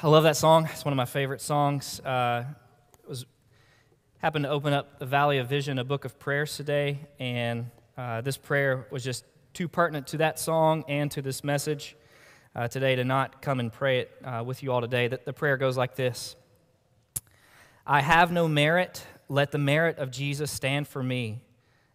I 0.00 0.06
love 0.06 0.22
that 0.22 0.36
song. 0.36 0.68
It's 0.72 0.84
one 0.84 0.92
of 0.92 0.96
my 0.96 1.06
favorite 1.06 1.40
songs. 1.40 1.98
Uh, 1.98 2.44
was 3.08 3.26
happened 4.18 4.44
to 4.44 4.48
open 4.48 4.72
up 4.72 5.00
the 5.00 5.06
Valley 5.06 5.38
of 5.38 5.48
Vision, 5.48 5.76
a 5.80 5.82
book 5.82 6.04
of 6.04 6.20
prayers 6.20 6.56
today, 6.56 7.00
and 7.18 7.68
uh, 7.96 8.20
this 8.20 8.36
prayer 8.36 8.86
was 8.92 9.02
just 9.02 9.24
too 9.54 9.66
pertinent 9.66 10.06
to 10.08 10.18
that 10.18 10.38
song 10.38 10.84
and 10.86 11.10
to 11.10 11.20
this 11.20 11.42
message 11.42 11.96
uh, 12.54 12.68
today 12.68 12.94
to 12.94 13.02
not 13.02 13.42
come 13.42 13.58
and 13.58 13.72
pray 13.72 13.98
it 13.98 14.12
uh, 14.24 14.44
with 14.46 14.62
you 14.62 14.70
all 14.70 14.80
today. 14.80 15.08
That 15.08 15.24
the 15.24 15.32
prayer 15.32 15.56
goes 15.56 15.76
like 15.76 15.96
this: 15.96 16.36
I 17.84 18.00
have 18.00 18.30
no 18.30 18.46
merit. 18.46 19.04
Let 19.28 19.50
the 19.50 19.58
merit 19.58 19.98
of 19.98 20.12
Jesus 20.12 20.52
stand 20.52 20.86
for 20.86 21.02
me. 21.02 21.42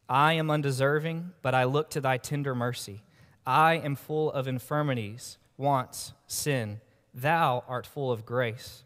I 0.10 0.34
am 0.34 0.52
undeserving, 0.52 1.32
but 1.42 1.56
I 1.56 1.64
look 1.64 1.90
to 1.92 2.02
thy 2.02 2.18
tender 2.18 2.54
mercy. 2.54 3.02
I 3.48 3.76
am 3.76 3.96
full 3.96 4.30
of 4.30 4.46
infirmities, 4.46 5.38
wants, 5.58 6.12
sin. 6.28 6.82
Thou 7.14 7.64
art 7.68 7.86
full 7.86 8.12
of 8.12 8.26
grace. 8.26 8.84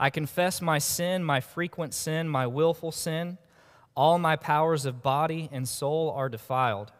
I 0.00 0.10
confess 0.10 0.60
my 0.62 0.78
sin, 0.78 1.24
my 1.24 1.40
frequent 1.40 1.94
sin, 1.94 2.28
my 2.28 2.46
willful 2.46 2.92
sin. 2.92 3.38
All 3.96 4.18
my 4.18 4.36
powers 4.36 4.84
of 4.86 5.02
body 5.02 5.48
and 5.50 5.68
soul 5.68 6.10
are 6.10 6.28
defiled. 6.28 6.92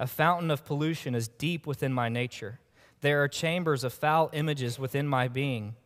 A 0.00 0.06
fountain 0.06 0.50
of 0.50 0.64
pollution 0.64 1.14
is 1.14 1.28
deep 1.28 1.66
within 1.66 1.92
my 1.92 2.08
nature. 2.08 2.58
There 3.00 3.22
are 3.22 3.28
chambers 3.28 3.84
of 3.84 3.92
foul 3.92 4.30
images 4.32 4.78
within 4.78 5.06
my 5.06 5.28
being. 5.28 5.76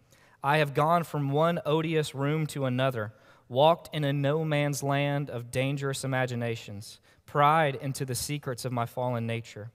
I 0.42 0.59
have 0.59 0.74
gone 0.74 1.04
from 1.04 1.30
one 1.30 1.60
odious 1.66 2.15
room 2.15 2.46
to 2.48 2.66
another, 2.66 3.12
walked 3.48 3.95
in 3.95 4.04
a 4.04 4.12
no 4.12 4.45
man's 4.45 4.82
land 4.82 5.28
of 5.28 5.51
dangerous 5.51 6.04
imaginations, 6.04 7.01
pried 7.26 7.74
into 7.74 8.04
the 8.04 8.15
secrets 8.15 8.65
of 8.65 8.73
my 8.73 8.87
fallen 8.87 9.26
nature. 9.26 9.70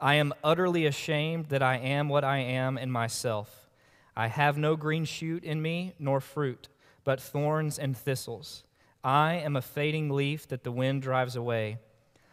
I 0.00 0.14
am 0.16 0.34
utterly 0.44 0.86
ashamed 0.86 1.46
that 1.46 1.62
I 1.62 1.78
am 1.78 2.08
what 2.08 2.24
I 2.24 2.38
am 2.38 2.76
in 2.76 2.90
myself. 2.90 3.68
I 4.14 4.28
have 4.28 4.58
no 4.58 4.76
green 4.76 5.04
shoot 5.04 5.44
in 5.44 5.62
me, 5.62 5.94
nor 5.98 6.20
fruit, 6.20 6.68
but 7.04 7.20
thorns 7.20 7.78
and 7.78 7.96
thistles. 7.96 8.64
I 9.02 9.34
am 9.34 9.56
a 9.56 9.62
fading 9.62 10.10
leaf 10.10 10.48
that 10.48 10.64
the 10.64 10.72
wind 10.72 11.02
drives 11.02 11.36
away. 11.36 11.78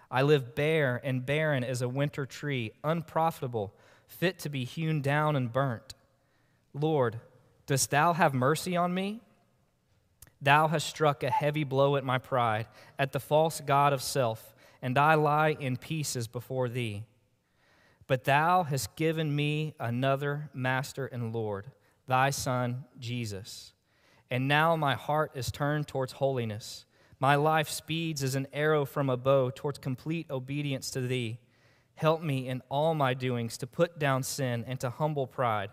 I 0.10 0.22
live 0.22 0.56
bare 0.56 1.00
and 1.04 1.26
barren 1.26 1.64
as 1.64 1.82
a 1.82 1.90
winter 1.90 2.26
tree, 2.26 2.72
unprofitable, 2.84 3.74
fit 4.08 4.40
to 4.40 4.50
be 4.50 4.66
hewn 4.66 5.02
down 5.02 5.36
and 5.36 5.52
burnt. 5.52 5.94
Lord, 6.74 7.20
dost 7.66 7.92
thou 7.92 8.14
have 8.14 8.34
mercy 8.34 8.76
on 8.76 8.94
me? 8.94 9.22
Thou 10.42 10.68
hast 10.68 10.88
struck 10.88 11.24
a 11.24 11.30
heavy 11.30 11.64
blow 11.64 11.96
at 11.96 12.04
my 12.04 12.18
pride, 12.18 12.68
at 13.00 13.14
the 13.14 13.20
false 13.20 13.62
God 13.62 13.94
of 13.94 14.02
self, 14.02 14.54
and 14.82 14.98
I 14.98 15.16
lie 15.16 15.56
in 15.60 15.78
pieces 15.78 16.28
before 16.28 16.68
thee. 16.68 17.06
But 18.14 18.26
thou 18.26 18.62
hast 18.62 18.96
given 18.96 19.36
me 19.36 19.74
another 19.80 20.52
master 20.54 21.08
and 21.08 21.34
Lord, 21.34 21.72
thy 22.06 22.30
Son, 22.30 22.86
Jesus. 23.00 23.74
And 24.30 24.48
now 24.48 24.76
my 24.76 24.94
heart 24.94 25.32
is 25.34 25.52
turned 25.52 25.88
towards 25.88 26.12
holiness. 26.12 26.86
My 27.20 27.34
life 27.34 27.68
speeds 27.70 28.22
as 28.22 28.36
an 28.36 28.46
arrow 28.54 28.86
from 28.86 29.10
a 29.10 29.18
bow 29.18 29.50
towards 29.50 29.80
complete 29.80 30.30
obedience 30.30 30.92
to 30.92 31.02
thee. 31.02 31.40
Help 31.96 32.22
me 32.22 32.48
in 32.48 32.62
all 32.70 32.94
my 32.94 33.16
doings 33.16 33.58
to 33.58 33.66
put 33.66 33.98
down 33.98 34.22
sin 34.22 34.64
and 34.68 34.80
to 34.82 34.92
humble 34.92 35.26
pride. 35.26 35.72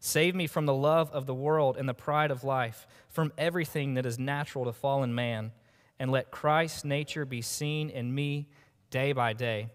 Save 0.00 0.34
me 0.34 0.48
from 0.48 0.66
the 0.66 0.74
love 0.74 1.08
of 1.12 1.26
the 1.26 1.34
world 1.34 1.76
and 1.76 1.88
the 1.88 1.94
pride 1.94 2.32
of 2.32 2.42
life, 2.42 2.84
from 3.08 3.32
everything 3.38 3.94
that 3.94 4.06
is 4.06 4.18
natural 4.18 4.64
to 4.64 4.72
fallen 4.72 5.14
man, 5.14 5.52
and 6.00 6.10
let 6.10 6.32
Christ's 6.32 6.84
nature 6.84 7.24
be 7.24 7.42
seen 7.42 7.90
in 7.90 8.12
me 8.12 8.48
day 8.90 9.12
by 9.12 9.34
day. 9.34 9.70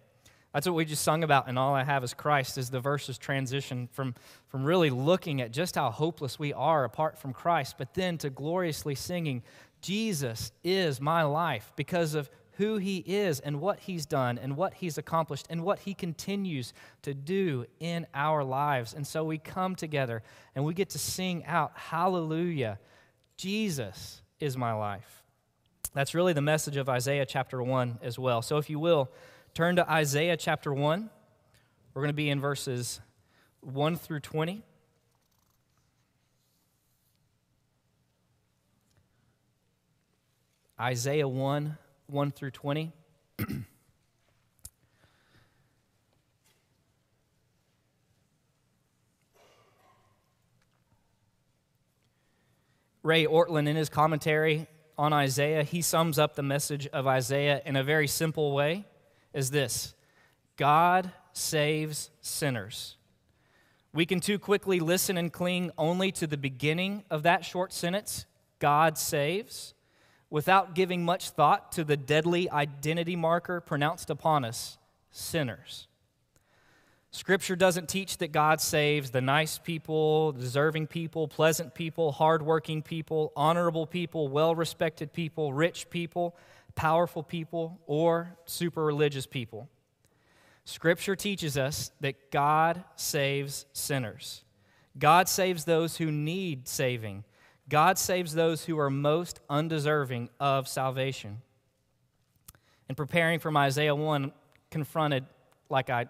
That's 0.56 0.68
what 0.68 0.76
we 0.76 0.86
just 0.86 1.04
sung 1.04 1.26
about, 1.26 1.50
and 1.50 1.60
all 1.60 1.76
I 1.76 1.84
have 1.84 2.02
is 2.06 2.14
Christ, 2.14 2.58
as 2.58 2.70
the 2.70 2.80
verses 2.80 3.18
transition 3.18 3.90
from, 3.92 4.16
from 4.48 4.64
really 4.64 4.90
looking 4.90 5.42
at 5.42 5.52
just 5.52 5.76
how 5.76 5.92
hopeless 5.92 6.40
we 6.40 6.54
are 6.54 6.86
apart 6.86 7.18
from 7.18 7.34
Christ, 7.34 7.76
but 7.78 7.94
then 7.94 8.18
to 8.20 8.30
gloriously 8.30 8.96
singing, 8.96 9.44
Jesus 9.82 10.54
is 10.64 11.02
my 11.02 11.24
life 11.24 11.74
because 11.76 12.16
of 12.16 12.30
who 12.54 12.78
he 12.78 13.00
is 13.00 13.42
and 13.42 13.60
what 13.60 13.80
he's 13.80 14.06
done 14.06 14.38
and 14.38 14.56
what 14.56 14.76
he's 14.76 14.98
accomplished 14.98 15.46
and 15.50 15.62
what 15.62 15.80
he 15.80 15.94
continues 15.94 16.72
to 17.02 17.14
do 17.14 17.66
in 17.82 18.08
our 18.14 18.42
lives. 18.42 18.94
And 18.94 19.06
so 19.06 19.26
we 19.26 19.38
come 19.38 19.76
together 19.76 20.24
and 20.56 20.64
we 20.64 20.74
get 20.74 20.92
to 20.92 20.98
sing 20.98 21.44
out, 21.44 21.74
Hallelujah, 21.76 22.80
Jesus 23.36 24.22
is 24.40 24.56
my 24.56 24.72
life. 24.72 25.22
That's 25.94 26.16
really 26.16 26.32
the 26.32 26.42
message 26.42 26.78
of 26.78 26.88
Isaiah 26.88 27.26
chapter 27.26 27.62
1 27.62 28.00
as 28.02 28.18
well. 28.18 28.42
So 28.42 28.58
if 28.58 28.70
you 28.70 28.80
will, 28.80 29.12
Turn 29.56 29.76
to 29.78 29.90
Isaiah 29.90 30.36
chapter 30.36 30.74
1. 30.74 31.10
We're 31.94 32.02
going 32.02 32.10
to 32.10 32.14
be 32.14 32.30
in 32.30 32.42
verses 32.42 33.00
1 33.62 33.96
through 33.96 34.20
20. 34.20 34.62
Isaiah 40.78 41.30
1 41.30 41.78
1 42.08 42.32
through 42.32 42.52
20. 42.52 42.92
Ray 53.04 53.26
Ortlund, 53.26 53.70
in 53.70 53.78
his 53.78 53.88
commentary 53.88 54.68
on 54.98 55.14
Isaiah, 55.14 55.64
he 55.64 55.82
sums 55.82 56.20
up 56.20 56.36
the 56.36 56.44
message 56.44 56.88
of 56.88 57.08
Isaiah 57.08 57.62
in 57.66 57.78
a 57.78 57.84
very 57.86 58.08
simple 58.10 58.52
way 58.52 58.84
is 59.36 59.52
this 59.52 59.94
God 60.58 61.12
saves 61.34 62.10
sinners. 62.22 62.98
We 63.94 64.06
can 64.06 64.20
too 64.20 64.40
quickly 64.40 64.80
listen 64.80 65.18
and 65.18 65.32
cling 65.32 65.72
only 65.78 66.12
to 66.14 66.28
the 66.28 66.38
beginning 66.38 67.04
of 67.10 67.24
that 67.24 67.46
short 67.46 67.72
sentence, 67.72 68.26
God 68.60 68.98
saves, 68.98 69.74
without 70.30 70.76
giving 70.76 71.06
much 71.06 71.30
thought 71.30 71.72
to 71.74 71.84
the 71.84 71.96
deadly 71.96 72.50
identity 72.50 73.16
marker 73.16 73.62
pronounced 73.62 74.10
upon 74.10 74.44
us 74.44 74.78
sinners. 75.12 75.88
Scripture 77.12 77.56
doesn't 77.56 77.88
teach 77.88 78.18
that 78.18 78.34
God 78.34 78.60
saves 78.60 79.12
the 79.12 79.22
nice 79.22 79.58
people, 79.58 80.34
deserving 80.34 80.88
people, 80.88 81.30
pleasant 81.30 81.74
people, 81.74 82.12
hardworking 82.12 82.82
people, 82.82 83.32
honorable 83.38 83.88
people, 83.88 84.28
well 84.28 84.54
respected 84.54 85.14
people, 85.14 85.54
rich 85.54 85.90
people 85.90 86.36
powerful 86.76 87.24
people, 87.24 87.80
or 87.88 88.38
super 88.46 88.84
religious 88.84 89.26
people. 89.26 89.70
Scripture 90.66 91.16
teaches 91.16 91.58
us 91.58 91.92
that 92.02 92.32
God 92.32 92.84
saves 92.96 93.66
sinners. 93.72 94.44
God 94.98 95.30
saves 95.30 95.66
those 95.66 95.98
who 95.98 96.12
need 96.12 96.68
saving. 96.68 97.24
God 97.70 97.98
saves 97.98 98.34
those 98.34 98.66
who 98.66 98.78
are 98.80 98.90
most 98.90 99.40
undeserving 99.50 100.30
of 100.40 100.68
salvation. 100.68 101.42
In 102.90 102.96
preparing 102.96 103.40
for 103.40 103.56
Isaiah 103.56 103.96
1, 103.96 104.32
confronted 104.70 105.26
like 105.70 105.90
I 105.90 106.08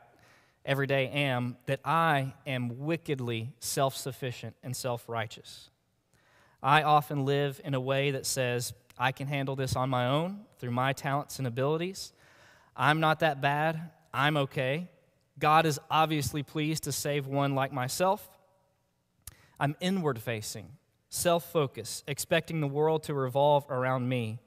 every 0.65 0.87
day 0.87 1.07
am, 1.07 1.57
that 1.67 1.79
I 1.85 2.33
am 2.45 2.79
wickedly 2.79 3.53
self 3.59 3.95
sufficient 3.95 4.55
and 4.63 4.75
self 4.75 5.07
righteous. 5.07 5.69
I 6.61 6.83
often 6.83 7.25
live 7.25 7.61
in 7.63 7.73
a 7.73 7.79
way 7.79 8.11
that 8.11 8.25
says, 8.25 8.73
I 8.97 9.11
can 9.11 9.27
handle 9.27 9.55
this 9.55 9.75
on 9.75 9.89
my 9.89 10.07
own 10.07 10.41
through 10.65 10.73
my 10.73 10.93
talents 10.93 11.37
and 11.37 11.47
abilities. 11.47 12.11
I'm 12.75 12.99
not 12.99 13.19
that 13.19 13.39
bad. 13.39 13.91
I'm 14.11 14.35
okay. 14.35 14.87
God 15.37 15.67
is 15.67 15.79
obviously 15.91 16.41
pleased 16.41 16.85
to 16.85 16.91
save 16.91 17.27
one 17.27 17.53
like 17.53 17.71
myself. 17.71 18.27
I'm 19.59 19.75
inward 19.79 20.17
facing, 20.17 20.69
self 21.07 21.51
focused, 21.51 22.03
expecting 22.07 22.61
the 22.61 22.67
world 22.67 23.03
to 23.03 23.13
revolve 23.13 23.67
around 23.69 24.09
me. 24.09 24.39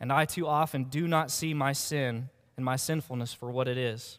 And 0.00 0.12
I 0.12 0.24
too 0.24 0.48
often 0.48 0.84
do 0.84 1.06
not 1.06 1.30
see 1.30 1.54
my 1.54 1.72
sin 1.72 2.30
and 2.56 2.64
my 2.64 2.74
sinfulness 2.74 3.32
for 3.32 3.48
what 3.48 3.68
it 3.68 3.78
is. 3.78 4.18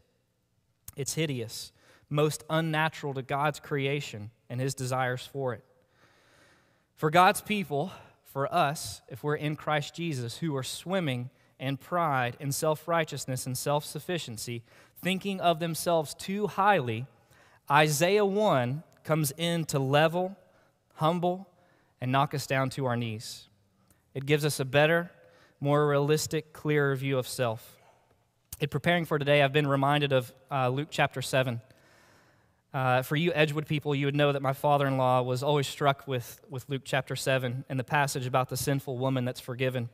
It's 0.95 1.15
hideous, 1.15 1.73
most 2.09 2.45
unnatural 2.49 3.13
to 3.15 3.21
God's 3.21 3.59
creation 3.59 4.31
and 4.49 4.61
his 4.61 4.73
desires 4.73 5.25
for 5.25 5.53
it. 5.53 5.65
For 6.95 7.09
God's 7.09 7.41
people, 7.41 7.91
for 8.31 8.53
us, 8.53 9.01
if 9.09 9.23
we're 9.23 9.35
in 9.35 9.55
Christ 9.55 9.95
Jesus, 9.95 10.37
who 10.37 10.55
are 10.55 10.63
swimming 10.63 11.31
in 11.59 11.77
pride 11.77 12.37
and 12.39 12.53
self 12.53 12.87
righteousness 12.87 13.45
and 13.45 13.57
self 13.57 13.83
sufficiency, 13.83 14.63
thinking 15.01 15.41
of 15.41 15.59
themselves 15.59 16.13
too 16.13 16.47
highly, 16.47 17.07
Isaiah 17.69 18.25
1 18.25 18.83
comes 19.03 19.31
in 19.37 19.65
to 19.65 19.79
level, 19.79 20.37
humble, 20.95 21.47
and 21.99 22.11
knock 22.11 22.33
us 22.33 22.45
down 22.45 22.69
to 22.71 22.85
our 22.85 22.95
knees. 22.95 23.47
It 24.13 24.25
gives 24.25 24.45
us 24.45 24.59
a 24.59 24.65
better, 24.65 25.11
more 25.59 25.87
realistic, 25.87 26.53
clearer 26.53 26.95
view 26.95 27.17
of 27.17 27.27
self. 27.27 27.77
In 28.59 28.69
preparing 28.69 29.05
for 29.05 29.17
today, 29.17 29.41
I've 29.41 29.53
been 29.53 29.67
reminded 29.67 30.13
of 30.13 30.31
uh, 30.51 30.69
Luke 30.69 30.89
chapter 30.91 31.21
7. 31.21 31.61
Uh, 32.73 33.01
for 33.01 33.15
you 33.15 33.31
Edgewood 33.33 33.65
people, 33.65 33.95
you 33.95 34.05
would 34.05 34.15
know 34.15 34.31
that 34.31 34.41
my 34.41 34.53
father 34.53 34.85
in 34.85 34.97
law 34.97 35.21
was 35.23 35.41
always 35.41 35.67
struck 35.67 36.07
with, 36.07 36.39
with 36.49 36.69
Luke 36.69 36.83
chapter 36.85 37.15
7 37.15 37.65
and 37.67 37.79
the 37.79 37.83
passage 37.83 38.27
about 38.27 38.49
the 38.49 38.57
sinful 38.57 38.97
woman 38.97 39.25
that's 39.25 39.39
forgiven 39.39 39.89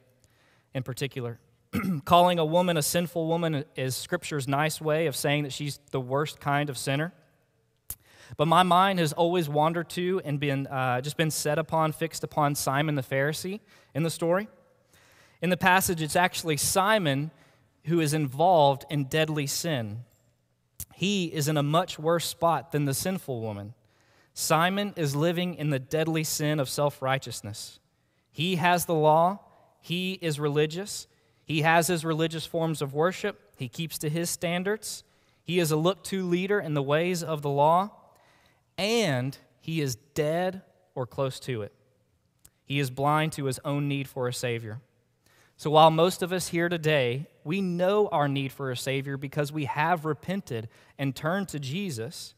in 0.73 0.83
particular. 0.83 1.39
Calling 2.05 2.37
a 2.37 2.45
woman 2.45 2.75
a 2.75 2.81
sinful 2.81 3.27
woman 3.27 3.63
is 3.77 3.95
Scripture's 3.95 4.47
nice 4.47 4.81
way 4.81 5.07
of 5.07 5.15
saying 5.15 5.43
that 5.43 5.53
she's 5.53 5.79
the 5.91 6.01
worst 6.01 6.41
kind 6.41 6.69
of 6.69 6.77
sinner. 6.77 7.13
But 8.35 8.47
my 8.47 8.63
mind 8.63 8.99
has 8.99 9.13
always 9.13 9.47
wandered 9.47 9.89
to 9.91 10.21
and 10.25 10.39
been 10.39 10.67
uh, 10.67 10.99
just 10.99 11.15
been 11.15 11.31
set 11.31 11.57
upon, 11.57 11.93
fixed 11.93 12.23
upon 12.23 12.55
Simon 12.55 12.95
the 12.95 13.03
Pharisee 13.03 13.61
in 13.93 14.03
the 14.03 14.09
story. 14.09 14.49
In 15.41 15.49
the 15.49 15.57
passage, 15.57 16.01
it's 16.01 16.15
actually 16.15 16.57
Simon 16.57 17.31
who 17.85 17.99
is 17.99 18.13
involved 18.13 18.83
in 18.89 19.05
deadly 19.05 19.47
sin. 19.47 20.03
He 20.97 21.25
is 21.25 21.49
in 21.49 21.57
a 21.57 21.61
much 21.63 21.99
worse 21.99 22.25
spot 22.25 22.71
than 22.71 22.85
the 22.85 22.93
sinful 22.93 23.41
woman. 23.41 23.73
Simon 24.33 24.93
is 24.95 25.13
living 25.13 25.55
in 25.55 25.69
the 25.69 25.77
deadly 25.77 26.23
sin 26.23 26.57
of 26.57 26.69
self 26.69 27.01
righteousness. 27.01 27.81
He 28.31 28.55
has 28.55 28.85
the 28.85 28.93
law, 28.93 29.39
he 29.81 30.13
is 30.21 30.39
religious, 30.39 31.07
he 31.43 31.63
has 31.63 31.87
his 31.87 32.05
religious 32.05 32.45
forms 32.45 32.81
of 32.81 32.93
worship, 32.93 33.41
he 33.57 33.67
keeps 33.67 33.97
to 33.97 34.09
his 34.09 34.29
standards, 34.29 35.03
he 35.43 35.59
is 35.59 35.69
a 35.69 35.75
look 35.75 36.01
to 36.05 36.25
leader 36.25 36.61
in 36.61 36.75
the 36.75 36.81
ways 36.81 37.21
of 37.21 37.41
the 37.41 37.49
law, 37.49 37.91
and 38.77 39.37
he 39.59 39.81
is 39.81 39.97
dead 40.13 40.61
or 40.95 41.05
close 41.05 41.41
to 41.41 41.61
it. 41.61 41.73
He 42.63 42.79
is 42.79 42.89
blind 42.89 43.33
to 43.33 43.45
his 43.45 43.59
own 43.65 43.89
need 43.89 44.07
for 44.07 44.29
a 44.29 44.33
Savior. 44.33 44.79
So 45.57 45.71
while 45.71 45.91
most 45.91 46.21
of 46.21 46.31
us 46.31 46.47
here 46.47 46.69
today, 46.69 47.27
we 47.45 47.61
know 47.61 48.07
our 48.07 48.27
need 48.27 48.51
for 48.51 48.71
a 48.71 48.75
Savior 48.75 49.15
because 49.15 49.51
we 49.51 49.65
have 49.65 50.03
repented 50.03 50.67
and 50.97 51.15
turned 51.15 51.47
to 51.49 51.59
Jesus, 51.59 52.33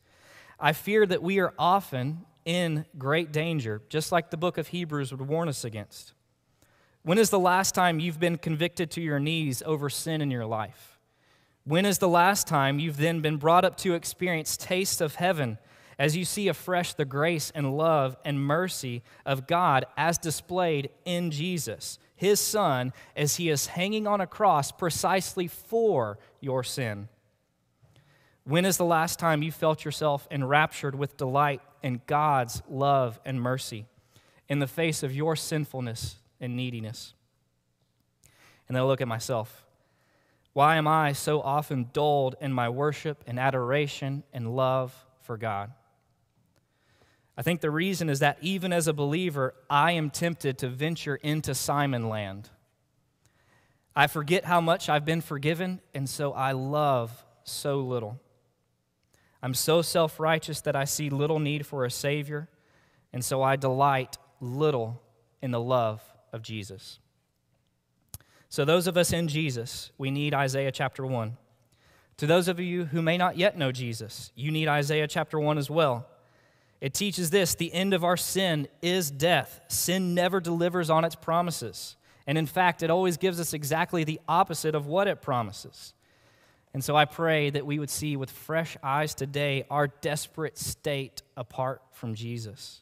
I 0.59 0.74
fear 0.74 1.06
that 1.06 1.24
we 1.24 1.39
are 1.39 1.54
often 1.57 2.25
in 2.45 2.86
great 2.98 3.31
danger, 3.31 3.81
just 3.89 4.12
like 4.12 4.30
the 4.30 4.38
book 4.38 4.57
of 4.57 4.68
Hebrews 4.68 5.12
would 5.12 5.21
warn 5.21 5.48
us 5.48 5.63
against. 5.63 6.13
When 7.04 7.18
is 7.18 7.30
the 7.30 7.39
last 7.39 7.74
time 7.74 8.01
you've 8.01 8.19
been 8.19 8.38
convicted 8.38 8.92
to 8.92 9.01
your 9.01 9.18
knees 9.18 9.63
over 9.65 9.89
sin 9.89 10.21
in 10.21 10.30
your 10.30 10.45
life? 10.45 11.00
When 11.63 11.86
is 11.86 12.00
the 12.00 12.10
last 12.10 12.45
time 12.45 12.77
you've 12.77 12.98
then 12.98 13.21
been 13.21 13.38
brought 13.38 13.63
up 13.63 13.77
to 13.77 13.94
experience 13.94 14.57
taste 14.57 15.00
of 15.00 15.15
heaven 15.15 15.57
as 15.98 16.18
you 16.18 16.25
see 16.25 16.50
afresh 16.50 16.94
the 16.94 17.06
grace 17.06 17.51
and 17.56 17.77
love 17.77 18.18
and 18.25 18.39
mercy 18.39 19.03
of 19.25 19.48
God 19.48 19.86
as 19.95 20.18
displayed 20.18 20.89
in 21.06 21.31
Jesus, 21.31 21.98
his 22.17 22.39
Son, 22.39 22.91
as 23.15 23.37
he 23.37 23.49
is 23.49 23.67
hanging 23.67 24.05
on 24.07 24.19
a 24.19 24.27
cross 24.27 24.71
precisely 24.71 25.47
for 25.47 26.19
your 26.41 26.63
sin? 26.63 27.07
When 28.43 28.65
is 28.65 28.77
the 28.77 28.85
last 28.85 29.19
time 29.19 29.43
you 29.43 29.51
felt 29.51 29.85
yourself 29.85 30.27
enraptured 30.31 30.95
with 30.95 31.15
delight 31.15 31.61
in 31.83 32.01
God's 32.07 32.61
love 32.67 33.19
and 33.23 33.41
mercy 33.41 33.85
in 34.49 34.59
the 34.59 34.67
face 34.67 35.03
of 35.03 35.15
your 35.15 35.35
sinfulness 35.35 36.15
and 36.41 36.55
neediness? 36.55 37.13
And 38.67 38.75
then 38.75 38.83
I 38.83 38.85
look 38.85 39.01
at 39.01 39.07
myself. 39.07 39.65
Why 40.53 40.77
am 40.77 40.87
I 40.87 41.13
so 41.13 41.39
often 41.41 41.89
dulled 41.93 42.35
in 42.41 42.51
my 42.51 42.67
worship 42.67 43.23
and 43.27 43.39
adoration 43.39 44.23
and 44.33 44.55
love 44.55 45.05
for 45.21 45.37
God? 45.37 45.71
I 47.38 47.44
think 47.44 47.62
the 47.62 47.69
reason 47.69 48.10
is 48.10 48.19
that 48.19 48.39
even 48.42 48.74
as 48.74 48.88
a 48.88 48.94
believer, 48.94 49.54
I 49.69 49.92
am 49.92 50.10
tempted 50.10 50.57
to 50.60 50.69
venture 50.69 51.16
into 51.16 51.54
Simon 51.54 52.10
land. 52.10 52.50
I 53.95 54.07
forget 54.07 54.45
how 54.45 54.60
much 54.60 54.89
I've 54.89 55.06
been 55.06 55.22
forgiven, 55.22 55.81
and 55.94 56.10
so 56.10 56.34
I 56.34 56.54
love 56.54 57.25
so 57.44 57.80
little. 57.80 58.19
I'm 59.42 59.54
so 59.54 59.84
self 59.84 60.19
righteous 60.19 60.62
that 60.62 60.75
I 60.75 60.86
see 60.86 61.10
little 61.12 61.39
need 61.39 61.66
for 61.66 61.86
a 61.86 61.92
Savior, 61.92 62.50
and 63.13 63.24
so 63.24 63.44
I 63.44 63.56
delight 63.56 64.18
little 64.39 65.01
in 65.42 65.51
the 65.51 65.62
love 65.62 66.01
of 66.34 66.42
Jesus. 66.42 67.00
So, 68.50 68.66
those 68.66 68.88
of 68.88 68.98
us 68.98 69.13
in 69.13 69.28
Jesus, 69.28 69.92
we 69.98 70.10
need 70.10 70.34
Isaiah 70.34 70.72
chapter 70.72 71.06
1. 71.06 71.38
To 72.18 72.25
those 72.25 72.48
of 72.48 72.60
you 72.60 72.86
who 72.86 73.01
may 73.01 73.18
not 73.18 73.38
yet 73.38 73.57
know 73.57 73.72
Jesus, 73.72 74.31
you 74.36 74.50
need 74.50 74.68
Isaiah 74.68 75.07
chapter 75.07 75.39
1 75.39 75.57
as 75.57 75.69
well. 75.69 76.07
It 76.79 76.94
teaches 76.94 77.29
this 77.29 77.56
the 77.56 77.74
end 77.74 77.94
of 77.94 78.03
our 78.03 78.18
sin 78.18 78.68
is 78.81 79.09
death. 79.09 79.62
Sin 79.68 80.13
never 80.13 80.39
delivers 80.39 80.89
on 80.89 81.03
its 81.03 81.15
promises. 81.15 81.95
And 82.27 82.38
in 82.38 82.45
fact, 82.45 82.83
it 82.83 82.89
always 82.89 83.18
gives 83.18 83.39
us 83.39 83.53
exactly 83.53 84.03
the 84.03 84.19
opposite 84.27 84.75
of 84.75 84.85
what 84.85 85.07
it 85.07 85.21
promises. 85.21 85.94
And 86.74 86.83
so 86.83 86.95
I 86.95 87.06
pray 87.06 87.50
that 87.50 87.65
we 87.65 87.79
would 87.79 87.89
see 87.89 88.15
with 88.18 88.29
fresh 88.29 88.77
eyes 88.83 89.15
today 89.15 89.65
our 89.71 89.88
desperate 89.88 90.57
state 90.57 91.24
apart 91.35 91.81
from 91.91 92.13
Jesus. 92.13 92.81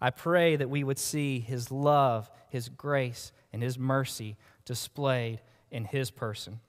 I 0.00 0.10
pray 0.10 0.56
that 0.56 0.68
we 0.68 0.84
would 0.84 0.98
see 0.98 1.38
his 1.38 1.70
love, 1.70 2.30
his 2.50 2.68
grace, 2.68 3.32
and 3.52 3.62
his 3.62 3.78
mercy 3.78 4.36
displayed 4.66 5.40
in 5.70 5.84
his 5.86 6.10
person. 6.10 6.60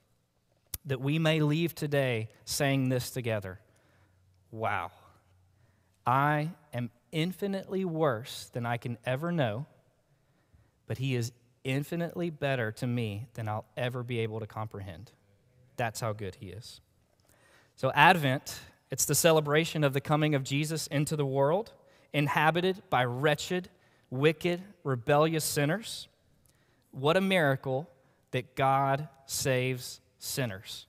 That 0.86 1.00
we 1.00 1.18
may 1.18 1.40
leave 1.40 1.74
today 1.74 2.28
saying 2.44 2.88
this 2.88 3.10
together 3.10 3.60
Wow. 4.52 4.92
I 6.06 6.50
am 6.72 6.90
infinitely 7.12 7.84
worse 7.84 8.50
than 8.52 8.64
I 8.64 8.76
can 8.76 8.98
ever 9.04 9.32
know, 9.32 9.66
but 10.86 10.98
He 10.98 11.14
is 11.14 11.32
infinitely 11.64 12.30
better 12.30 12.70
to 12.72 12.86
me 12.86 13.26
than 13.34 13.48
I'll 13.48 13.64
ever 13.76 14.02
be 14.02 14.20
able 14.20 14.40
to 14.40 14.46
comprehend. 14.46 15.12
That's 15.76 16.00
how 16.00 16.12
good 16.12 16.36
He 16.36 16.48
is. 16.48 16.80
So, 17.74 17.90
Advent, 17.94 18.60
it's 18.90 19.04
the 19.04 19.14
celebration 19.14 19.84
of 19.84 19.92
the 19.92 20.00
coming 20.00 20.34
of 20.34 20.44
Jesus 20.44 20.86
into 20.86 21.16
the 21.16 21.26
world, 21.26 21.72
inhabited 22.12 22.82
by 22.88 23.04
wretched, 23.04 23.68
wicked, 24.10 24.62
rebellious 24.84 25.44
sinners. 25.44 26.08
What 26.92 27.16
a 27.16 27.20
miracle 27.20 27.90
that 28.30 28.54
God 28.54 29.08
saves 29.26 30.00
sinners. 30.18 30.86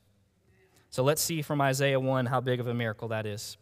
So 0.89 1.03
let's 1.03 1.21
see 1.21 1.41
from 1.41 1.61
Isaiah 1.61 1.99
1 1.99 2.27
how 2.27 2.39
big 2.39 2.59
of 2.59 2.67
a 2.67 2.73
miracle 2.73 3.09
that 3.09 3.25
is. 3.25 3.57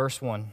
Verse 0.00 0.22
1 0.22 0.52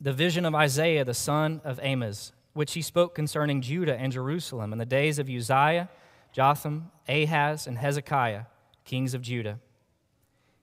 The 0.00 0.12
vision 0.12 0.46
of 0.46 0.54
Isaiah, 0.54 1.04
the 1.04 1.12
son 1.12 1.60
of 1.64 1.80
Amoz, 1.82 2.30
which 2.52 2.74
he 2.74 2.82
spoke 2.82 3.16
concerning 3.16 3.62
Judah 3.62 3.96
and 3.96 4.12
Jerusalem 4.12 4.72
in 4.72 4.78
the 4.78 4.86
days 4.86 5.18
of 5.18 5.28
Uzziah, 5.28 5.88
Jotham, 6.32 6.92
Ahaz, 7.08 7.66
and 7.66 7.78
Hezekiah, 7.78 8.42
kings 8.84 9.12
of 9.12 9.22
Judah. 9.22 9.58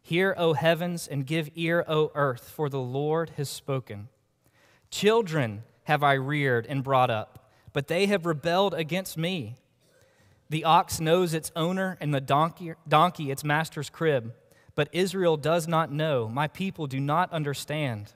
Hear, 0.01 0.33
O 0.37 0.53
heavens, 0.53 1.05
and 1.05 1.25
give 1.25 1.49
ear, 1.53 1.83
O 1.85 2.13
earth, 2.15 2.49
for 2.49 2.69
the 2.69 2.79
Lord 2.79 3.31
has 3.31 3.49
spoken. 3.49 4.07
Children 4.89 5.63
have 5.83 6.01
I 6.01 6.13
reared 6.13 6.65
and 6.65 6.85
brought 6.85 7.09
up, 7.09 7.51
but 7.73 7.89
they 7.89 8.05
have 8.05 8.25
rebelled 8.25 8.73
against 8.73 9.17
me. 9.17 9.57
The 10.49 10.63
ox 10.63 11.01
knows 11.01 11.33
its 11.33 11.51
owner, 11.57 11.97
and 11.99 12.13
the 12.13 12.21
donkey, 12.21 12.71
donkey 12.87 13.31
its 13.31 13.43
master's 13.43 13.89
crib 13.89 14.33
but 14.77 14.89
Israel 14.91 15.37
does 15.37 15.67
not 15.67 15.91
know. 15.91 16.29
My 16.29 16.47
people 16.47 16.85
do 16.85 16.99
not 16.99 17.33
understand. 17.33 18.13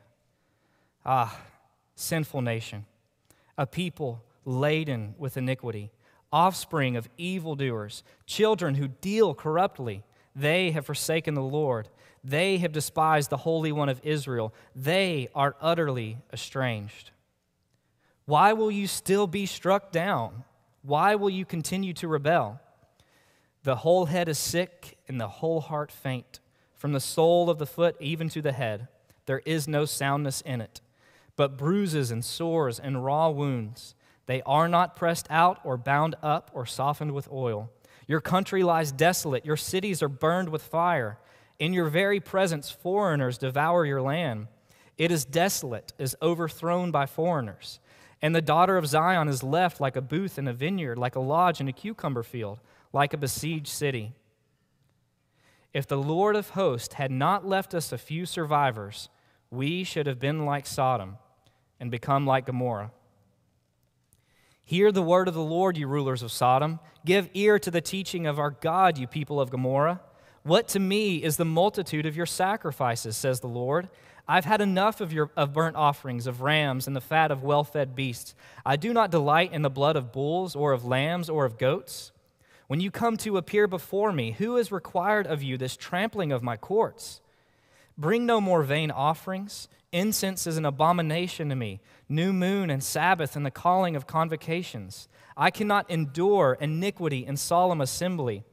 Ah, 1.03 1.41
sinful 1.95 2.43
nation, 2.43 2.85
a 3.57 3.65
people 3.65 4.23
laden 4.45 5.15
with 5.17 5.37
iniquity, 5.37 5.89
offspring 6.31 6.95
of 6.95 7.09
evildoers, 7.17 8.03
children 8.27 8.75
who 8.75 8.87
deal 8.87 9.33
corruptly. 9.33 10.03
They 10.35 10.69
have 10.69 10.85
forsaken 10.85 11.33
the 11.33 11.41
Lord. 11.41 11.89
They 12.23 12.59
have 12.59 12.71
despised 12.71 13.31
the 13.31 13.37
Holy 13.37 13.71
One 13.71 13.89
of 13.89 13.99
Israel. 14.03 14.53
They 14.75 15.29
are 15.33 15.55
utterly 15.61 16.19
estranged. 16.31 17.09
Why 18.25 18.53
will 18.53 18.69
you 18.69 18.85
still 18.85 19.25
be 19.25 19.47
struck 19.47 19.91
down? 19.91 20.43
Why 20.83 21.15
will 21.15 21.31
you 21.31 21.43
continue 21.43 21.93
to 21.93 22.07
rebel? 22.07 22.61
The 23.63 23.77
whole 23.77 24.05
head 24.05 24.29
is 24.29 24.37
sick 24.37 24.99
and 25.07 25.19
the 25.19 25.27
whole 25.27 25.59
heart 25.59 25.91
faint. 25.91 26.39
From 26.81 26.93
the 26.93 26.99
sole 26.99 27.47
of 27.51 27.59
the 27.59 27.67
foot 27.67 27.95
even 27.99 28.27
to 28.29 28.41
the 28.41 28.53
head, 28.53 28.87
there 29.27 29.43
is 29.45 29.67
no 29.67 29.85
soundness 29.85 30.41
in 30.41 30.61
it, 30.61 30.81
but 31.35 31.55
bruises 31.55 32.09
and 32.09 32.25
sores 32.25 32.79
and 32.79 33.05
raw 33.05 33.29
wounds. 33.29 33.93
They 34.25 34.41
are 34.47 34.67
not 34.67 34.95
pressed 34.95 35.27
out 35.29 35.59
or 35.63 35.77
bound 35.77 36.15
up 36.23 36.49
or 36.55 36.65
softened 36.65 37.11
with 37.11 37.31
oil. 37.31 37.69
Your 38.07 38.19
country 38.19 38.63
lies 38.63 38.91
desolate, 38.91 39.45
your 39.45 39.57
cities 39.57 40.01
are 40.01 40.09
burned 40.09 40.49
with 40.49 40.63
fire. 40.63 41.19
In 41.59 41.71
your 41.71 41.87
very 41.87 42.19
presence, 42.19 42.71
foreigners 42.71 43.37
devour 43.37 43.85
your 43.85 44.01
land. 44.01 44.47
It 44.97 45.11
is 45.11 45.23
desolate, 45.23 45.93
is 45.99 46.15
overthrown 46.19 46.89
by 46.89 47.05
foreigners. 47.05 47.79
And 48.23 48.33
the 48.33 48.41
daughter 48.41 48.75
of 48.75 48.87
Zion 48.87 49.27
is 49.27 49.43
left 49.43 49.79
like 49.79 49.95
a 49.95 50.01
booth 50.01 50.39
in 50.39 50.47
a 50.47 50.53
vineyard, 50.53 50.97
like 50.97 51.15
a 51.15 51.19
lodge 51.19 51.61
in 51.61 51.67
a 51.67 51.73
cucumber 51.73 52.23
field, 52.23 52.59
like 52.91 53.13
a 53.13 53.17
besieged 53.17 53.67
city. 53.67 54.13
If 55.73 55.87
the 55.87 55.97
Lord 55.97 56.35
of 56.35 56.49
hosts 56.49 56.95
had 56.95 57.11
not 57.11 57.47
left 57.47 57.73
us 57.73 57.91
a 57.91 57.97
few 57.97 58.25
survivors, 58.25 59.09
we 59.49 59.83
should 59.83 60.05
have 60.07 60.19
been 60.19 60.45
like 60.45 60.65
Sodom 60.65 61.17
and 61.79 61.89
become 61.89 62.25
like 62.25 62.45
Gomorrah. 62.45 62.91
Hear 64.63 64.91
the 64.91 65.01
word 65.01 65.27
of 65.27 65.33
the 65.33 65.41
Lord, 65.41 65.77
you 65.77 65.87
rulers 65.87 66.23
of 66.23 66.31
Sodom. 66.31 66.79
Give 67.05 67.29
ear 67.33 67.59
to 67.59 67.71
the 67.71 67.81
teaching 67.81 68.27
of 68.27 68.39
our 68.39 68.51
God, 68.51 68.97
you 68.97 69.07
people 69.07 69.39
of 69.41 69.49
Gomorrah. 69.49 70.01
What 70.43 70.67
to 70.69 70.79
me 70.79 71.17
is 71.17 71.37
the 71.37 71.45
multitude 71.45 72.05
of 72.05 72.15
your 72.15 72.25
sacrifices, 72.25 73.15
says 73.15 73.39
the 73.39 73.47
Lord. 73.47 73.89
I've 74.27 74.45
had 74.45 74.61
enough 74.61 75.01
of, 75.01 75.11
your, 75.11 75.29
of 75.35 75.53
burnt 75.53 75.75
offerings, 75.75 76.27
of 76.27 76.41
rams, 76.41 76.87
and 76.87 76.95
the 76.95 77.01
fat 77.01 77.31
of 77.31 77.43
well 77.43 77.63
fed 77.63 77.95
beasts. 77.95 78.33
I 78.65 78.75
do 78.75 78.93
not 78.93 79.11
delight 79.11 79.51
in 79.51 79.61
the 79.61 79.69
blood 79.69 79.95
of 79.95 80.11
bulls, 80.11 80.55
or 80.55 80.71
of 80.71 80.85
lambs, 80.85 81.29
or 81.29 81.45
of 81.45 81.57
goats. 81.57 82.11
When 82.71 82.79
you 82.79 82.89
come 82.89 83.17
to 83.17 83.35
appear 83.35 83.67
before 83.67 84.13
me, 84.13 84.31
who 84.31 84.55
has 84.55 84.71
required 84.71 85.27
of 85.27 85.43
you 85.43 85.57
this 85.57 85.75
trampling 85.75 86.31
of 86.31 86.41
my 86.41 86.55
courts? 86.55 87.19
Bring 87.97 88.25
no 88.25 88.39
more 88.39 88.63
vain 88.63 88.91
offerings. 88.91 89.67
Incense 89.91 90.47
is 90.47 90.55
an 90.55 90.63
abomination 90.63 91.49
to 91.49 91.55
me. 91.57 91.81
New 92.07 92.31
moon 92.31 92.69
and 92.69 92.81
Sabbath 92.81 93.35
and 93.35 93.45
the 93.45 93.51
calling 93.51 93.97
of 93.97 94.07
convocations. 94.07 95.09
I 95.35 95.51
cannot 95.51 95.91
endure 95.91 96.57
iniquity 96.61 97.25
and 97.25 97.37
solemn 97.37 97.81
assembly. 97.81 98.45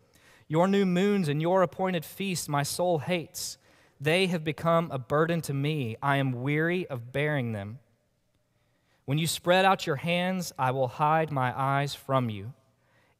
Your 0.49 0.67
new 0.67 0.85
moons 0.85 1.29
and 1.29 1.41
your 1.41 1.63
appointed 1.63 2.05
feasts 2.05 2.49
my 2.49 2.65
soul 2.65 2.99
hates. 2.99 3.57
They 4.01 4.27
have 4.27 4.43
become 4.43 4.91
a 4.91 4.99
burden 4.99 5.43
to 5.43 5.55
me. 5.55 5.97
I 6.03 6.17
am 6.17 6.43
weary 6.43 6.89
of 6.89 7.13
bearing 7.13 7.53
them. 7.53 7.79
When 9.05 9.19
you 9.19 9.29
spread 9.29 9.65
out 9.65 9.87
your 9.87 9.95
hands, 9.95 10.53
I 10.59 10.73
will 10.73 10.89
hide 10.89 11.31
my 11.31 11.57
eyes 11.57 11.95
from 11.95 12.29
you. 12.31 12.53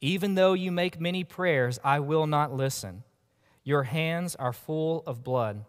Even 0.01 0.35
though 0.35 0.53
you 0.53 0.71
make 0.71 1.01
many 1.01 1.25
prayers, 1.25 1.81
I 1.83 2.01
will 2.01 2.27
not 2.27 2.53
listen. 2.53 3.03
Your 3.65 3.85
hands 3.85 4.37
are 4.37 4.53
full 4.53 5.03
of 5.07 5.25
blood. 5.25 5.65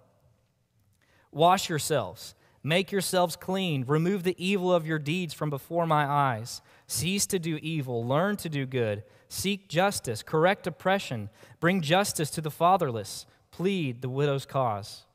Wash 1.32 1.70
yourselves, 1.70 2.36
make 2.64 2.92
yourselves 2.92 3.36
clean, 3.36 3.86
remove 3.88 4.24
the 4.24 4.36
evil 4.44 4.74
of 4.74 4.88
your 4.88 5.00
deeds 5.00 5.34
from 5.34 5.50
before 5.50 5.86
my 5.86 6.06
eyes. 6.06 6.62
Cease 6.88 7.26
to 7.28 7.40
do 7.40 7.58
evil, 7.62 8.06
learn 8.06 8.36
to 8.38 8.50
do 8.50 8.66
good, 8.66 9.04
seek 9.28 9.68
justice, 9.68 10.24
correct 10.24 10.66
oppression, 10.66 11.30
bring 11.60 11.82
justice 11.82 12.30
to 12.32 12.42
the 12.42 12.52
fatherless, 12.52 13.26
plead 13.52 14.02
the 14.02 14.10
widow's 14.10 14.46
cause. 14.46 15.06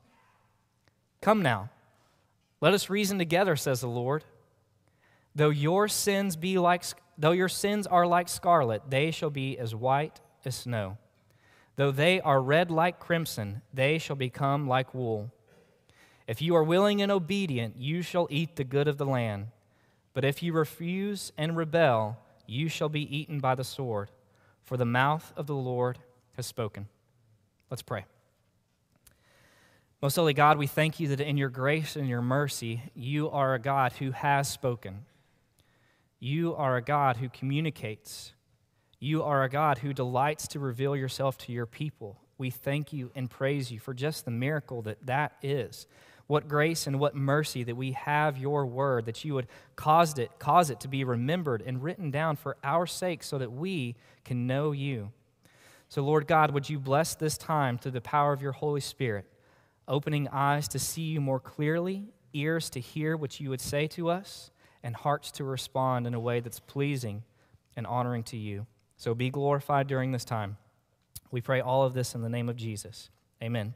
Come 1.20 1.42
now, 1.42 1.70
let 2.60 2.74
us 2.74 2.90
reason 2.90 3.18
together, 3.18 3.56
says 3.56 3.80
the 3.80 3.88
Lord. 3.88 4.24
Though 5.34 5.50
your 5.50 5.88
sins 5.88 6.36
be 6.36 6.58
like 6.58 6.84
though 7.18 7.32
your 7.32 7.48
sins 7.48 7.86
are 7.86 8.06
like 8.06 8.28
scarlet, 8.28 8.82
they 8.88 9.10
shall 9.10 9.30
be 9.30 9.58
as 9.58 9.74
white 9.74 10.20
as 10.44 10.54
snow. 10.54 10.98
Though 11.76 11.90
they 11.90 12.20
are 12.20 12.40
red 12.40 12.70
like 12.70 13.00
crimson, 13.00 13.62
they 13.72 13.98
shall 13.98 14.16
become 14.16 14.68
like 14.68 14.94
wool. 14.94 15.32
If 16.26 16.40
you 16.40 16.54
are 16.56 16.64
willing 16.64 17.02
and 17.02 17.10
obedient, 17.10 17.76
you 17.76 18.02
shall 18.02 18.28
eat 18.30 18.56
the 18.56 18.64
good 18.64 18.88
of 18.88 18.96
the 18.96 19.06
land. 19.06 19.48
But 20.14 20.24
if 20.24 20.42
you 20.42 20.52
refuse 20.52 21.32
and 21.36 21.56
rebel, 21.56 22.16
you 22.46 22.68
shall 22.68 22.88
be 22.88 23.16
eaten 23.16 23.40
by 23.40 23.54
the 23.54 23.64
sword, 23.64 24.10
for 24.62 24.76
the 24.76 24.84
mouth 24.84 25.32
of 25.36 25.46
the 25.46 25.54
Lord 25.54 25.98
has 26.36 26.46
spoken. 26.46 26.88
Let's 27.70 27.82
pray. 27.82 28.04
Most 30.00 30.16
holy 30.16 30.34
God, 30.34 30.58
we 30.58 30.66
thank 30.66 31.00
you 31.00 31.08
that 31.08 31.20
in 31.20 31.36
your 31.36 31.48
grace 31.48 31.96
and 31.96 32.08
your 32.08 32.22
mercy, 32.22 32.82
you 32.94 33.30
are 33.30 33.54
a 33.54 33.58
God 33.58 33.94
who 33.94 34.10
has 34.10 34.48
spoken. 34.48 35.06
You 36.24 36.54
are 36.54 36.78
a 36.78 36.82
God 36.82 37.18
who 37.18 37.28
communicates. 37.28 38.32
You 38.98 39.22
are 39.24 39.42
a 39.42 39.50
God 39.50 39.76
who 39.76 39.92
delights 39.92 40.48
to 40.48 40.58
reveal 40.58 40.96
yourself 40.96 41.36
to 41.36 41.52
your 41.52 41.66
people. 41.66 42.18
We 42.38 42.48
thank 42.48 42.94
you 42.94 43.10
and 43.14 43.28
praise 43.28 43.70
you 43.70 43.78
for 43.78 43.92
just 43.92 44.24
the 44.24 44.30
miracle 44.30 44.80
that 44.80 45.04
that 45.04 45.32
is. 45.42 45.86
What 46.26 46.48
grace 46.48 46.86
and 46.86 46.98
what 46.98 47.14
mercy 47.14 47.62
that 47.64 47.76
we 47.76 47.92
have 47.92 48.38
your 48.38 48.64
word, 48.64 49.04
that 49.04 49.22
you 49.22 49.34
would 49.34 49.48
cause 49.76 50.18
it, 50.18 50.30
cause 50.38 50.70
it 50.70 50.80
to 50.80 50.88
be 50.88 51.04
remembered 51.04 51.60
and 51.60 51.82
written 51.82 52.10
down 52.10 52.36
for 52.36 52.56
our 52.64 52.86
sake 52.86 53.22
so 53.22 53.36
that 53.36 53.52
we 53.52 53.94
can 54.24 54.46
know 54.46 54.72
you. 54.72 55.12
So, 55.90 56.00
Lord 56.00 56.26
God, 56.26 56.52
would 56.52 56.70
you 56.70 56.78
bless 56.78 57.14
this 57.14 57.36
time 57.36 57.76
through 57.76 57.92
the 57.92 58.00
power 58.00 58.32
of 58.32 58.40
your 58.40 58.52
Holy 58.52 58.80
Spirit, 58.80 59.26
opening 59.86 60.28
eyes 60.28 60.68
to 60.68 60.78
see 60.78 61.02
you 61.02 61.20
more 61.20 61.38
clearly, 61.38 62.06
ears 62.32 62.70
to 62.70 62.80
hear 62.80 63.14
what 63.14 63.40
you 63.40 63.50
would 63.50 63.60
say 63.60 63.86
to 63.88 64.08
us, 64.08 64.50
and 64.84 64.94
hearts 64.94 65.32
to 65.32 65.42
respond 65.42 66.06
in 66.06 66.14
a 66.14 66.20
way 66.20 66.38
that's 66.38 66.60
pleasing 66.60 67.24
and 67.74 67.86
honoring 67.86 68.22
to 68.22 68.36
you. 68.36 68.66
So 68.96 69.14
be 69.14 69.30
glorified 69.30 69.88
during 69.88 70.12
this 70.12 70.24
time. 70.24 70.58
We 71.30 71.40
pray 71.40 71.60
all 71.60 71.82
of 71.82 71.94
this 71.94 72.14
in 72.14 72.22
the 72.22 72.28
name 72.28 72.48
of 72.48 72.54
Jesus. 72.54 73.10
Amen. 73.42 73.74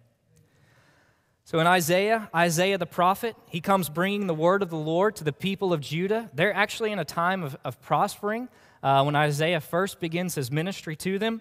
So 1.44 1.60
in 1.60 1.66
Isaiah, 1.66 2.28
Isaiah 2.34 2.76
the 2.76 2.86
prophet, 2.86 3.34
he 3.48 3.62
comes 3.62 3.88
bringing 3.88 4.26
the 4.26 4.34
word 4.34 4.62
of 4.62 4.68
the 4.68 4.76
Lord 4.76 5.16
to 5.16 5.24
the 5.24 5.32
people 5.32 5.72
of 5.72 5.80
Judah. 5.80 6.30
They're 6.34 6.54
actually 6.54 6.92
in 6.92 6.98
a 6.98 7.06
time 7.06 7.42
of, 7.42 7.56
of 7.64 7.80
prospering 7.80 8.50
uh, 8.82 9.02
when 9.02 9.16
Isaiah 9.16 9.60
first 9.60 9.98
begins 9.98 10.34
his 10.34 10.52
ministry 10.52 10.94
to 10.96 11.18
them. 11.18 11.40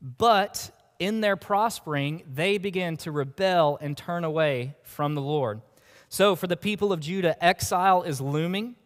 But 0.00 0.70
in 1.00 1.20
their 1.20 1.36
prospering, 1.36 2.22
they 2.32 2.56
begin 2.56 2.96
to 2.98 3.10
rebel 3.10 3.78
and 3.80 3.96
turn 3.96 4.22
away 4.22 4.76
from 4.84 5.16
the 5.16 5.20
Lord. 5.20 5.60
So 6.08 6.36
for 6.36 6.46
the 6.46 6.56
people 6.56 6.92
of 6.92 7.00
Judah, 7.00 7.42
exile 7.44 8.04
is 8.04 8.20
looming 8.20 8.76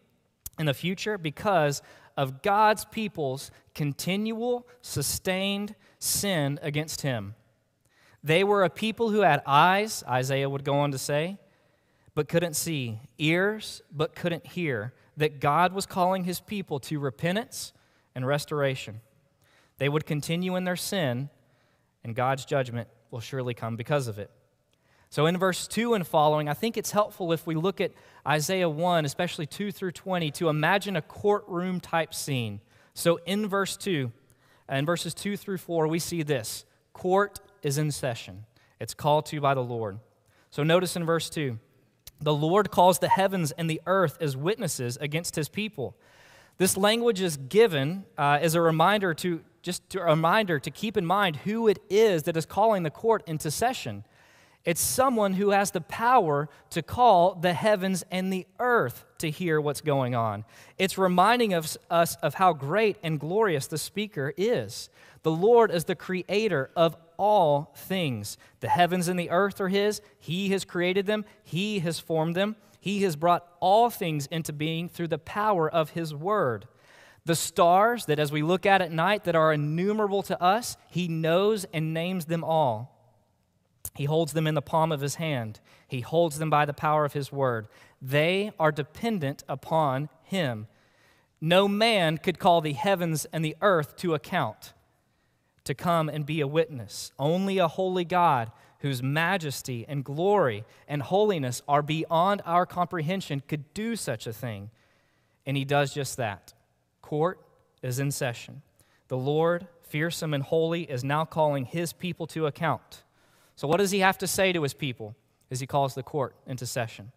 in 0.59 0.65
the 0.65 0.73
future 0.73 1.17
because 1.17 1.81
of 2.15 2.41
God's 2.41 2.85
people's 2.85 3.51
continual, 3.73 4.67
sustained 4.81 5.75
sin 5.99 6.59
against 6.61 7.01
him. 7.01 7.35
They 8.23 8.43
were 8.43 8.63
a 8.63 8.69
people 8.69 9.09
who 9.09 9.21
had 9.21 9.41
eyes, 9.45 10.03
Isaiah 10.07 10.49
would 10.49 10.63
go 10.63 10.79
on 10.79 10.91
to 10.91 10.97
say, 10.97 11.37
but 12.15 12.29
couldn't 12.29 12.55
see, 12.55 12.99
ears, 13.17 13.81
but 13.91 14.15
couldn't 14.15 14.45
hear, 14.45 14.93
that 15.17 15.39
God 15.39 15.73
was 15.73 15.85
calling 15.85 16.23
his 16.23 16.39
people 16.39 16.79
to 16.81 16.99
repentance 16.99 17.73
and 18.15 18.25
restoration. 18.25 19.01
They 19.77 19.89
would 19.89 20.05
continue 20.05 20.55
in 20.55 20.63
their 20.63 20.75
sin, 20.75 21.29
and 22.03 22.15
God's 22.15 22.45
judgment 22.45 22.87
will 23.11 23.19
surely 23.19 23.53
come 23.53 23.75
because 23.75 24.07
of 24.07 24.19
it. 24.19 24.29
So, 25.13 25.27
in 25.27 25.37
verse 25.37 25.67
2 25.67 25.93
and 25.93 26.07
following, 26.07 26.49
I 26.49 26.55
think 26.55 26.75
it's 26.75 26.89
helpful 26.89 27.31
if 27.33 27.45
we 27.45 27.53
look 27.53 27.79
at 27.79 27.91
Isaiah 28.27 28.67
1, 28.67 29.05
especially 29.05 29.45
2 29.45 29.71
through 29.71 29.91
20, 29.91 30.31
to 30.31 30.49
imagine 30.49 30.95
a 30.95 31.03
courtroom 31.03 31.79
type 31.79 32.15
scene. 32.15 32.61
So, 32.95 33.19
in 33.27 33.47
verse 33.47 33.77
2, 33.77 34.11
and 34.67 34.87
verses 34.87 35.13
2 35.13 35.37
through 35.37 35.59
4, 35.59 35.87
we 35.87 35.99
see 35.99 36.23
this 36.23 36.65
court 36.93 37.39
is 37.61 37.77
in 37.77 37.91
session. 37.91 38.45
It's 38.79 38.95
called 38.95 39.27
to 39.27 39.39
by 39.39 39.53
the 39.53 39.61
Lord. 39.61 39.99
So 40.49 40.63
notice 40.63 40.95
in 40.95 41.05
verse 41.05 41.29
2 41.29 41.59
the 42.19 42.33
Lord 42.33 42.71
calls 42.71 42.97
the 42.97 43.09
heavens 43.09 43.51
and 43.51 43.69
the 43.69 43.81
earth 43.85 44.17
as 44.19 44.35
witnesses 44.35 44.97
against 44.99 45.35
his 45.35 45.47
people. 45.47 45.95
This 46.57 46.75
language 46.75 47.21
is 47.21 47.37
given 47.37 48.05
uh, 48.17 48.39
as 48.41 48.55
a 48.55 48.61
reminder 48.61 49.13
to 49.13 49.41
just 49.61 49.87
to, 49.91 50.01
a 50.01 50.05
reminder 50.05 50.57
to 50.57 50.71
keep 50.71 50.97
in 50.97 51.05
mind 51.05 51.35
who 51.35 51.67
it 51.67 51.77
is 51.87 52.23
that 52.23 52.35
is 52.35 52.47
calling 52.47 52.81
the 52.81 52.89
court 52.89 53.21
into 53.27 53.51
session. 53.51 54.05
It's 54.65 54.79
someone 54.79 55.33
who 55.33 55.49
has 55.49 55.71
the 55.71 55.81
power 55.81 56.47
to 56.69 56.81
call 56.81 57.35
the 57.35 57.53
heavens 57.53 58.05
and 58.09 58.31
the 58.31 58.47
earth 58.59 59.03
to 59.17 59.29
hear 59.29 59.59
what's 59.59 59.81
going 59.81 60.15
on. 60.15 60.45
It's 60.77 60.97
reminding 60.97 61.53
us, 61.53 61.77
us 61.89 62.15
of 62.17 62.35
how 62.35 62.53
great 62.53 62.97
and 63.03 63.19
glorious 63.19 63.67
the 63.67 63.77
speaker 63.77 64.33
is. 64.37 64.89
The 65.23 65.31
Lord 65.31 65.69
is 65.69 65.83
the 65.83 65.95
creator 65.95 66.69
of 66.77 66.95
all 67.17 67.73
things. 67.75 68.37
The 68.61 68.69
heavens 68.69 69.09
and 69.09 69.19
the 69.19 69.31
earth 69.31 69.59
are 69.59 69.67
His. 69.67 70.01
He 70.17 70.49
has 70.49 70.63
created 70.63 71.07
them, 71.07 71.25
He 71.43 71.79
has 71.79 71.99
formed 71.99 72.35
them. 72.35 72.55
He 72.79 73.03
has 73.03 73.15
brought 73.15 73.47
all 73.61 73.89
things 73.89 74.27
into 74.27 74.51
being 74.51 74.89
through 74.89 75.07
the 75.07 75.17
power 75.17 75.69
of 75.69 75.91
His 75.91 76.13
word. 76.13 76.67
The 77.25 77.35
stars 77.35 78.05
that, 78.07 78.19
as 78.19 78.31
we 78.31 78.41
look 78.41 78.65
at 78.65 78.81
at 78.81 78.91
night, 78.91 79.23
that 79.23 79.35
are 79.35 79.53
innumerable 79.53 80.23
to 80.23 80.41
us, 80.41 80.75
He 80.89 81.07
knows 81.07 81.65
and 81.73 81.93
names 81.93 82.25
them 82.25 82.43
all. 82.43 82.92
He 83.95 84.05
holds 84.05 84.33
them 84.33 84.47
in 84.47 84.55
the 84.55 84.61
palm 84.61 84.91
of 84.91 85.01
His 85.01 85.15
hand, 85.15 85.59
He 85.87 86.01
holds 86.01 86.39
them 86.39 86.49
by 86.49 86.65
the 86.65 86.73
power 86.73 87.05
of 87.05 87.13
His 87.13 87.31
word. 87.31 87.67
They 88.01 88.51
are 88.59 88.71
dependent 88.71 89.43
upon 89.47 90.09
Him. 90.23 90.67
No 91.39 91.67
man 91.67 92.17
could 92.17 92.39
call 92.39 92.61
the 92.61 92.73
heavens 92.73 93.25
and 93.33 93.43
the 93.43 93.57
earth 93.61 93.97
to 93.97 94.13
account 94.13 94.73
to 95.63 95.73
come 95.73 96.09
and 96.09 96.25
be 96.25 96.41
a 96.41 96.47
witness. 96.47 97.11
Only 97.17 97.57
a 97.57 97.67
holy 97.67 98.05
God 98.05 98.51
whose 98.79 99.01
majesty 99.01 99.85
and 99.87 100.03
glory 100.03 100.65
and 100.87 101.01
holiness 101.01 101.61
are 101.67 101.81
beyond 101.81 102.41
our 102.45 102.65
comprehension 102.65 103.41
could 103.47 103.73
do 103.73 103.95
such 103.95 104.27
a 104.27 104.33
thing. 104.33 104.69
And 105.45 105.55
he 105.55 105.65
does 105.65 105.93
just 105.93 106.17
that. 106.17 106.53
Court 107.01 107.39
is 107.81 107.99
in 107.99 108.11
session. 108.11 108.61
The 109.07 109.17
Lord, 109.17 109.67
fearsome 109.83 110.33
and 110.33 110.43
holy, 110.43 110.83
is 110.83 111.03
now 111.03 111.25
calling 111.25 111.65
his 111.65 111.93
people 111.93 112.27
to 112.27 112.45
account. 112.45 113.03
So, 113.55 113.67
what 113.67 113.77
does 113.77 113.91
he 113.91 113.99
have 113.99 114.17
to 114.19 114.27
say 114.27 114.51
to 114.53 114.63
his 114.63 114.73
people 114.73 115.15
as 115.51 115.59
he 115.59 115.67
calls 115.67 115.95
the 115.95 116.03
court 116.03 116.35
into 116.47 116.65
session? 116.65 117.11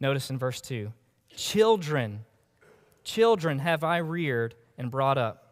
Notice 0.00 0.30
in 0.30 0.38
verse 0.38 0.60
2 0.60 0.92
Children, 1.34 2.24
children 3.04 3.60
have 3.60 3.84
I 3.84 3.98
reared 3.98 4.54
and 4.76 4.90
brought 4.90 5.18
up 5.18 5.42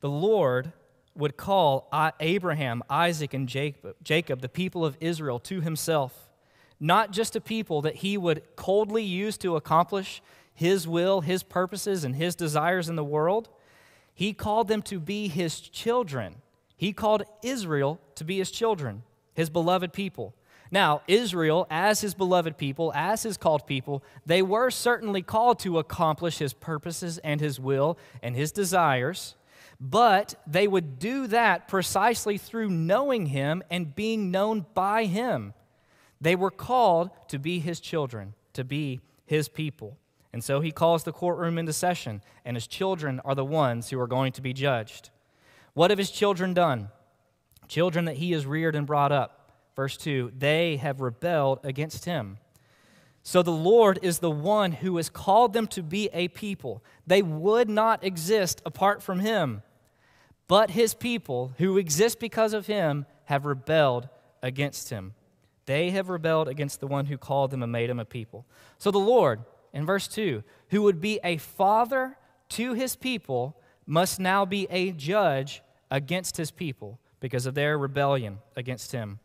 the 0.00 0.08
Lord 0.08 0.72
would 1.16 1.36
call 1.36 1.88
Abraham, 2.20 2.82
Isaac, 2.88 3.34
and 3.34 3.48
Jacob, 3.48 4.40
the 4.40 4.48
people 4.48 4.84
of 4.84 4.96
Israel, 5.00 5.40
to 5.40 5.60
himself, 5.60 6.30
not 6.78 7.10
just 7.10 7.34
a 7.34 7.40
people 7.40 7.82
that 7.82 7.96
he 7.96 8.16
would 8.16 8.42
coldly 8.54 9.02
use 9.02 9.36
to 9.38 9.56
accomplish 9.56 10.22
his 10.54 10.86
will, 10.86 11.22
his 11.22 11.42
purposes, 11.42 12.04
and 12.04 12.14
his 12.14 12.36
desires 12.36 12.88
in 12.88 12.94
the 12.94 13.04
world. 13.04 13.48
He 14.14 14.32
called 14.32 14.68
them 14.68 14.82
to 14.82 15.00
be 15.00 15.28
his 15.28 15.60
children. 15.60 16.36
He 16.78 16.92
called 16.92 17.24
Israel 17.42 18.00
to 18.14 18.24
be 18.24 18.38
his 18.38 18.50
children, 18.52 19.02
his 19.34 19.50
beloved 19.50 19.92
people. 19.92 20.32
Now, 20.70 21.02
Israel, 21.08 21.66
as 21.70 22.00
his 22.02 22.14
beloved 22.14 22.56
people, 22.56 22.92
as 22.94 23.24
his 23.24 23.36
called 23.36 23.66
people, 23.66 24.04
they 24.24 24.42
were 24.42 24.70
certainly 24.70 25.20
called 25.20 25.58
to 25.60 25.78
accomplish 25.78 26.38
his 26.38 26.52
purposes 26.52 27.18
and 27.18 27.40
his 27.40 27.58
will 27.58 27.98
and 28.22 28.36
his 28.36 28.52
desires. 28.52 29.34
But 29.80 30.36
they 30.46 30.68
would 30.68 30.98
do 30.98 31.26
that 31.26 31.66
precisely 31.66 32.38
through 32.38 32.70
knowing 32.70 33.26
him 33.26 33.62
and 33.70 33.94
being 33.94 34.30
known 34.30 34.66
by 34.74 35.04
him. 35.04 35.54
They 36.20 36.36
were 36.36 36.50
called 36.50 37.10
to 37.28 37.38
be 37.38 37.58
his 37.58 37.80
children, 37.80 38.34
to 38.52 38.62
be 38.62 39.00
his 39.26 39.48
people. 39.48 39.96
And 40.32 40.44
so 40.44 40.60
he 40.60 40.70
calls 40.70 41.04
the 41.04 41.12
courtroom 41.12 41.58
into 41.58 41.72
session, 41.72 42.22
and 42.44 42.56
his 42.56 42.66
children 42.66 43.20
are 43.24 43.34
the 43.34 43.44
ones 43.44 43.90
who 43.90 43.98
are 43.98 44.06
going 44.06 44.32
to 44.32 44.42
be 44.42 44.52
judged. 44.52 45.10
What 45.78 45.92
have 45.92 45.98
his 45.98 46.10
children 46.10 46.54
done? 46.54 46.88
Children 47.68 48.06
that 48.06 48.16
he 48.16 48.32
has 48.32 48.44
reared 48.44 48.74
and 48.74 48.84
brought 48.84 49.12
up. 49.12 49.52
Verse 49.76 49.96
2 49.96 50.32
they 50.36 50.76
have 50.78 51.00
rebelled 51.00 51.60
against 51.62 52.04
him. 52.04 52.38
So 53.22 53.44
the 53.44 53.52
Lord 53.52 54.00
is 54.02 54.18
the 54.18 54.28
one 54.28 54.72
who 54.72 54.96
has 54.96 55.08
called 55.08 55.52
them 55.52 55.68
to 55.68 55.84
be 55.84 56.10
a 56.12 56.26
people. 56.26 56.82
They 57.06 57.22
would 57.22 57.70
not 57.70 58.02
exist 58.02 58.60
apart 58.66 59.04
from 59.04 59.20
him. 59.20 59.62
But 60.48 60.70
his 60.70 60.94
people, 60.94 61.52
who 61.58 61.78
exist 61.78 62.18
because 62.18 62.54
of 62.54 62.66
him, 62.66 63.06
have 63.26 63.46
rebelled 63.46 64.08
against 64.42 64.90
him. 64.90 65.14
They 65.66 65.90
have 65.90 66.08
rebelled 66.08 66.48
against 66.48 66.80
the 66.80 66.88
one 66.88 67.06
who 67.06 67.16
called 67.16 67.52
them 67.52 67.62
and 67.62 67.70
made 67.70 67.88
them 67.88 68.00
a 68.00 68.04
people. 68.04 68.46
So 68.78 68.90
the 68.90 68.98
Lord, 68.98 69.44
in 69.72 69.86
verse 69.86 70.08
2, 70.08 70.42
who 70.70 70.82
would 70.82 71.00
be 71.00 71.20
a 71.22 71.36
father 71.36 72.18
to 72.48 72.72
his 72.72 72.96
people, 72.96 73.62
must 73.86 74.18
now 74.18 74.44
be 74.44 74.66
a 74.70 74.90
judge 74.90 75.62
against 75.90 76.36
his 76.36 76.50
people 76.50 76.98
because 77.20 77.46
of 77.46 77.54
their 77.54 77.78
rebellion 77.78 78.38
against 78.56 78.92
him. 78.92 79.18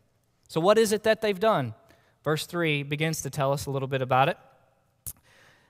So, 0.48 0.60
what 0.60 0.78
is 0.78 0.92
it 0.92 1.02
that 1.04 1.20
they've 1.20 1.38
done? 1.38 1.74
Verse 2.22 2.46
3 2.46 2.82
begins 2.82 3.22
to 3.22 3.30
tell 3.30 3.52
us 3.52 3.66
a 3.66 3.70
little 3.70 3.88
bit 3.88 4.02
about 4.02 4.28
it. 4.28 4.38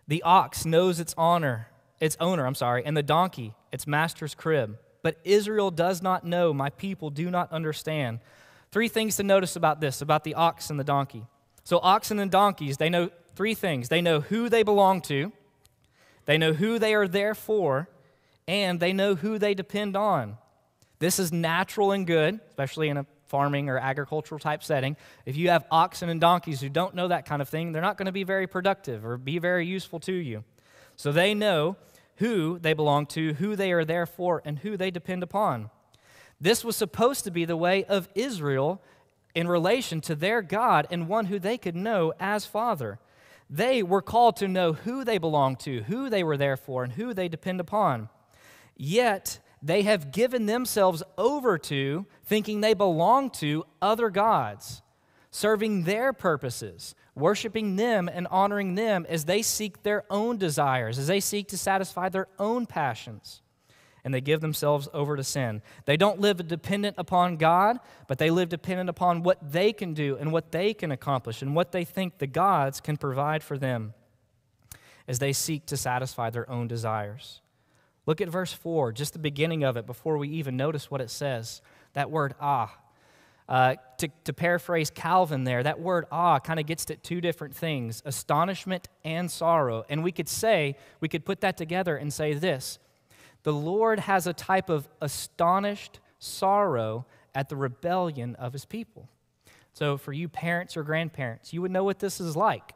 The 0.06 0.22
ox 0.22 0.64
knows 0.64 1.00
its 1.00 1.14
honor, 1.16 1.68
its 2.00 2.16
owner, 2.20 2.46
I'm 2.46 2.54
sorry, 2.54 2.84
and 2.84 2.96
the 2.96 3.02
donkey, 3.02 3.54
its 3.72 3.86
master's 3.86 4.34
crib. 4.34 4.78
But 5.02 5.18
Israel 5.24 5.70
does 5.70 6.02
not 6.02 6.24
know, 6.24 6.54
my 6.54 6.70
people 6.70 7.10
do 7.10 7.30
not 7.30 7.50
understand. 7.52 8.20
Three 8.70 8.88
things 8.88 9.16
to 9.16 9.22
notice 9.22 9.56
about 9.56 9.80
this, 9.80 10.00
about 10.00 10.24
the 10.24 10.34
ox 10.34 10.70
and 10.70 10.78
the 10.78 10.84
donkey. 10.84 11.26
So, 11.64 11.80
oxen 11.82 12.18
and 12.18 12.30
donkeys, 12.30 12.76
they 12.76 12.90
know 12.90 13.10
three 13.34 13.54
things. 13.54 13.88
They 13.88 14.00
know 14.02 14.20
who 14.20 14.48
they 14.48 14.62
belong 14.62 15.00
to, 15.02 15.32
they 16.26 16.38
know 16.38 16.52
who 16.52 16.78
they 16.78 16.94
are 16.94 17.08
there 17.08 17.34
for, 17.34 17.88
and 18.46 18.80
they 18.80 18.92
know 18.92 19.14
who 19.14 19.38
they 19.38 19.54
depend 19.54 19.96
on. 19.96 20.38
This 21.04 21.18
is 21.18 21.34
natural 21.34 21.92
and 21.92 22.06
good, 22.06 22.40
especially 22.48 22.88
in 22.88 22.96
a 22.96 23.04
farming 23.26 23.68
or 23.68 23.76
agricultural 23.76 24.38
type 24.38 24.64
setting. 24.64 24.96
If 25.26 25.36
you 25.36 25.50
have 25.50 25.66
oxen 25.70 26.08
and 26.08 26.18
donkeys 26.18 26.62
who 26.62 26.70
don't 26.70 26.94
know 26.94 27.08
that 27.08 27.26
kind 27.26 27.42
of 27.42 27.48
thing, 27.50 27.72
they're 27.72 27.82
not 27.82 27.98
going 27.98 28.06
to 28.06 28.12
be 28.12 28.24
very 28.24 28.46
productive 28.46 29.04
or 29.04 29.18
be 29.18 29.38
very 29.38 29.66
useful 29.66 30.00
to 30.00 30.14
you. 30.14 30.44
So 30.96 31.12
they 31.12 31.34
know 31.34 31.76
who 32.16 32.58
they 32.58 32.72
belong 32.72 33.04
to, 33.08 33.34
who 33.34 33.54
they 33.54 33.70
are 33.72 33.84
there 33.84 34.06
for, 34.06 34.40
and 34.46 34.60
who 34.60 34.78
they 34.78 34.90
depend 34.90 35.22
upon. 35.22 35.68
This 36.40 36.64
was 36.64 36.74
supposed 36.74 37.24
to 37.24 37.30
be 37.30 37.44
the 37.44 37.54
way 37.54 37.84
of 37.84 38.08
Israel 38.14 38.80
in 39.34 39.46
relation 39.46 40.00
to 40.00 40.14
their 40.14 40.40
God 40.40 40.86
and 40.90 41.06
one 41.06 41.26
who 41.26 41.38
they 41.38 41.58
could 41.58 41.76
know 41.76 42.14
as 42.18 42.46
Father. 42.46 42.98
They 43.50 43.82
were 43.82 44.00
called 44.00 44.36
to 44.36 44.48
know 44.48 44.72
who 44.72 45.04
they 45.04 45.18
belonged 45.18 45.60
to, 45.60 45.82
who 45.82 46.08
they 46.08 46.24
were 46.24 46.38
there 46.38 46.56
for, 46.56 46.82
and 46.82 46.94
who 46.94 47.12
they 47.12 47.28
depend 47.28 47.60
upon. 47.60 48.08
Yet, 48.74 49.38
they 49.64 49.82
have 49.82 50.12
given 50.12 50.44
themselves 50.44 51.02
over 51.16 51.56
to 51.56 52.04
thinking 52.22 52.60
they 52.60 52.74
belong 52.74 53.30
to 53.30 53.64
other 53.80 54.10
gods, 54.10 54.82
serving 55.30 55.84
their 55.84 56.12
purposes, 56.12 56.94
worshiping 57.14 57.76
them 57.76 58.06
and 58.12 58.26
honoring 58.30 58.74
them 58.74 59.06
as 59.08 59.24
they 59.24 59.40
seek 59.40 59.82
their 59.82 60.04
own 60.10 60.36
desires, 60.36 60.98
as 60.98 61.06
they 61.06 61.18
seek 61.18 61.48
to 61.48 61.56
satisfy 61.56 62.10
their 62.10 62.28
own 62.38 62.66
passions. 62.66 63.40
And 64.04 64.12
they 64.12 64.20
give 64.20 64.42
themselves 64.42 64.86
over 64.92 65.16
to 65.16 65.24
sin. 65.24 65.62
They 65.86 65.96
don't 65.96 66.20
live 66.20 66.46
dependent 66.46 66.96
upon 66.98 67.38
God, 67.38 67.78
but 68.06 68.18
they 68.18 68.28
live 68.28 68.50
dependent 68.50 68.90
upon 68.90 69.22
what 69.22 69.50
they 69.50 69.72
can 69.72 69.94
do 69.94 70.18
and 70.18 70.30
what 70.30 70.52
they 70.52 70.74
can 70.74 70.92
accomplish 70.92 71.40
and 71.40 71.54
what 71.54 71.72
they 71.72 71.86
think 71.86 72.18
the 72.18 72.26
gods 72.26 72.82
can 72.82 72.98
provide 72.98 73.42
for 73.42 73.56
them 73.56 73.94
as 75.08 75.20
they 75.20 75.32
seek 75.32 75.64
to 75.66 75.78
satisfy 75.78 76.28
their 76.28 76.48
own 76.50 76.68
desires. 76.68 77.40
Look 78.06 78.20
at 78.20 78.28
verse 78.28 78.52
4, 78.52 78.92
just 78.92 79.14
the 79.14 79.18
beginning 79.18 79.64
of 79.64 79.76
it, 79.76 79.86
before 79.86 80.18
we 80.18 80.28
even 80.28 80.56
notice 80.56 80.90
what 80.90 81.00
it 81.00 81.10
says. 81.10 81.62
That 81.94 82.10
word 82.10 82.34
ah. 82.40 82.76
Uh, 83.46 83.74
to, 83.98 84.08
to 84.24 84.32
paraphrase 84.32 84.88
Calvin 84.88 85.44
there, 85.44 85.62
that 85.62 85.78
word 85.78 86.06
ah 86.10 86.38
kind 86.38 86.58
of 86.58 86.64
gets 86.64 86.90
at 86.90 87.02
two 87.02 87.20
different 87.20 87.54
things 87.54 88.02
astonishment 88.06 88.88
and 89.04 89.30
sorrow. 89.30 89.84
And 89.90 90.02
we 90.02 90.12
could 90.12 90.28
say, 90.28 90.76
we 91.00 91.08
could 91.08 91.26
put 91.26 91.42
that 91.42 91.58
together 91.58 91.96
and 91.96 92.12
say 92.12 92.32
this 92.34 92.78
the 93.42 93.52
Lord 93.52 94.00
has 94.00 94.26
a 94.26 94.32
type 94.32 94.70
of 94.70 94.88
astonished 95.00 96.00
sorrow 96.18 97.06
at 97.34 97.48
the 97.50 97.56
rebellion 97.56 98.34
of 98.36 98.54
his 98.54 98.64
people. 98.64 99.08
So, 99.74 99.98
for 99.98 100.12
you 100.12 100.28
parents 100.28 100.76
or 100.76 100.82
grandparents, 100.82 101.52
you 101.52 101.60
would 101.60 101.70
know 101.70 101.84
what 101.84 101.98
this 101.98 102.20
is 102.20 102.36
like. 102.36 102.72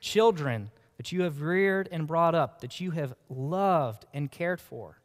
Children 0.00 0.70
that 0.98 1.12
you 1.12 1.22
have 1.22 1.40
reared 1.40 1.88
and 1.90 2.06
brought 2.06 2.34
up, 2.34 2.60
that 2.60 2.80
you 2.80 2.90
have 2.90 3.14
loved 3.30 4.04
and 4.12 4.30
cared 4.30 4.60
for, 4.60 5.00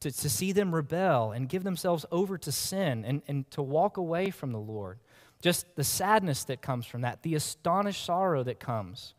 to, 0.00 0.10
to 0.10 0.30
see 0.30 0.52
them 0.52 0.74
rebel 0.74 1.32
and 1.32 1.48
give 1.48 1.64
themselves 1.64 2.06
over 2.10 2.38
to 2.38 2.50
sin 2.50 3.04
and, 3.04 3.20
and 3.28 3.50
to 3.50 3.60
walk 3.60 3.98
away 3.98 4.30
from 4.30 4.52
the 4.52 4.58
Lord. 4.58 4.98
Just 5.42 5.76
the 5.76 5.84
sadness 5.84 6.44
that 6.44 6.62
comes 6.62 6.86
from 6.86 7.02
that, 7.02 7.22
the 7.22 7.34
astonished 7.34 8.04
sorrow 8.04 8.42
that 8.44 8.60
comes. 8.60 9.14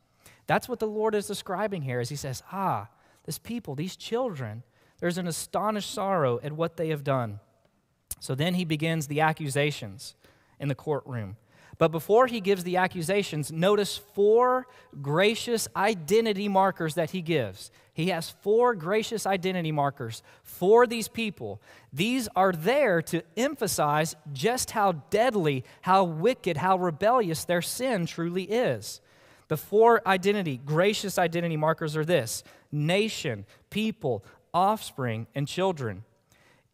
That's 0.48 0.68
what 0.68 0.80
the 0.80 0.88
Lord 0.88 1.14
is 1.14 1.28
describing 1.28 1.84
here 1.84 2.00
as 2.00 2.10
he 2.10 2.16
says, 2.16 2.42
Ah, 2.52 2.90
this 3.26 3.38
people, 3.38 3.76
these 3.76 3.96
children, 3.96 4.64
there's 5.00 5.18
an 5.18 5.28
astonished 5.28 5.94
sorrow 5.94 6.40
at 6.42 6.54
what 6.54 6.78
they 6.78 6.90
have 6.90 7.04
done. 7.04 7.40
So 8.20 8.36
then 8.36 8.54
he 8.54 8.66
begins 8.66 9.08
the 9.08 9.22
accusations 9.22 10.16
in 10.60 10.68
the 10.68 10.76
courtroom. 10.76 11.38
But 11.78 11.92
before 11.92 12.28
he 12.28 12.42
gives 12.42 12.64
the 12.64 12.78
accusations, 12.78 13.52
notice 13.52 13.98
four 13.98 14.68
gracious 15.02 15.68
identity 15.76 16.48
markers 16.48 16.96
that 16.96 17.12
he 17.12 17.22
gives. 17.22 17.72
He 17.94 18.10
has 18.10 18.30
four 18.30 18.76
gracious 18.76 19.26
identity 19.26 19.72
markers 19.72 20.24
for 20.44 20.88
these 20.88 21.08
people. 21.08 21.62
These 21.92 22.28
are 22.36 22.52
there 22.52 23.02
to 23.04 23.24
emphasize 23.36 24.16
just 24.32 24.72
how 24.72 24.94
deadly, 25.10 25.66
how 25.82 26.04
wicked, 26.04 26.58
how 26.58 26.78
rebellious 26.78 27.46
their 27.46 27.62
sin 27.62 28.06
truly 28.06 28.44
is. 28.44 29.02
The 29.50 29.58
four 29.58 30.02
identity, 30.08 30.62
gracious 30.64 31.18
identity 31.18 31.58
markers 31.58 31.98
are 31.98 32.06
this 32.06 32.44
nation, 32.72 33.46
people, 33.70 34.24
offspring, 34.54 35.28
and 35.36 35.48
children. 35.48 36.04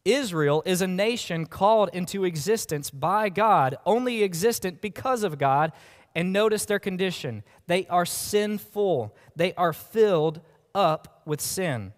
Israel 0.07 0.63
is 0.65 0.81
a 0.81 0.87
nation 0.87 1.45
called 1.45 1.89
into 1.91 2.23
existence 2.23 2.89
by 2.89 3.29
God, 3.29 3.77
only 3.85 4.23
existent 4.23 4.81
because 4.81 5.23
of 5.23 5.37
God. 5.37 5.71
And 6.15 6.33
notice 6.33 6.65
their 6.65 6.79
condition 6.79 7.43
they 7.67 7.85
are 7.87 8.05
sinful, 8.05 9.15
they 9.35 9.53
are 9.53 9.73
filled 9.73 10.41
up 10.73 11.21
with 11.25 11.41
sin. 11.41 11.93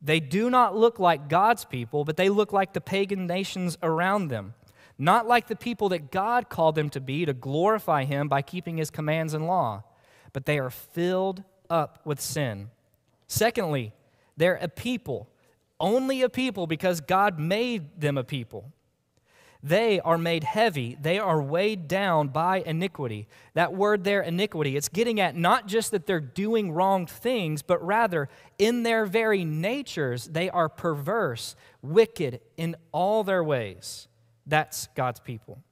They 0.00 0.20
do 0.20 0.50
not 0.50 0.76
look 0.76 0.98
like 0.98 1.28
God's 1.28 1.64
people, 1.64 2.04
but 2.04 2.16
they 2.16 2.28
look 2.28 2.52
like 2.52 2.72
the 2.72 2.80
pagan 2.80 3.26
nations 3.26 3.76
around 3.82 4.28
them. 4.28 4.54
Not 4.98 5.26
like 5.26 5.48
the 5.48 5.56
people 5.56 5.88
that 5.90 6.10
God 6.10 6.48
called 6.48 6.74
them 6.74 6.90
to 6.90 7.00
be 7.00 7.24
to 7.24 7.32
glorify 7.32 8.04
Him 8.04 8.28
by 8.28 8.42
keeping 8.42 8.76
His 8.76 8.90
commands 8.90 9.34
and 9.34 9.46
law, 9.46 9.84
but 10.32 10.46
they 10.46 10.58
are 10.58 10.70
filled 10.70 11.42
up 11.68 12.00
with 12.04 12.20
sin. 12.20 12.70
Secondly, 13.26 13.92
they're 14.36 14.58
a 14.60 14.68
people 14.68 15.28
only 15.82 16.22
a 16.22 16.30
people 16.30 16.66
because 16.66 17.02
God 17.02 17.38
made 17.38 18.00
them 18.00 18.16
a 18.16 18.24
people. 18.24 18.72
They 19.62 20.00
are 20.00 20.18
made 20.18 20.42
heavy. 20.42 20.96
They 21.00 21.20
are 21.20 21.40
weighed 21.40 21.86
down 21.86 22.28
by 22.28 22.62
iniquity. 22.66 23.28
That 23.54 23.72
word 23.72 24.02
there, 24.02 24.20
iniquity, 24.20 24.76
it's 24.76 24.88
getting 24.88 25.20
at 25.20 25.36
not 25.36 25.68
just 25.68 25.92
that 25.92 26.06
they're 26.06 26.18
doing 26.18 26.72
wrong 26.72 27.06
things, 27.06 27.62
but 27.62 27.84
rather 27.84 28.28
in 28.58 28.82
their 28.82 29.06
very 29.06 29.44
natures, 29.44 30.26
they 30.26 30.50
are 30.50 30.68
perverse, 30.68 31.54
wicked 31.80 32.40
in 32.56 32.74
all 32.90 33.22
their 33.22 33.44
ways. 33.44 34.08
That's 34.46 34.88
God's 34.96 35.20
people. 35.20 35.62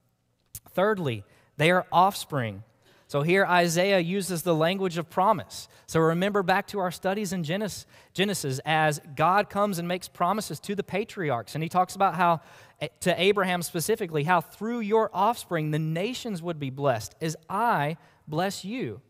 Thirdly, 0.72 1.24
they 1.56 1.72
are 1.72 1.84
offspring. 1.90 2.62
So 3.10 3.22
here 3.22 3.44
Isaiah 3.44 3.98
uses 3.98 4.44
the 4.44 4.54
language 4.54 4.96
of 4.96 5.10
promise. 5.10 5.66
So 5.88 5.98
remember 5.98 6.44
back 6.44 6.68
to 6.68 6.78
our 6.78 6.92
studies 6.92 7.32
in 7.32 7.42
Genesis 7.42 8.60
as 8.64 9.00
God 9.16 9.50
comes 9.50 9.80
and 9.80 9.88
makes 9.88 10.06
promises 10.06 10.60
to 10.60 10.76
the 10.76 10.84
patriarchs. 10.84 11.56
And 11.56 11.64
he 11.64 11.68
talks 11.68 11.96
about 11.96 12.14
how, 12.14 12.40
eh, 12.80 12.86
to 13.00 13.20
Abraham 13.20 13.62
specifically, 13.62 14.22
how 14.22 14.40
through 14.40 14.78
your 14.78 15.10
offspring 15.12 15.72
the 15.72 15.78
nations 15.80 16.40
would 16.40 16.60
be 16.60 16.70
blessed 16.70 17.16
as 17.20 17.34
I 17.48 17.96
bless 18.28 18.64
you. 18.64 19.00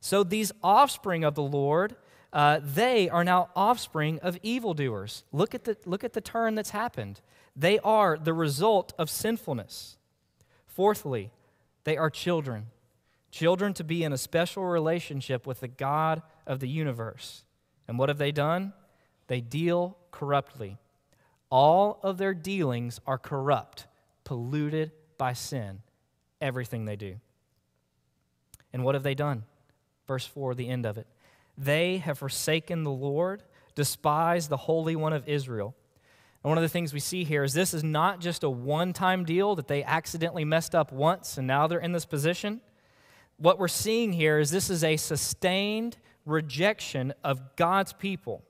So 0.00 0.24
these 0.24 0.50
offspring 0.62 1.22
of 1.22 1.34
the 1.34 1.42
Lord, 1.42 1.94
uh, 2.32 2.58
they 2.64 3.10
are 3.10 3.22
now 3.22 3.50
offspring 3.54 4.18
of 4.20 4.38
evildoers. 4.42 5.24
Look 5.30 5.54
at, 5.54 5.64
the, 5.64 5.76
look 5.84 6.04
at 6.04 6.14
the 6.14 6.22
turn 6.22 6.54
that's 6.54 6.70
happened. 6.70 7.20
They 7.54 7.78
are 7.80 8.16
the 8.16 8.32
result 8.32 8.94
of 8.98 9.10
sinfulness. 9.10 9.98
Fourthly, 10.64 11.32
they 11.84 11.98
are 11.98 12.08
children 12.08 12.68
children 13.32 13.72
to 13.74 13.82
be 13.82 14.04
in 14.04 14.12
a 14.12 14.18
special 14.18 14.64
relationship 14.64 15.46
with 15.46 15.60
the 15.60 15.68
God 15.68 16.22
of 16.46 16.60
the 16.60 16.68
universe. 16.68 17.44
And 17.88 17.98
what 17.98 18.10
have 18.10 18.18
they 18.18 18.30
done? 18.30 18.74
They 19.26 19.40
deal 19.40 19.96
corruptly. 20.12 20.78
All 21.50 21.98
of 22.02 22.18
their 22.18 22.34
dealings 22.34 23.00
are 23.06 23.18
corrupt, 23.18 23.86
polluted 24.24 24.92
by 25.18 25.32
sin, 25.32 25.80
everything 26.40 26.84
they 26.84 26.96
do. 26.96 27.16
And 28.72 28.84
what 28.84 28.94
have 28.94 29.02
they 29.02 29.14
done? 29.14 29.44
Verse 30.06 30.26
4, 30.26 30.54
the 30.54 30.68
end 30.68 30.86
of 30.86 30.98
it. 30.98 31.06
They 31.56 31.98
have 31.98 32.18
forsaken 32.18 32.84
the 32.84 32.90
Lord, 32.90 33.42
despised 33.74 34.50
the 34.50 34.56
Holy 34.56 34.96
One 34.96 35.12
of 35.12 35.28
Israel. 35.28 35.74
And 36.42 36.50
one 36.50 36.58
of 36.58 36.62
the 36.62 36.68
things 36.68 36.92
we 36.92 37.00
see 37.00 37.24
here 37.24 37.44
is 37.44 37.54
this 37.54 37.72
is 37.72 37.84
not 37.84 38.20
just 38.20 38.42
a 38.42 38.50
one 38.50 38.92
time 38.92 39.24
deal 39.24 39.54
that 39.54 39.68
they 39.68 39.84
accidentally 39.84 40.44
messed 40.44 40.74
up 40.74 40.92
once 40.92 41.38
and 41.38 41.46
now 41.46 41.66
they're 41.66 41.78
in 41.78 41.92
this 41.92 42.04
position. 42.04 42.60
What 43.42 43.58
we're 43.58 43.66
seeing 43.66 44.12
here 44.12 44.38
is 44.38 44.52
this 44.52 44.70
is 44.70 44.84
a 44.84 44.96
sustained 44.96 45.96
rejection 46.24 47.12
of 47.24 47.56
God's 47.56 47.92
people. 47.92 48.44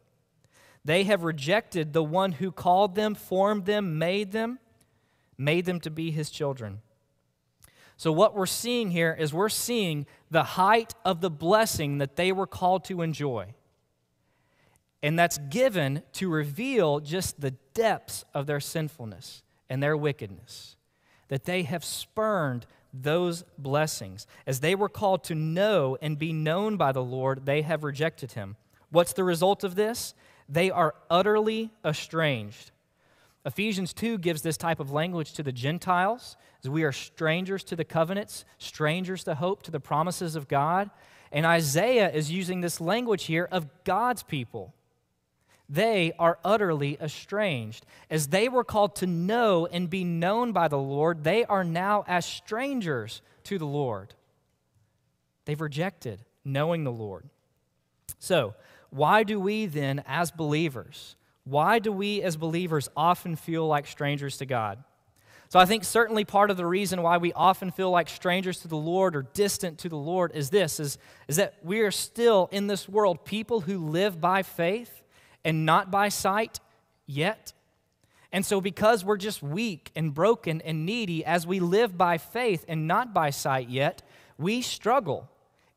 They 0.85 1.05
have 1.05 1.25
rejected 1.25 1.95
the 1.95 2.05
one 2.05 2.33
who 2.33 2.53
called 2.53 2.95
them, 2.95 3.15
formed 3.15 3.65
them, 3.65 3.99
made 3.99 4.33
them, 4.33 4.59
made 5.39 5.65
them 5.65 5.81
to 5.81 5.91
be 5.91 6.11
his 6.11 6.29
children. 6.29 6.83
So, 7.97 8.13
what 8.13 8.37
we're 8.37 8.45
seeing 8.45 8.91
here 8.91 9.17
is 9.19 9.33
we're 9.33 9.49
seeing 9.49 10.05
the 10.31 10.43
height 10.43 10.93
of 11.07 11.23
the 11.23 11.31
blessing 11.31 11.97
that 11.97 12.17
they 12.17 12.31
were 12.31 12.47
called 12.47 12.85
to 12.85 13.01
enjoy. 13.01 13.55
And 15.03 15.19
that's 15.19 15.39
given 15.39 16.03
to 16.15 16.29
reveal 16.29 17.01
just 17.01 17.41
the 17.41 17.53
depths 17.73 18.27
of 18.35 18.45
their 18.45 18.61
sinfulness 18.61 19.43
and 19.71 19.83
their 19.83 19.97
wickedness. 19.97 20.77
That 21.29 21.45
they 21.45 21.63
have 21.63 21.83
spurned 21.83 22.67
those 22.93 23.45
blessings. 23.59 24.27
As 24.47 24.61
they 24.61 24.75
were 24.75 24.89
called 24.89 25.25
to 25.25 25.35
know 25.35 25.97
and 26.03 26.19
be 26.19 26.33
known 26.33 26.77
by 26.77 26.93
the 26.93 27.03
Lord, 27.03 27.47
they 27.47 27.63
have 27.63 27.85
rejected 27.85 28.33
him. 28.33 28.57
What's 28.91 29.13
the 29.13 29.25
result 29.25 29.65
of 29.65 29.75
this? 29.75 30.15
They 30.49 30.71
are 30.71 30.95
utterly 31.11 31.71
estranged. 31.85 32.71
Ephesians 33.45 33.93
2 33.93 34.19
gives 34.19 34.43
this 34.43 34.57
type 34.57 34.79
of 34.79 34.93
language 34.93 35.33
to 35.33 35.43
the 35.43 35.53
Gentiles, 35.53 36.37
as 36.63 36.71
we 36.71 36.85
are 36.85 36.93
strangers 36.93 37.65
to 37.65 37.75
the 37.75 37.85
covenants, 37.85 38.45
strangers 38.59 39.25
to 39.25 39.35
hope, 39.35 39.63
to 39.65 39.71
the 39.71 39.81
promises 39.81 40.37
of 40.37 40.47
God. 40.47 40.91
And 41.33 41.47
Isaiah 41.47 42.11
is 42.13 42.31
using 42.31 42.61
this 42.61 42.81
language 42.81 43.25
here 43.25 43.49
of 43.51 43.67
God's 43.85 44.23
people 44.23 44.75
they 45.73 46.13
are 46.19 46.39
utterly 46.45 46.99
estranged. 47.01 47.87
As 48.11 48.29
they 48.29 48.47
were 48.47 48.63
called 48.63 48.95
to 48.97 49.07
know 49.07 49.67
and 49.67 49.89
be 49.89 50.05
known 50.05 50.53
by 50.53 50.69
the 50.69 50.79
Lord, 50.79 51.25
they 51.25 51.47
are 51.47 51.65
now 51.65 52.05
as 52.07 52.27
strangers 52.27 53.23
to 53.45 53.59
the 53.59 53.67
Lord. 53.67 54.13
They've 55.47 55.61
rejected 55.61 56.21
knowing 56.45 56.85
the 56.85 56.93
Lord. 56.93 57.25
So, 58.19 58.55
why 58.91 59.23
do 59.23 59.41
we 59.41 59.65
then, 59.65 60.05
as 60.07 60.31
believers, 60.31 61.17
why 61.45 61.79
do 61.79 61.91
we 61.91 62.21
as 62.21 62.37
believers 62.37 62.91
often 62.95 63.35
feel 63.35 63.67
like 63.67 63.87
strangers 63.87 64.37
to 64.37 64.47
God? 64.47 64.85
So, 65.49 65.59
I 65.59 65.65
think 65.65 65.85
certainly 65.85 66.27
part 66.27 66.51
of 66.51 66.59
the 66.59 66.67
reason 66.67 67.01
why 67.01 67.17
we 67.17 67.33
often 67.33 67.71
feel 67.71 67.91
like 67.91 68.11
strangers 68.11 68.61
to 68.61 68.69
the 68.69 68.77
Lord 68.77 69.17
or 69.17 69.23
distant 69.23 69.79
to 69.79 69.89
the 69.89 69.97
Lord 69.97 70.33
is 70.35 70.51
this 70.51 70.79
is, 70.79 70.99
is 71.29 71.37
that 71.37 71.55
we 71.63 71.81
are 71.81 71.91
still 71.91 72.51
in 72.53 72.67
this 72.67 72.87
world 72.87 73.25
people 73.25 73.63
who 73.63 73.79
live 73.79 74.21
by 74.21 74.43
faith 74.43 75.02
and 75.45 75.67
not 75.67 75.91
by 75.91 76.09
sight 76.09 76.61
yet. 77.07 77.53
And 78.33 78.47
so, 78.47 78.61
because 78.61 79.05
we're 79.05 79.19
just 79.19 79.43
weak 79.43 79.91
and 79.95 80.15
broken 80.15 80.63
and 80.63 80.87
needy 80.87 81.25
as 81.25 81.47
we 81.47 81.61
live 81.61 81.99
by 81.99 82.17
faith 82.19 82.65
and 82.67 82.87
not 82.87 83.13
by 83.13 83.31
sight 83.31 83.69
yet, 83.69 84.03
we 84.39 84.63
struggle. 84.63 85.29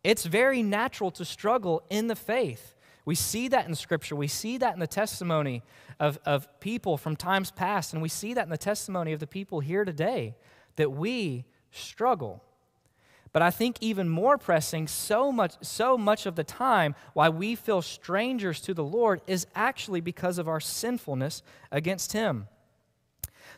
It's 0.04 0.24
very 0.24 0.64
natural 0.64 1.12
to 1.12 1.26
struggle 1.26 1.84
in 1.90 2.08
the 2.08 2.16
faith. 2.16 2.76
We 3.04 3.16
see 3.16 3.48
that 3.50 3.68
in 3.68 3.76
Scripture. 3.76 4.16
We 4.16 4.28
see 4.28 4.58
that 4.58 4.74
in 4.74 4.80
the 4.80 4.88
testimony 4.88 5.64
of, 6.00 6.18
of 6.26 6.48
people 6.60 6.98
from 6.98 7.16
times 7.16 7.52
past, 7.52 7.94
and 7.94 8.02
we 8.02 8.10
see 8.10 8.34
that 8.34 8.44
in 8.46 8.50
the 8.50 8.58
testimony 8.58 9.14
of 9.14 9.20
the 9.20 9.28
people 9.28 9.60
here 9.60 9.86
today 9.86 10.36
that 10.76 10.92
we 10.92 11.46
struggle. 11.72 12.44
But 13.36 13.42
I 13.42 13.52
think 13.52 13.76
even 13.82 14.08
more 14.08 14.38
pressing, 14.38 14.88
so 14.88 15.30
much, 15.30 15.56
so 15.60 15.98
much 15.98 16.26
of 16.26 16.38
the 16.38 16.46
time, 16.46 16.96
why 17.12 17.28
we 17.28 17.56
feel 17.56 17.82
strangers 17.82 18.62
to 18.62 18.74
the 18.74 18.82
Lord 18.82 19.20
is 19.28 19.46
actually 19.54 20.00
because 20.00 20.38
of 20.38 20.48
our 20.48 20.62
sinfulness 20.62 21.44
against 21.70 22.14
Him. 22.14 22.48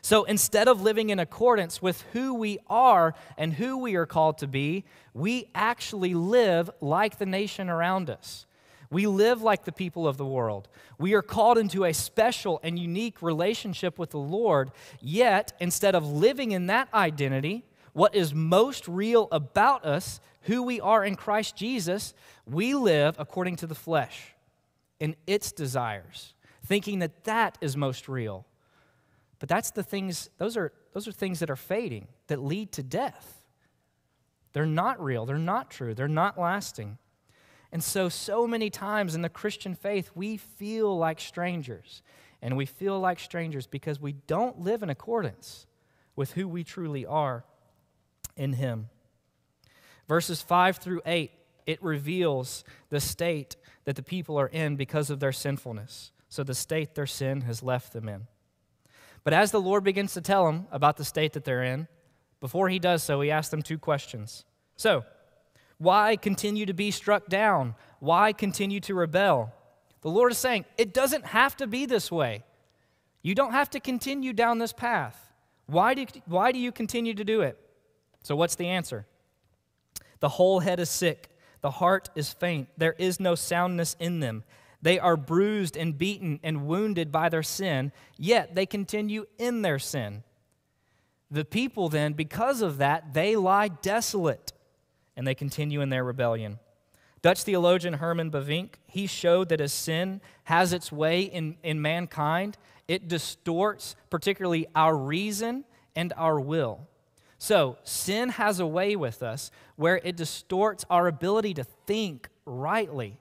So 0.02 0.24
instead 0.24 0.66
of 0.66 0.82
living 0.82 1.10
in 1.10 1.20
accordance 1.20 1.80
with 1.80 2.02
who 2.12 2.34
we 2.34 2.58
are 2.68 3.14
and 3.36 3.52
who 3.52 3.78
we 3.78 3.94
are 3.94 4.04
called 4.04 4.38
to 4.38 4.48
be, 4.48 4.84
we 5.14 5.48
actually 5.54 6.12
live 6.12 6.68
like 6.80 7.18
the 7.18 7.26
nation 7.26 7.68
around 7.68 8.10
us. 8.10 8.46
We 8.90 9.06
live 9.06 9.42
like 9.42 9.64
the 9.64 9.70
people 9.70 10.08
of 10.08 10.16
the 10.16 10.26
world. 10.26 10.66
We 10.98 11.14
are 11.14 11.22
called 11.22 11.56
into 11.56 11.84
a 11.84 11.94
special 11.94 12.58
and 12.64 12.80
unique 12.80 13.22
relationship 13.22 13.96
with 13.96 14.10
the 14.10 14.18
Lord, 14.18 14.72
yet 15.00 15.52
instead 15.60 15.94
of 15.94 16.04
living 16.04 16.50
in 16.50 16.66
that 16.66 16.92
identity, 16.92 17.62
what 17.98 18.14
is 18.14 18.32
most 18.32 18.86
real 18.86 19.26
about 19.32 19.84
us, 19.84 20.20
who 20.42 20.62
we 20.62 20.80
are 20.80 21.04
in 21.04 21.16
Christ 21.16 21.56
Jesus, 21.56 22.14
we 22.46 22.72
live 22.72 23.16
according 23.18 23.56
to 23.56 23.66
the 23.66 23.74
flesh 23.74 24.36
and 25.00 25.16
its 25.26 25.50
desires, 25.50 26.34
thinking 26.64 27.00
that 27.00 27.24
that 27.24 27.58
is 27.60 27.76
most 27.76 28.08
real. 28.08 28.46
But 29.40 29.48
that's 29.48 29.72
the 29.72 29.82
things, 29.82 30.30
those 30.38 30.56
are, 30.56 30.72
those 30.92 31.08
are 31.08 31.12
things 31.12 31.40
that 31.40 31.50
are 31.50 31.56
fading, 31.56 32.06
that 32.28 32.40
lead 32.40 32.70
to 32.72 32.84
death. 32.84 33.42
They're 34.52 34.64
not 34.64 35.02
real, 35.02 35.26
they're 35.26 35.36
not 35.36 35.68
true, 35.68 35.92
they're 35.92 36.06
not 36.06 36.38
lasting. 36.38 36.98
And 37.72 37.82
so, 37.82 38.08
so 38.08 38.46
many 38.46 38.70
times 38.70 39.16
in 39.16 39.22
the 39.22 39.28
Christian 39.28 39.74
faith, 39.74 40.12
we 40.14 40.36
feel 40.36 40.96
like 40.96 41.18
strangers. 41.18 42.02
And 42.42 42.56
we 42.56 42.64
feel 42.64 43.00
like 43.00 43.18
strangers 43.18 43.66
because 43.66 44.00
we 44.00 44.12
don't 44.12 44.60
live 44.60 44.84
in 44.84 44.88
accordance 44.88 45.66
with 46.14 46.34
who 46.34 46.46
we 46.46 46.62
truly 46.62 47.04
are 47.04 47.44
in 48.38 48.54
him. 48.54 48.88
Verses 50.08 50.40
5 50.40 50.78
through 50.78 51.02
8, 51.04 51.30
it 51.66 51.82
reveals 51.82 52.64
the 52.88 53.00
state 53.00 53.56
that 53.84 53.96
the 53.96 54.02
people 54.02 54.38
are 54.38 54.46
in 54.46 54.76
because 54.76 55.10
of 55.10 55.20
their 55.20 55.32
sinfulness. 55.32 56.12
So, 56.30 56.42
the 56.42 56.54
state 56.54 56.94
their 56.94 57.06
sin 57.06 57.42
has 57.42 57.62
left 57.62 57.92
them 57.92 58.08
in. 58.08 58.26
But 59.24 59.32
as 59.32 59.50
the 59.50 59.60
Lord 59.60 59.84
begins 59.84 60.14
to 60.14 60.20
tell 60.20 60.46
them 60.46 60.66
about 60.70 60.96
the 60.96 61.04
state 61.04 61.32
that 61.34 61.44
they're 61.44 61.62
in, 61.62 61.88
before 62.40 62.68
he 62.68 62.78
does 62.78 63.02
so, 63.02 63.20
he 63.20 63.30
asks 63.30 63.50
them 63.50 63.62
two 63.62 63.78
questions. 63.78 64.44
So, 64.76 65.04
why 65.78 66.16
continue 66.16 66.66
to 66.66 66.72
be 66.72 66.90
struck 66.90 67.28
down? 67.28 67.74
Why 68.00 68.32
continue 68.32 68.80
to 68.80 68.94
rebel? 68.94 69.52
The 70.02 70.10
Lord 70.10 70.32
is 70.32 70.38
saying, 70.38 70.64
it 70.76 70.94
doesn't 70.94 71.26
have 71.26 71.56
to 71.56 71.66
be 71.66 71.86
this 71.86 72.10
way. 72.10 72.44
You 73.22 73.34
don't 73.34 73.52
have 73.52 73.70
to 73.70 73.80
continue 73.80 74.32
down 74.32 74.58
this 74.58 74.72
path. 74.72 75.32
Why 75.66 75.94
do, 75.94 76.06
why 76.26 76.52
do 76.52 76.58
you 76.58 76.72
continue 76.72 77.14
to 77.14 77.24
do 77.24 77.42
it? 77.42 77.58
So, 78.22 78.36
what's 78.36 78.56
the 78.56 78.68
answer? 78.68 79.06
The 80.20 80.30
whole 80.30 80.60
head 80.60 80.80
is 80.80 80.90
sick, 80.90 81.30
the 81.60 81.70
heart 81.70 82.10
is 82.14 82.32
faint, 82.32 82.68
there 82.76 82.94
is 82.98 83.20
no 83.20 83.34
soundness 83.34 83.96
in 83.98 84.20
them. 84.20 84.44
They 84.80 84.98
are 84.98 85.16
bruised 85.16 85.76
and 85.76 85.98
beaten 85.98 86.38
and 86.42 86.66
wounded 86.66 87.10
by 87.10 87.28
their 87.28 87.42
sin, 87.42 87.92
yet 88.16 88.54
they 88.54 88.66
continue 88.66 89.26
in 89.36 89.62
their 89.62 89.78
sin. 89.78 90.22
The 91.30 91.44
people 91.44 91.88
then, 91.88 92.12
because 92.12 92.62
of 92.62 92.78
that, 92.78 93.12
they 93.12 93.36
lie 93.36 93.68
desolate 93.68 94.52
and 95.16 95.26
they 95.26 95.34
continue 95.34 95.80
in 95.80 95.90
their 95.90 96.04
rebellion. 96.04 96.58
Dutch 97.22 97.42
theologian 97.42 97.94
Herman 97.94 98.30
Bavinck, 98.30 98.74
he 98.86 99.08
showed 99.08 99.48
that 99.48 99.60
as 99.60 99.72
sin 99.72 100.20
has 100.44 100.72
its 100.72 100.92
way 100.92 101.22
in, 101.22 101.56
in 101.64 101.82
mankind, 101.82 102.56
it 102.86 103.08
distorts 103.08 103.96
particularly 104.10 104.66
our 104.74 104.96
reason 104.96 105.64
and 105.96 106.12
our 106.16 106.38
will. 106.38 106.86
So, 107.38 107.78
sin 107.84 108.30
has 108.30 108.58
a 108.58 108.66
way 108.66 108.96
with 108.96 109.22
us 109.22 109.52
where 109.76 110.00
it 110.02 110.16
distorts 110.16 110.84
our 110.90 111.06
ability 111.06 111.54
to 111.54 111.64
think 111.64 112.28
rightly. 112.44 113.20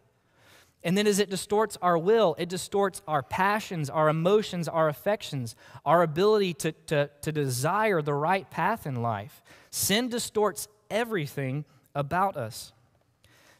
And 0.83 0.97
then, 0.97 1.05
as 1.05 1.19
it 1.19 1.29
distorts 1.29 1.77
our 1.83 1.97
will, 1.99 2.35
it 2.39 2.49
distorts 2.49 3.03
our 3.07 3.21
passions, 3.21 3.91
our 3.91 4.09
emotions, 4.09 4.67
our 4.67 4.89
affections, 4.89 5.55
our 5.85 6.01
ability 6.01 6.55
to, 6.55 6.71
to, 6.87 7.09
to 7.21 7.31
desire 7.31 8.01
the 8.01 8.15
right 8.15 8.49
path 8.49 8.87
in 8.87 9.03
life. 9.03 9.43
Sin 9.69 10.09
distorts 10.09 10.67
everything 10.89 11.65
about 11.93 12.35
us. 12.35 12.73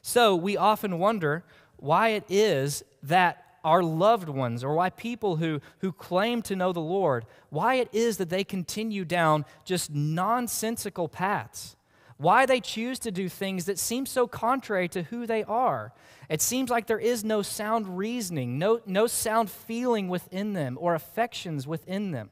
So, 0.01 0.35
we 0.35 0.57
often 0.57 0.97
wonder 0.97 1.43
why 1.77 2.09
it 2.09 2.23
is 2.29 2.83
that 3.03 3.46
our 3.67 3.83
loved 3.83 4.29
ones 4.29 4.63
or 4.63 4.73
why 4.73 4.89
people 4.89 5.35
who, 5.35 5.59
who 5.79 5.91
claim 5.91 6.41
to 6.41 6.55
know 6.55 6.71
the 6.71 6.79
Lord, 6.79 7.25
why 7.49 7.75
it 7.75 7.89
is 7.91 8.15
that 8.15 8.29
they 8.29 8.45
continue 8.45 9.03
down 9.03 9.43
just 9.65 9.91
nonsensical 9.91 11.09
paths. 11.09 11.75
Why 12.15 12.45
they 12.45 12.61
choose 12.61 12.97
to 12.99 13.11
do 13.11 13.27
things 13.27 13.65
that 13.65 13.77
seem 13.77 14.05
so 14.05 14.25
contrary 14.25 14.87
to 14.87 15.03
who 15.03 15.27
they 15.27 15.43
are. 15.43 15.91
It 16.29 16.41
seems 16.41 16.69
like 16.69 16.87
there 16.87 16.97
is 16.97 17.25
no 17.25 17.41
sound 17.41 17.97
reasoning, 17.97 18.57
no, 18.57 18.79
no 18.85 19.05
sound 19.05 19.51
feeling 19.51 20.07
within 20.07 20.53
them 20.53 20.77
or 20.79 20.95
affections 20.95 21.67
within 21.67 22.11
them. 22.11 22.31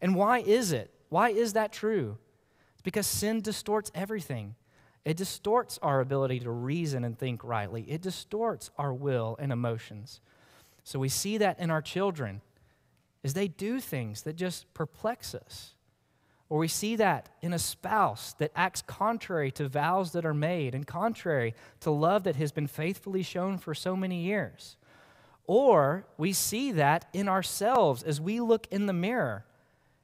And 0.00 0.14
why 0.14 0.38
is 0.38 0.70
it? 0.70 0.94
Why 1.08 1.30
is 1.30 1.52
that 1.54 1.72
true? 1.72 2.16
It's 2.74 2.82
because 2.82 3.08
sin 3.08 3.40
distorts 3.40 3.90
everything. 3.92 4.54
It 5.04 5.16
distorts 5.16 5.80
our 5.82 6.00
ability 6.00 6.40
to 6.40 6.50
reason 6.50 7.02
and 7.02 7.18
think 7.18 7.42
rightly. 7.42 7.82
It 7.90 8.02
distorts 8.02 8.70
our 8.78 8.94
will 8.94 9.36
and 9.40 9.50
emotions. 9.50 10.20
So 10.84 10.98
we 10.98 11.08
see 11.08 11.38
that 11.38 11.58
in 11.60 11.70
our 11.70 11.82
children. 11.82 12.40
is 13.22 13.34
they 13.34 13.48
do 13.48 13.80
things 13.80 14.22
that 14.22 14.36
just 14.36 14.72
perplex 14.74 15.34
us. 15.34 15.74
Or 16.48 16.58
we 16.58 16.68
see 16.68 16.96
that 16.96 17.28
in 17.42 17.52
a 17.52 17.58
spouse 17.58 18.34
that 18.38 18.50
acts 18.56 18.82
contrary 18.82 19.52
to 19.52 19.68
vows 19.68 20.12
that 20.12 20.26
are 20.26 20.34
made 20.34 20.74
and 20.74 20.86
contrary 20.86 21.54
to 21.80 21.90
love 21.90 22.24
that 22.24 22.36
has 22.36 22.50
been 22.50 22.66
faithfully 22.66 23.22
shown 23.22 23.56
for 23.56 23.72
so 23.72 23.94
many 23.94 24.22
years. 24.22 24.76
Or 25.46 26.06
we 26.18 26.32
see 26.32 26.72
that 26.72 27.06
in 27.12 27.28
ourselves 27.28 28.02
as 28.02 28.20
we 28.20 28.40
look 28.40 28.66
in 28.70 28.86
the 28.86 28.92
mirror, 28.92 29.44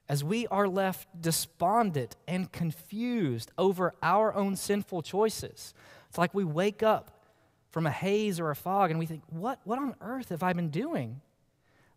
as 0.09 0.23
we 0.23 0.47
are 0.49 0.69
left 0.69 1.09
despondent 1.21 2.15
and 2.29 2.53
confused 2.53 3.51
over 3.59 3.93
our 4.03 4.33
own 4.35 4.55
sinful 4.55 5.03
choices. 5.03 5.75
It's 6.09 6.19
like 6.19 6.33
we 6.33 6.45
wake 6.45 6.83
up 6.83 7.16
from 7.77 7.87
a 7.87 7.91
haze 7.91 8.41
or 8.41 8.51
a 8.51 8.57
fog 8.57 8.89
and 8.89 8.99
we 8.99 9.05
think, 9.05 9.23
what, 9.29 9.61
what 9.65 9.79
on 9.79 9.95
earth 10.01 10.31
have 10.31 10.43
I 10.43 10.55
been 10.55 10.71
doing? 10.71 11.21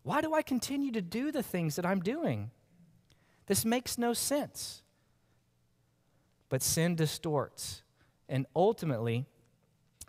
Why 0.02 0.20
do 0.20 0.34
I 0.34 0.42
continue 0.42 0.92
to 0.92 1.00
do 1.00 1.32
the 1.32 1.42
things 1.42 1.76
that 1.76 1.86
I'm 1.86 2.00
doing? 2.00 2.50
This 3.46 3.64
makes 3.64 3.96
no 3.96 4.12
sense. 4.12 4.82
But 6.50 6.62
sin 6.62 6.96
distorts, 6.96 7.80
and 8.28 8.44
ultimately, 8.54 9.24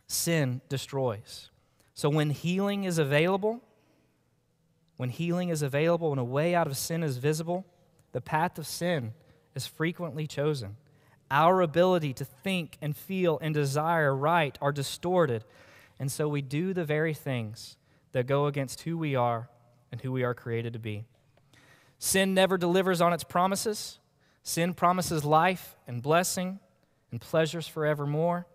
sin 0.08 0.60
destroys. 0.68 1.52
So 1.94 2.10
when 2.10 2.32
healing 2.32 2.84
is 2.84 2.98
available, 2.98 3.62
when 4.98 5.08
healing 5.08 5.48
is 5.48 5.62
available 5.62 6.12
and 6.12 6.20
a 6.20 6.26
way 6.26 6.54
out 6.54 6.68
of 6.68 6.76
sin 6.76 7.02
is 7.02 7.16
visible, 7.16 7.66
the 8.12 8.20
path 8.20 8.58
of 8.58 8.68
sin 8.68 9.14
is 9.56 9.68
frequently 9.68 10.28
chosen. 10.28 10.76
Our 11.32 11.62
ability 11.62 12.14
to 12.16 12.26
think 12.26 12.78
and 12.82 12.96
feel 12.96 13.40
and 13.42 13.54
desire 13.54 14.14
right 14.14 14.58
are 14.62 14.74
distorted, 14.74 15.46
and 15.98 16.12
so 16.12 16.28
we 16.28 16.42
do 16.42 16.74
the 16.74 16.84
very 16.84 17.14
things 17.14 17.78
that 18.12 18.28
go 18.28 18.48
against 18.48 18.82
who 18.82 18.98
we 18.98 19.16
are 19.16 19.50
and 19.92 20.02
who 20.02 20.12
we 20.12 20.24
are 20.24 20.34
created 20.34 20.74
to 20.74 20.80
be. 20.80 21.06
Sin 21.98 22.34
never 22.34 22.58
delivers 22.58 23.00
on 23.00 23.14
its 23.14 23.24
promises. 23.24 24.00
Sin 24.44 24.74
promises 24.74 25.24
life 25.24 25.76
and 25.88 26.02
blessing 26.02 26.60
and 27.12 27.22
pleasures 27.22 27.68
forevermore. 27.68 28.46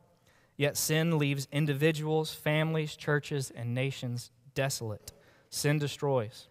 Yet 0.57 0.77
sin 0.77 1.19
leaves 1.19 1.47
individuals, 1.53 2.35
families, 2.35 2.97
churches, 2.97 3.53
and 3.55 3.75
nations 3.75 4.31
desolate. 4.55 5.13
Sin 5.49 5.79
destroys. 5.79 6.49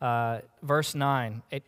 Uh, 0.00 0.40
verse 0.62 0.94
9, 0.94 1.42
it, 1.50 1.62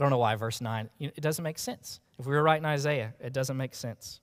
don't 0.00 0.10
know 0.10 0.18
why 0.18 0.34
verse 0.34 0.60
9, 0.60 0.90
it 0.98 1.20
doesn't 1.20 1.42
make 1.42 1.58
sense. 1.58 2.00
If 2.18 2.26
we 2.26 2.34
were 2.34 2.42
writing 2.42 2.64
Isaiah, 2.64 3.14
it 3.20 3.32
doesn't 3.32 3.56
make 3.56 3.74
sense. 3.74 4.20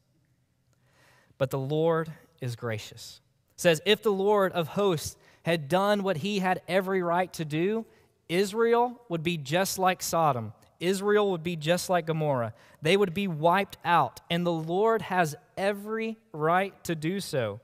But 1.37 1.51
the 1.51 1.59
Lord 1.59 2.11
is 2.41 2.55
gracious. 2.55 3.21
It 3.55 3.61
says, 3.61 3.81
If 3.85 4.03
the 4.03 4.11
Lord 4.11 4.51
of 4.51 4.69
hosts 4.69 5.15
had 5.43 5.69
done 5.69 6.03
what 6.03 6.17
he 6.17 6.39
had 6.39 6.61
every 6.67 7.01
right 7.01 7.31
to 7.33 7.45
do, 7.45 7.85
Israel 8.27 9.01
would 9.09 9.23
be 9.23 9.37
just 9.37 9.79
like 9.79 10.03
Sodom. 10.03 10.53
Israel 10.79 11.31
would 11.31 11.43
be 11.43 11.55
just 11.55 11.89
like 11.89 12.05
Gomorrah. 12.05 12.53
They 12.81 12.97
would 12.97 13.13
be 13.13 13.27
wiped 13.27 13.77
out, 13.83 14.21
and 14.29 14.45
the 14.45 14.51
Lord 14.51 15.01
has 15.03 15.35
every 15.57 16.17
right 16.33 16.83
to 16.83 16.95
do 16.95 17.19
so. 17.19 17.61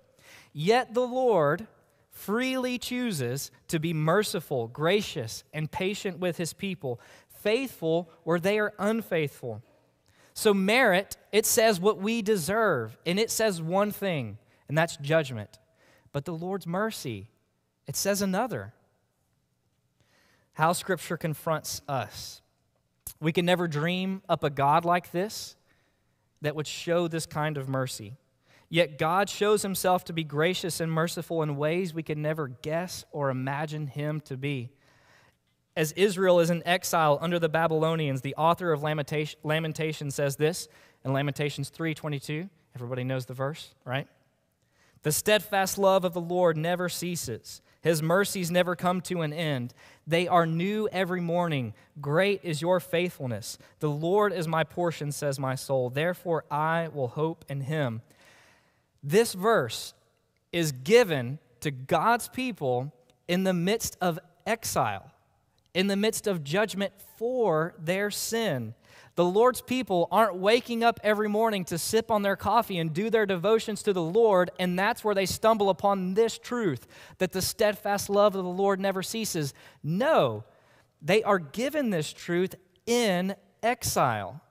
Yet 0.53 0.93
the 0.93 1.07
Lord 1.07 1.67
freely 2.09 2.77
chooses 2.77 3.51
to 3.67 3.79
be 3.79 3.93
merciful, 3.93 4.67
gracious, 4.67 5.43
and 5.53 5.69
patient 5.69 6.19
with 6.19 6.37
his 6.37 6.53
people, 6.53 6.99
faithful 7.43 8.09
where 8.23 8.39
they 8.39 8.57
are 8.59 8.73
unfaithful. 8.79 9.61
So, 10.33 10.53
merit, 10.53 11.17
it 11.31 11.45
says 11.45 11.79
what 11.79 11.99
we 11.99 12.21
deserve, 12.21 12.97
and 13.05 13.19
it 13.19 13.29
says 13.29 13.61
one 13.61 13.91
thing, 13.91 14.37
and 14.67 14.77
that's 14.77 14.97
judgment. 14.97 15.59
But 16.11 16.25
the 16.25 16.33
Lord's 16.33 16.65
mercy, 16.65 17.27
it 17.87 17.95
says 17.95 18.21
another 18.21 18.73
how 20.53 20.71
Scripture 20.71 21.17
confronts 21.17 21.81
us. 21.87 22.41
We 23.19 23.31
can 23.31 23.45
never 23.45 23.67
dream 23.67 24.21
up 24.29 24.43
a 24.43 24.49
God 24.49 24.85
like 24.85 25.11
this 25.11 25.55
that 26.41 26.55
would 26.55 26.67
show 26.67 27.07
this 27.07 27.25
kind 27.25 27.57
of 27.57 27.67
mercy. 27.67 28.17
Yet 28.69 28.97
God 28.97 29.29
shows 29.29 29.61
himself 29.61 30.03
to 30.05 30.13
be 30.13 30.23
gracious 30.23 30.79
and 30.79 30.91
merciful 30.91 31.41
in 31.43 31.57
ways 31.57 31.93
we 31.93 32.03
can 32.03 32.21
never 32.21 32.47
guess 32.47 33.05
or 33.11 33.29
imagine 33.29 33.87
him 33.87 34.19
to 34.21 34.37
be. 34.37 34.71
As 35.75 35.91
Israel 35.93 36.39
is 36.39 36.49
in 36.49 36.65
exile 36.67 37.17
under 37.21 37.39
the 37.39 37.49
Babylonians, 37.49 38.21
the 38.21 38.35
author 38.35 38.71
of 38.71 38.83
Lamentation, 38.83 39.39
Lamentation 39.43 40.11
says 40.11 40.35
this 40.35 40.67
in 41.03 41.13
Lamentations 41.13 41.69
3:22. 41.69 42.49
Everybody 42.75 43.03
knows 43.03 43.25
the 43.25 43.33
verse, 43.33 43.73
right? 43.85 44.07
The 45.03 45.11
steadfast 45.11 45.77
love 45.77 46.05
of 46.05 46.13
the 46.13 46.21
Lord 46.21 46.57
never 46.57 46.89
ceases. 46.89 47.61
His 47.81 48.01
mercies 48.01 48.49
never 48.49 48.75
come 48.77 49.01
to 49.01 49.21
an 49.21 49.33
end. 49.33 49.73
They 50.07 50.27
are 50.27 50.45
new 50.45 50.87
every 50.93 51.19
morning. 51.19 51.73
Great 51.99 52.39
is 52.41 52.61
your 52.61 52.79
faithfulness. 52.79 53.57
The 53.79 53.89
Lord 53.89 54.31
is 54.31 54.47
my 54.47 54.63
portion, 54.63 55.11
says 55.11 55.37
my 55.37 55.55
soul. 55.55 55.89
Therefore, 55.89 56.45
I 56.49 56.87
will 56.87 57.09
hope 57.09 57.43
in 57.49 57.61
him. 57.61 58.01
This 59.03 59.33
verse 59.33 59.93
is 60.53 60.71
given 60.71 61.39
to 61.59 61.71
God's 61.71 62.29
people 62.29 62.93
in 63.27 63.43
the 63.43 63.53
midst 63.53 63.97
of 63.99 64.17
exile, 64.45 65.11
in 65.73 65.87
the 65.87 65.95
midst 65.95 66.27
of 66.27 66.43
judgment 66.43 66.93
for 67.17 67.73
their 67.79 68.11
sin. 68.11 68.75
The 69.15 69.25
Lord's 69.25 69.61
people 69.61 70.07
aren't 70.11 70.35
waking 70.35 70.83
up 70.83 70.99
every 71.03 71.29
morning 71.29 71.65
to 71.65 71.77
sip 71.77 72.09
on 72.09 72.23
their 72.23 72.35
coffee 72.35 72.79
and 72.79 72.93
do 72.93 73.09
their 73.09 73.25
devotions 73.25 73.83
to 73.83 73.93
the 73.93 74.01
Lord, 74.01 74.49
and 74.59 74.77
that's 74.77 75.03
where 75.03 75.13
they 75.13 75.27
stumble 75.27 75.69
upon 75.69 76.15
this 76.15 76.37
truth 76.37 76.87
that 77.19 77.31
the 77.31 77.41
steadfast 77.41 78.09
love 78.09 78.35
of 78.35 78.43
the 78.43 78.49
Lord 78.49 78.79
never 78.79 79.03
ceases. 79.03 79.53
No, 79.83 80.43
they 81.01 81.21
are 81.23 81.39
given 81.39 81.91
this 81.91 82.11
truth 82.11 82.55
in 82.85 83.35
exile 83.61 84.41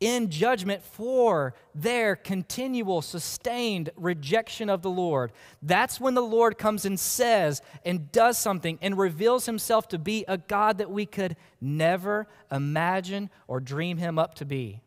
in 0.00 0.30
judgment 0.30 0.82
for 0.82 1.54
their 1.74 2.16
continual, 2.16 3.00
sustained 3.00 3.90
rejection 3.96 4.68
of 4.68 4.82
the 4.82 4.90
Lord. 4.90 5.32
That's 5.62 6.00
when 6.00 6.14
the 6.14 6.22
Lord 6.22 6.58
comes 6.58 6.84
and 6.84 7.00
says 7.00 7.62
and 7.84 8.12
does 8.12 8.36
something 8.36 8.78
and 8.82 8.98
reveals 8.98 9.46
himself 9.46 9.88
to 9.88 9.98
be 9.98 10.24
a 10.28 10.36
God 10.36 10.78
that 10.78 10.90
we 10.90 11.06
could 11.06 11.36
never 11.60 12.26
imagine 12.52 13.30
or 13.48 13.60
dream 13.60 13.96
him 13.96 14.18
up 14.18 14.34
to 14.34 14.44
be. 14.44 14.82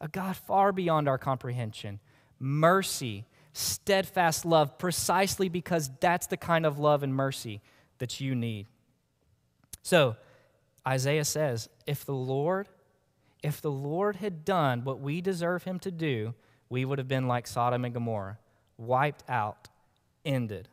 A 0.00 0.08
God 0.08 0.36
far 0.36 0.72
beyond 0.72 1.08
our 1.08 1.18
comprehension. 1.18 2.00
Mercy, 2.40 3.24
steadfast 3.52 4.44
love, 4.44 4.76
precisely 4.76 5.48
because 5.48 5.90
that's 6.00 6.26
the 6.26 6.36
kind 6.36 6.66
of 6.66 6.80
love 6.80 7.04
and 7.04 7.14
mercy 7.14 7.60
that 7.98 8.20
you 8.20 8.34
need. 8.34 8.66
So, 9.82 10.16
Isaiah 10.86 11.24
says, 11.24 11.68
if 11.86 12.04
the 12.04 12.14
Lord 12.14 12.68
if 13.42 13.60
the 13.60 13.70
Lord 13.70 14.16
had 14.16 14.44
done 14.44 14.84
what 14.84 15.00
we 15.00 15.20
deserve 15.20 15.64
him 15.64 15.78
to 15.80 15.90
do, 15.90 16.34
we 16.68 16.84
would 16.84 16.98
have 16.98 17.08
been 17.08 17.28
like 17.28 17.46
Sodom 17.46 17.84
and 17.84 17.92
Gomorrah, 17.92 18.38
wiped 18.78 19.24
out, 19.28 19.68
ended. 20.24 20.68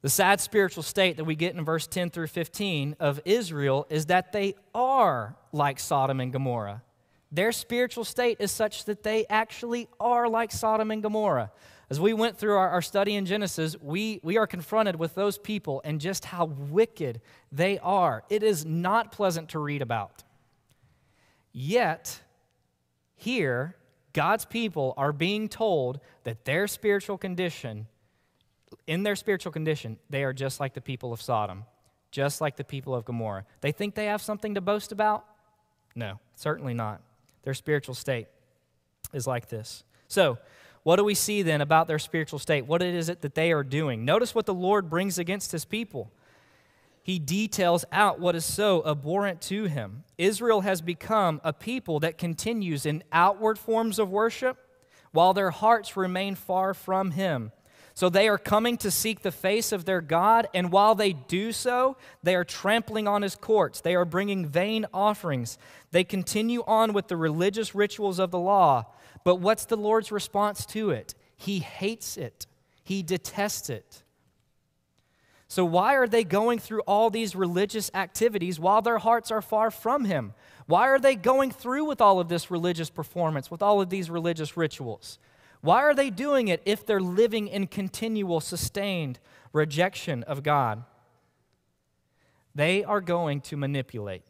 The 0.00 0.10
sad 0.10 0.40
spiritual 0.40 0.82
state 0.82 1.16
that 1.16 1.24
we 1.24 1.36
get 1.36 1.54
in 1.54 1.64
verse 1.64 1.86
10 1.86 2.10
through 2.10 2.26
15 2.26 2.96
of 2.98 3.20
Israel 3.24 3.86
is 3.88 4.06
that 4.06 4.32
they 4.32 4.56
are 4.74 5.36
like 5.52 5.78
Sodom 5.78 6.18
and 6.18 6.32
Gomorrah. 6.32 6.82
Their 7.30 7.52
spiritual 7.52 8.04
state 8.04 8.38
is 8.40 8.50
such 8.50 8.84
that 8.86 9.04
they 9.04 9.26
actually 9.30 9.88
are 10.00 10.28
like 10.28 10.50
Sodom 10.50 10.90
and 10.90 11.02
Gomorrah. 11.02 11.52
As 11.88 12.00
we 12.00 12.14
went 12.14 12.36
through 12.36 12.56
our, 12.56 12.70
our, 12.70 12.82
study 12.82 13.14
in 13.14 13.26
Genesis, 13.26 13.76
we, 13.80 14.18
we 14.22 14.38
are 14.38 14.46
confronted 14.46 14.96
with 14.96 15.14
those 15.14 15.38
people 15.38 15.80
and 15.84 16.00
just 16.00 16.24
how 16.24 16.46
wicked 16.46 17.20
they 17.52 17.78
are. 17.78 18.24
It 18.28 18.42
is 18.42 18.66
not 18.66 19.12
pleasant 19.12 19.50
to 19.50 19.58
read 19.58 19.82
about. 19.82 20.24
Yet, 21.52 22.20
here, 23.14 23.76
God's 24.12 24.44
people 24.44 24.94
are 24.96 25.12
being 25.12 25.48
told 25.48 26.00
that 26.24 26.44
their 26.44 26.66
spiritual 26.66 27.18
condition, 27.18 27.86
in 28.86 29.02
their 29.02 29.16
spiritual 29.16 29.52
condition, 29.52 29.98
they 30.10 30.24
are 30.24 30.32
just 30.32 30.60
like 30.60 30.74
the 30.74 30.80
people 30.80 31.12
of 31.12 31.20
Sodom, 31.20 31.64
just 32.10 32.40
like 32.40 32.56
the 32.56 32.64
people 32.64 32.94
of 32.94 33.04
Gomorrah. 33.04 33.44
They 33.60 33.72
think 33.72 33.94
they 33.94 34.06
have 34.06 34.22
something 34.22 34.54
to 34.54 34.60
boast 34.60 34.92
about? 34.92 35.24
No, 35.94 36.20
certainly 36.34 36.74
not. 36.74 37.00
Their 37.42 37.54
spiritual 37.54 37.94
state 37.94 38.28
is 39.12 39.26
like 39.26 39.48
this. 39.48 39.84
So, 40.08 40.38
what 40.84 40.96
do 40.96 41.04
we 41.04 41.14
see 41.14 41.42
then 41.42 41.60
about 41.60 41.86
their 41.86 41.98
spiritual 41.98 42.38
state? 42.38 42.66
What 42.66 42.82
is 42.82 43.08
it 43.08 43.20
that 43.20 43.34
they 43.34 43.52
are 43.52 43.62
doing? 43.62 44.04
Notice 44.04 44.34
what 44.34 44.46
the 44.46 44.54
Lord 44.54 44.90
brings 44.90 45.18
against 45.18 45.52
his 45.52 45.64
people 45.64 46.10
he 47.02 47.18
details 47.18 47.84
out 47.90 48.20
what 48.20 48.36
is 48.36 48.44
so 48.44 48.82
abhorrent 48.86 49.40
to 49.42 49.64
him. 49.64 50.04
Israel 50.18 50.60
has 50.60 50.80
become 50.80 51.40
a 51.42 51.52
people 51.52 51.98
that 52.00 52.16
continues 52.16 52.86
in 52.86 53.02
outward 53.12 53.58
forms 53.58 53.98
of 53.98 54.08
worship 54.08 54.56
while 55.10 55.34
their 55.34 55.50
hearts 55.50 55.96
remain 55.96 56.34
far 56.34 56.74
from 56.74 57.10
him. 57.10 57.52
So 57.94 58.08
they 58.08 58.28
are 58.28 58.38
coming 58.38 58.78
to 58.78 58.90
seek 58.90 59.20
the 59.20 59.32
face 59.32 59.70
of 59.70 59.84
their 59.84 60.00
God, 60.00 60.48
and 60.54 60.72
while 60.72 60.94
they 60.94 61.12
do 61.12 61.52
so, 61.52 61.96
they 62.22 62.34
are 62.34 62.44
trampling 62.44 63.06
on 63.06 63.20
his 63.20 63.36
courts. 63.36 63.80
They 63.80 63.94
are 63.94 64.06
bringing 64.06 64.46
vain 64.46 64.86
offerings. 64.94 65.58
They 65.90 66.04
continue 66.04 66.64
on 66.66 66.94
with 66.94 67.08
the 67.08 67.18
religious 67.18 67.74
rituals 67.74 68.18
of 68.18 68.30
the 68.30 68.38
law. 68.38 68.86
But 69.24 69.36
what's 69.36 69.66
the 69.66 69.76
Lord's 69.76 70.10
response 70.10 70.64
to 70.66 70.90
it? 70.90 71.14
He 71.36 71.58
hates 71.58 72.16
it, 72.16 72.46
he 72.82 73.02
detests 73.02 73.68
it. 73.68 74.02
So, 75.52 75.66
why 75.66 75.96
are 75.96 76.06
they 76.08 76.24
going 76.24 76.60
through 76.60 76.80
all 76.86 77.10
these 77.10 77.36
religious 77.36 77.90
activities 77.92 78.58
while 78.58 78.80
their 78.80 78.96
hearts 78.96 79.30
are 79.30 79.42
far 79.42 79.70
from 79.70 80.06
Him? 80.06 80.32
Why 80.64 80.88
are 80.88 80.98
they 80.98 81.14
going 81.14 81.50
through 81.50 81.84
with 81.84 82.00
all 82.00 82.20
of 82.20 82.30
this 82.30 82.50
religious 82.50 82.88
performance, 82.88 83.50
with 83.50 83.60
all 83.60 83.78
of 83.78 83.90
these 83.90 84.08
religious 84.08 84.56
rituals? 84.56 85.18
Why 85.60 85.82
are 85.82 85.92
they 85.92 86.08
doing 86.08 86.48
it 86.48 86.62
if 86.64 86.86
they're 86.86 87.02
living 87.02 87.48
in 87.48 87.66
continual, 87.66 88.40
sustained 88.40 89.18
rejection 89.52 90.22
of 90.22 90.42
God? 90.42 90.84
They 92.54 92.82
are 92.82 93.02
going 93.02 93.42
to 93.42 93.58
manipulate 93.58 94.22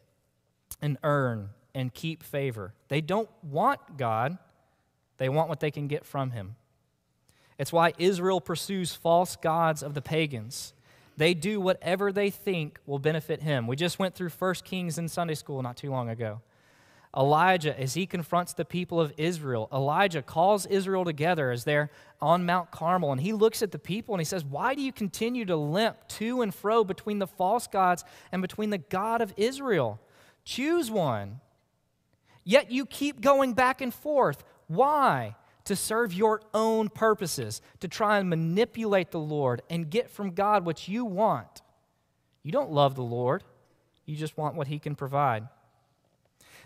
and 0.81 0.97
earn 1.03 1.51
and 1.73 1.93
keep 1.93 2.21
favor. 2.21 2.73
They 2.89 2.99
don't 2.99 3.29
want 3.41 3.95
God, 3.95 4.37
they 5.19 5.29
want 5.29 5.47
what 5.47 5.61
they 5.61 5.71
can 5.71 5.87
get 5.87 6.05
from 6.05 6.31
Him. 6.31 6.57
It's 7.57 7.71
why 7.71 7.93
Israel 7.97 8.41
pursues 8.41 8.93
false 8.93 9.37
gods 9.37 9.81
of 9.81 9.93
the 9.93 10.01
pagans. 10.01 10.73
They 11.17 11.33
do 11.33 11.59
whatever 11.59 12.11
they 12.11 12.29
think 12.29 12.79
will 12.85 12.99
benefit 12.99 13.41
him. 13.41 13.67
We 13.67 13.75
just 13.75 13.99
went 13.99 14.15
through 14.15 14.29
1 14.29 14.53
Kings 14.63 14.97
in 14.97 15.07
Sunday 15.07 15.35
school 15.35 15.61
not 15.61 15.77
too 15.77 15.91
long 15.91 16.09
ago. 16.09 16.41
Elijah, 17.15 17.79
as 17.79 17.93
he 17.93 18.07
confronts 18.07 18.53
the 18.53 18.65
people 18.65 18.99
of 18.99 19.13
Israel, 19.17 19.69
Elijah 19.71 20.23
calls 20.23 20.65
Israel 20.65 21.05
together 21.05 21.51
as 21.51 21.63
they're 21.63 21.91
on 22.19 22.43
Mount 22.43 22.71
Carmel, 22.71 23.11
and 23.11 23.21
he 23.21 23.33
looks 23.33 23.61
at 23.61 23.71
the 23.71 23.77
people 23.77 24.15
and 24.15 24.21
he 24.21 24.25
says, 24.25 24.43
Why 24.43 24.73
do 24.73 24.81
you 24.81 24.91
continue 24.91 25.45
to 25.45 25.55
limp 25.55 26.07
to 26.07 26.41
and 26.41 26.53
fro 26.53 26.83
between 26.83 27.19
the 27.19 27.27
false 27.27 27.67
gods 27.67 28.03
and 28.31 28.41
between 28.41 28.71
the 28.71 28.79
God 28.79 29.21
of 29.21 29.31
Israel? 29.37 29.99
Choose 30.43 30.89
one. 30.89 31.39
Yet 32.43 32.71
you 32.71 32.85
keep 32.87 33.21
going 33.21 33.53
back 33.53 33.79
and 33.79 33.93
forth. 33.93 34.43
Why? 34.67 35.35
To 35.65 35.75
serve 35.75 36.13
your 36.13 36.41
own 36.53 36.89
purposes, 36.89 37.61
to 37.79 37.87
try 37.87 38.19
and 38.19 38.29
manipulate 38.29 39.11
the 39.11 39.19
Lord 39.19 39.61
and 39.69 39.89
get 39.89 40.09
from 40.09 40.31
God 40.31 40.65
what 40.65 40.87
you 40.87 41.05
want. 41.05 41.61
You 42.43 42.51
don't 42.51 42.71
love 42.71 42.95
the 42.95 43.03
Lord, 43.03 43.43
you 44.05 44.15
just 44.15 44.37
want 44.37 44.55
what 44.55 44.67
He 44.67 44.79
can 44.79 44.95
provide. 44.95 45.47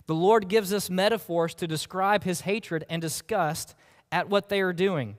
The 0.08 0.16
Lord 0.16 0.48
gives 0.48 0.74
us 0.74 0.90
metaphors 0.90 1.54
to 1.56 1.68
describe 1.68 2.24
His 2.24 2.42
hatred 2.42 2.86
and 2.90 3.02
disgust 3.02 3.76
at 4.12 4.30
what 4.30 4.50
they 4.50 4.62
are 4.62 4.74
doing. 4.74 5.18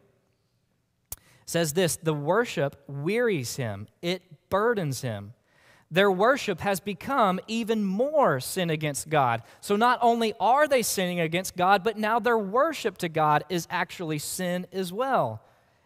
It 1.13 1.19
says 1.47 1.75
this 1.75 1.97
the 1.97 2.15
worship 2.15 2.83
wearies 2.89 3.57
Him, 3.57 3.87
it 4.03 4.23
burdens 4.51 5.03
Him 5.03 5.35
their 5.91 6.11
worship 6.11 6.61
has 6.61 6.81
become 6.81 7.41
even 7.47 7.85
more 7.85 8.41
sin 8.41 8.69
against 8.69 9.09
God. 9.09 9.43
So 9.61 9.75
not 9.75 9.99
only 10.03 10.35
are 10.39 10.69
they 10.69 10.83
sinning 10.83 11.21
against 11.21 11.57
God, 11.57 11.83
but 11.83 11.97
now 11.97 12.19
their 12.19 12.37
worship 12.37 12.99
to 12.99 13.09
God 13.09 13.45
is 13.49 13.67
actually 13.71 14.19
sin 14.19 14.67
as 14.73 14.93
well. 14.93 15.43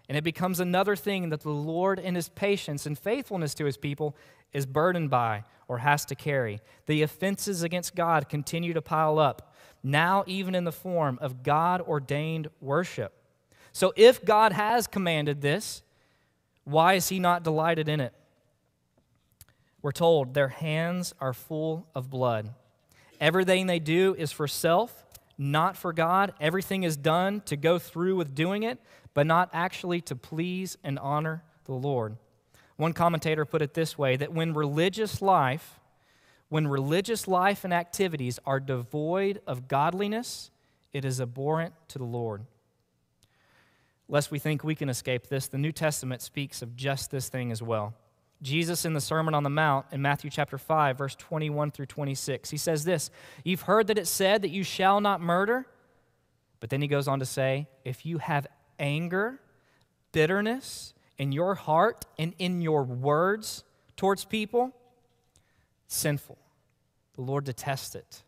And 0.08 0.18
it 0.18 0.24
becomes 0.24 0.58
another 0.58 0.96
thing 0.96 1.28
that 1.28 1.42
the 1.42 1.50
Lord, 1.50 1.98
in 1.98 2.16
his 2.16 2.28
patience 2.28 2.84
and 2.84 2.98
faithfulness 2.98 3.54
to 3.54 3.64
his 3.64 3.76
people, 3.76 4.16
is 4.52 4.66
burdened 4.66 5.10
by 5.10 5.44
or 5.68 5.78
has 5.78 6.04
to 6.06 6.14
carry. 6.14 6.60
The 6.86 7.02
offenses 7.02 7.62
against 7.62 7.94
God 7.94 8.28
continue 8.28 8.72
to 8.74 8.82
pile 8.82 9.18
up, 9.18 9.54
now 9.82 10.24
even 10.26 10.54
in 10.54 10.64
the 10.64 10.72
form 10.72 11.18
of 11.22 11.42
God 11.42 11.80
ordained 11.80 12.48
worship. 12.60 13.14
So 13.72 13.92
if 13.96 14.24
God 14.24 14.52
has 14.52 14.86
commanded 14.86 15.40
this, 15.40 15.82
why 16.64 16.94
is 16.94 17.08
he 17.08 17.18
not 17.18 17.42
delighted 17.42 17.88
in 17.88 18.00
it? 18.00 18.12
We're 19.82 19.92
told 19.92 20.32
their 20.32 20.48
hands 20.48 21.12
are 21.20 21.32
full 21.32 21.88
of 21.94 22.08
blood. 22.08 22.50
Everything 23.20 23.66
they 23.66 23.80
do 23.80 24.14
is 24.16 24.32
for 24.32 24.48
self, 24.48 25.04
not 25.36 25.76
for 25.76 25.92
God. 25.92 26.32
Everything 26.40 26.84
is 26.84 26.96
done 26.96 27.40
to 27.42 27.56
go 27.56 27.78
through 27.78 28.16
with 28.16 28.34
doing 28.34 28.62
it, 28.62 28.78
but 29.12 29.26
not 29.26 29.50
actually 29.52 30.00
to 30.02 30.16
please 30.16 30.78
and 30.82 30.98
honor 30.98 31.42
the 31.64 31.74
Lord. 31.74 32.16
One 32.76 32.92
commentator 32.92 33.44
put 33.44 33.62
it 33.62 33.74
this 33.74 33.98
way 33.98 34.16
that 34.16 34.32
when 34.32 34.54
religious 34.54 35.20
life, 35.20 35.80
when 36.48 36.66
religious 36.66 37.28
life 37.28 37.64
and 37.64 37.72
activities 37.72 38.38
are 38.44 38.60
devoid 38.60 39.40
of 39.46 39.68
godliness, 39.68 40.50
it 40.92 41.04
is 41.04 41.20
abhorrent 41.20 41.74
to 41.88 41.98
the 41.98 42.04
Lord. 42.04 42.44
Lest 44.08 44.30
we 44.30 44.38
think 44.38 44.62
we 44.62 44.74
can 44.74 44.88
escape 44.88 45.28
this, 45.28 45.48
the 45.48 45.58
New 45.58 45.72
Testament 45.72 46.22
speaks 46.22 46.60
of 46.60 46.76
just 46.76 47.10
this 47.10 47.28
thing 47.28 47.50
as 47.50 47.62
well. 47.62 47.94
Jesus 48.42 48.84
in 48.84 48.92
the 48.92 49.00
Sermon 49.00 49.34
on 49.34 49.44
the 49.44 49.50
Mount 49.50 49.86
in 49.92 50.02
Matthew 50.02 50.28
chapter 50.28 50.58
5, 50.58 50.98
verse 50.98 51.14
21 51.14 51.70
through 51.70 51.86
26. 51.86 52.50
He 52.50 52.56
says 52.56 52.84
this 52.84 53.10
You've 53.44 53.62
heard 53.62 53.86
that 53.86 53.98
it 53.98 54.06
said 54.06 54.42
that 54.42 54.50
you 54.50 54.64
shall 54.64 55.00
not 55.00 55.20
murder. 55.20 55.66
But 56.60 56.70
then 56.70 56.80
he 56.80 56.88
goes 56.88 57.08
on 57.08 57.18
to 57.18 57.26
say, 57.26 57.68
If 57.84 58.04
you 58.04 58.18
have 58.18 58.46
anger, 58.78 59.40
bitterness 60.12 60.94
in 61.18 61.32
your 61.32 61.54
heart 61.54 62.04
and 62.18 62.34
in 62.38 62.60
your 62.60 62.82
words 62.82 63.64
towards 63.96 64.24
people, 64.24 64.72
sinful. 65.88 66.38
The 67.14 67.22
Lord 67.22 67.44
detests 67.44 67.94
it. 67.94 68.22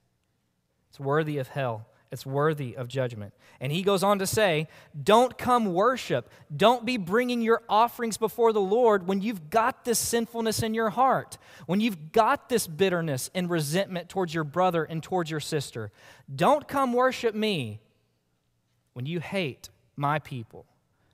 It's 0.90 1.00
worthy 1.00 1.38
of 1.38 1.48
hell. 1.48 1.86
It's 2.14 2.24
worthy 2.24 2.76
of 2.76 2.86
judgment. 2.86 3.34
And 3.60 3.72
he 3.72 3.82
goes 3.82 4.04
on 4.04 4.20
to 4.20 4.26
say, 4.26 4.68
Don't 5.02 5.36
come 5.36 5.74
worship. 5.74 6.30
Don't 6.56 6.86
be 6.86 6.96
bringing 6.96 7.42
your 7.42 7.62
offerings 7.68 8.16
before 8.18 8.52
the 8.52 8.60
Lord 8.60 9.08
when 9.08 9.20
you've 9.20 9.50
got 9.50 9.84
this 9.84 9.98
sinfulness 9.98 10.62
in 10.62 10.74
your 10.74 10.90
heart, 10.90 11.38
when 11.66 11.80
you've 11.80 12.12
got 12.12 12.48
this 12.48 12.68
bitterness 12.68 13.30
and 13.34 13.50
resentment 13.50 14.08
towards 14.08 14.32
your 14.32 14.44
brother 14.44 14.84
and 14.84 15.02
towards 15.02 15.28
your 15.28 15.40
sister. 15.40 15.90
Don't 16.32 16.68
come 16.68 16.92
worship 16.92 17.34
me 17.34 17.80
when 18.92 19.06
you 19.06 19.18
hate 19.18 19.70
my 19.96 20.20
people, 20.20 20.66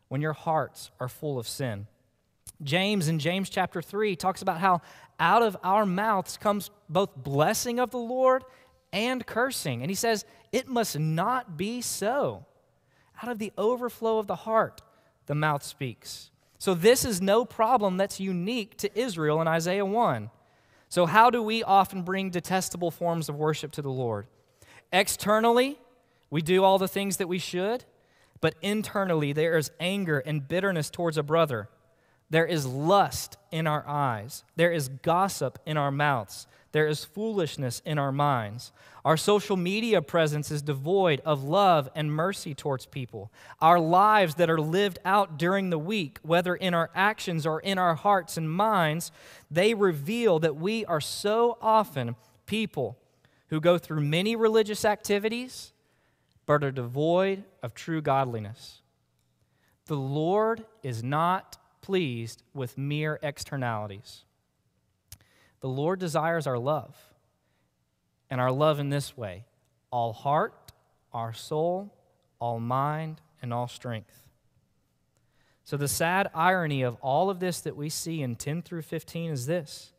when 0.08 0.20
your 0.20 0.34
hearts 0.34 0.90
are 1.00 1.08
full 1.08 1.38
of 1.38 1.48
sin. 1.48 1.86
James 2.62 3.08
in 3.08 3.18
James 3.18 3.48
chapter 3.48 3.80
3 3.80 4.16
talks 4.16 4.42
about 4.42 4.58
how 4.58 4.82
out 5.18 5.42
of 5.42 5.56
our 5.62 5.86
mouths 5.86 6.36
comes 6.36 6.70
both 6.90 7.16
blessing 7.16 7.80
of 7.80 7.90
the 7.90 7.96
Lord 7.96 8.44
and 8.92 9.26
cursing. 9.26 9.82
And 9.82 9.90
he 9.90 9.94
says, 9.94 10.24
It 10.52 10.68
must 10.68 10.98
not 10.98 11.56
be 11.56 11.80
so. 11.80 12.46
Out 13.22 13.30
of 13.30 13.38
the 13.38 13.52
overflow 13.58 14.18
of 14.18 14.26
the 14.26 14.36
heart, 14.36 14.82
the 15.26 15.34
mouth 15.34 15.62
speaks. 15.62 16.30
So, 16.58 16.74
this 16.74 17.04
is 17.04 17.20
no 17.20 17.44
problem 17.44 17.96
that's 17.96 18.20
unique 18.20 18.76
to 18.78 18.98
Israel 18.98 19.40
in 19.40 19.48
Isaiah 19.48 19.86
1. 19.86 20.30
So, 20.88 21.06
how 21.06 21.30
do 21.30 21.42
we 21.42 21.62
often 21.62 22.02
bring 22.02 22.30
detestable 22.30 22.90
forms 22.90 23.28
of 23.28 23.36
worship 23.36 23.72
to 23.72 23.82
the 23.82 23.90
Lord? 23.90 24.26
Externally, 24.92 25.78
we 26.30 26.42
do 26.42 26.64
all 26.64 26.78
the 26.78 26.88
things 26.88 27.16
that 27.18 27.28
we 27.28 27.38
should, 27.38 27.84
but 28.40 28.54
internally, 28.62 29.32
there 29.32 29.56
is 29.56 29.70
anger 29.78 30.18
and 30.18 30.46
bitterness 30.46 30.90
towards 30.90 31.16
a 31.16 31.22
brother. 31.22 31.68
There 32.30 32.46
is 32.46 32.64
lust 32.64 33.36
in 33.50 33.66
our 33.66 33.84
eyes. 33.86 34.44
There 34.56 34.72
is 34.72 34.88
gossip 34.88 35.58
in 35.66 35.76
our 35.76 35.90
mouths. 35.90 36.46
There 36.72 36.86
is 36.86 37.04
foolishness 37.04 37.82
in 37.84 37.98
our 37.98 38.12
minds. 38.12 38.70
Our 39.04 39.16
social 39.16 39.56
media 39.56 40.00
presence 40.00 40.52
is 40.52 40.62
devoid 40.62 41.20
of 41.24 41.42
love 41.42 41.88
and 41.96 42.12
mercy 42.12 42.54
towards 42.54 42.86
people. 42.86 43.32
Our 43.60 43.80
lives 43.80 44.36
that 44.36 44.48
are 44.48 44.60
lived 44.60 45.00
out 45.04 45.36
during 45.36 45.70
the 45.70 45.78
week, 45.78 46.18
whether 46.22 46.54
in 46.54 46.72
our 46.72 46.90
actions 46.94 47.44
or 47.44 47.60
in 47.60 47.78
our 47.78 47.96
hearts 47.96 48.36
and 48.36 48.48
minds, 48.48 49.10
they 49.50 49.74
reveal 49.74 50.38
that 50.38 50.54
we 50.54 50.84
are 50.84 51.00
so 51.00 51.58
often 51.60 52.14
people 52.46 52.96
who 53.48 53.60
go 53.60 53.76
through 53.76 54.02
many 54.02 54.36
religious 54.36 54.84
activities 54.84 55.72
but 56.46 56.62
are 56.62 56.70
devoid 56.70 57.44
of 57.62 57.74
true 57.74 58.00
godliness. 58.00 58.82
The 59.86 59.96
Lord 59.96 60.64
is 60.84 61.02
not 61.02 61.56
pleased 61.90 62.44
with 62.54 62.78
mere 62.78 63.18
externalities. 63.20 64.22
The 65.58 65.68
Lord 65.68 65.98
desires 65.98 66.46
our 66.46 66.56
love, 66.56 66.96
and 68.30 68.40
our 68.40 68.52
love 68.52 68.78
in 68.78 68.90
this 68.90 69.16
way 69.16 69.44
all 69.90 70.12
heart, 70.12 70.70
our 71.12 71.32
soul, 71.32 71.92
all 72.38 72.60
mind, 72.60 73.20
and 73.42 73.52
all 73.52 73.66
strength. 73.66 74.22
So, 75.64 75.76
the 75.76 75.88
sad 75.88 76.28
irony 76.32 76.82
of 76.82 76.94
all 77.00 77.28
of 77.28 77.40
this 77.40 77.60
that 77.62 77.74
we 77.74 77.88
see 77.88 78.22
in 78.22 78.36
10 78.36 78.62
through 78.62 78.82
15 78.82 79.32
is 79.32 79.46
this 79.46 79.92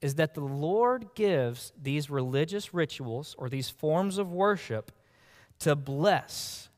is 0.00 0.14
that 0.14 0.34
the 0.34 0.40
Lord 0.40 1.08
gives 1.16 1.72
these 1.82 2.10
religious 2.10 2.72
rituals 2.72 3.34
or 3.38 3.48
these 3.48 3.70
forms 3.70 4.18
of 4.18 4.30
worship 4.30 4.92
to 5.58 5.74
bless 5.74 6.68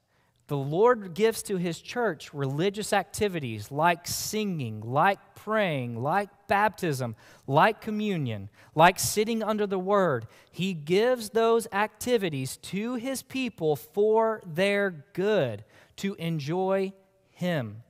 the 0.48 0.56
Lord 0.56 1.14
gives 1.14 1.42
to 1.44 1.56
his 1.56 1.80
church 1.80 2.32
religious 2.32 2.92
activities 2.92 3.72
like 3.72 4.06
singing, 4.06 4.80
like 4.80 5.18
praying, 5.34 6.00
like 6.00 6.28
baptism, 6.46 7.16
like 7.48 7.80
communion, 7.80 8.48
like 8.74 9.00
sitting 9.00 9.42
under 9.42 9.66
the 9.66 9.78
word. 9.78 10.28
He 10.52 10.72
gives 10.72 11.30
those 11.30 11.66
activities 11.72 12.58
to 12.58 12.94
his 12.94 13.22
people 13.22 13.74
for 13.74 14.40
their 14.46 15.04
good, 15.14 15.64
to 15.96 16.14
enjoy 16.14 16.92
him. 17.30 17.82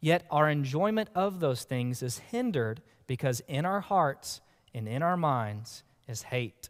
Yet 0.00 0.26
our 0.30 0.48
enjoyment 0.48 1.08
of 1.12 1.40
those 1.40 1.64
things 1.64 2.04
is 2.04 2.18
hindered 2.18 2.82
because 3.08 3.40
in 3.48 3.64
our 3.64 3.80
hearts 3.80 4.40
and 4.72 4.86
in 4.86 5.02
our 5.02 5.16
minds 5.16 5.82
is 6.06 6.22
hate, 6.22 6.68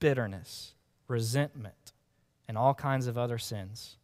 bitterness, 0.00 0.74
resentment 1.06 1.92
and 2.48 2.56
all 2.56 2.74
kinds 2.74 3.06
of 3.06 3.18
other 3.18 3.38
sins 3.38 3.96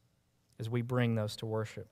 as 0.58 0.68
we 0.68 0.82
bring 0.82 1.14
those 1.14 1.36
to 1.36 1.46
worship. 1.46 1.88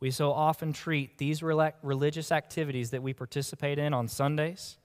We 0.00 0.10
so 0.10 0.32
often 0.32 0.72
treat 0.72 1.18
these 1.18 1.42
religious 1.42 2.32
activities 2.32 2.90
that 2.90 3.02
we 3.02 3.12
participate 3.12 3.78
in 3.78 3.92
on 3.92 4.08
Sundays, 4.08 4.78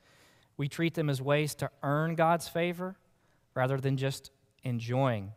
we 0.57 0.67
treat 0.67 0.93
them 0.93 1.09
as 1.09 1.21
ways 1.21 1.55
to 1.55 1.69
earn 1.83 2.15
God's 2.15 2.47
favor 2.47 2.95
rather 3.53 3.77
than 3.77 3.97
just 3.97 4.31
enjoying 4.63 5.31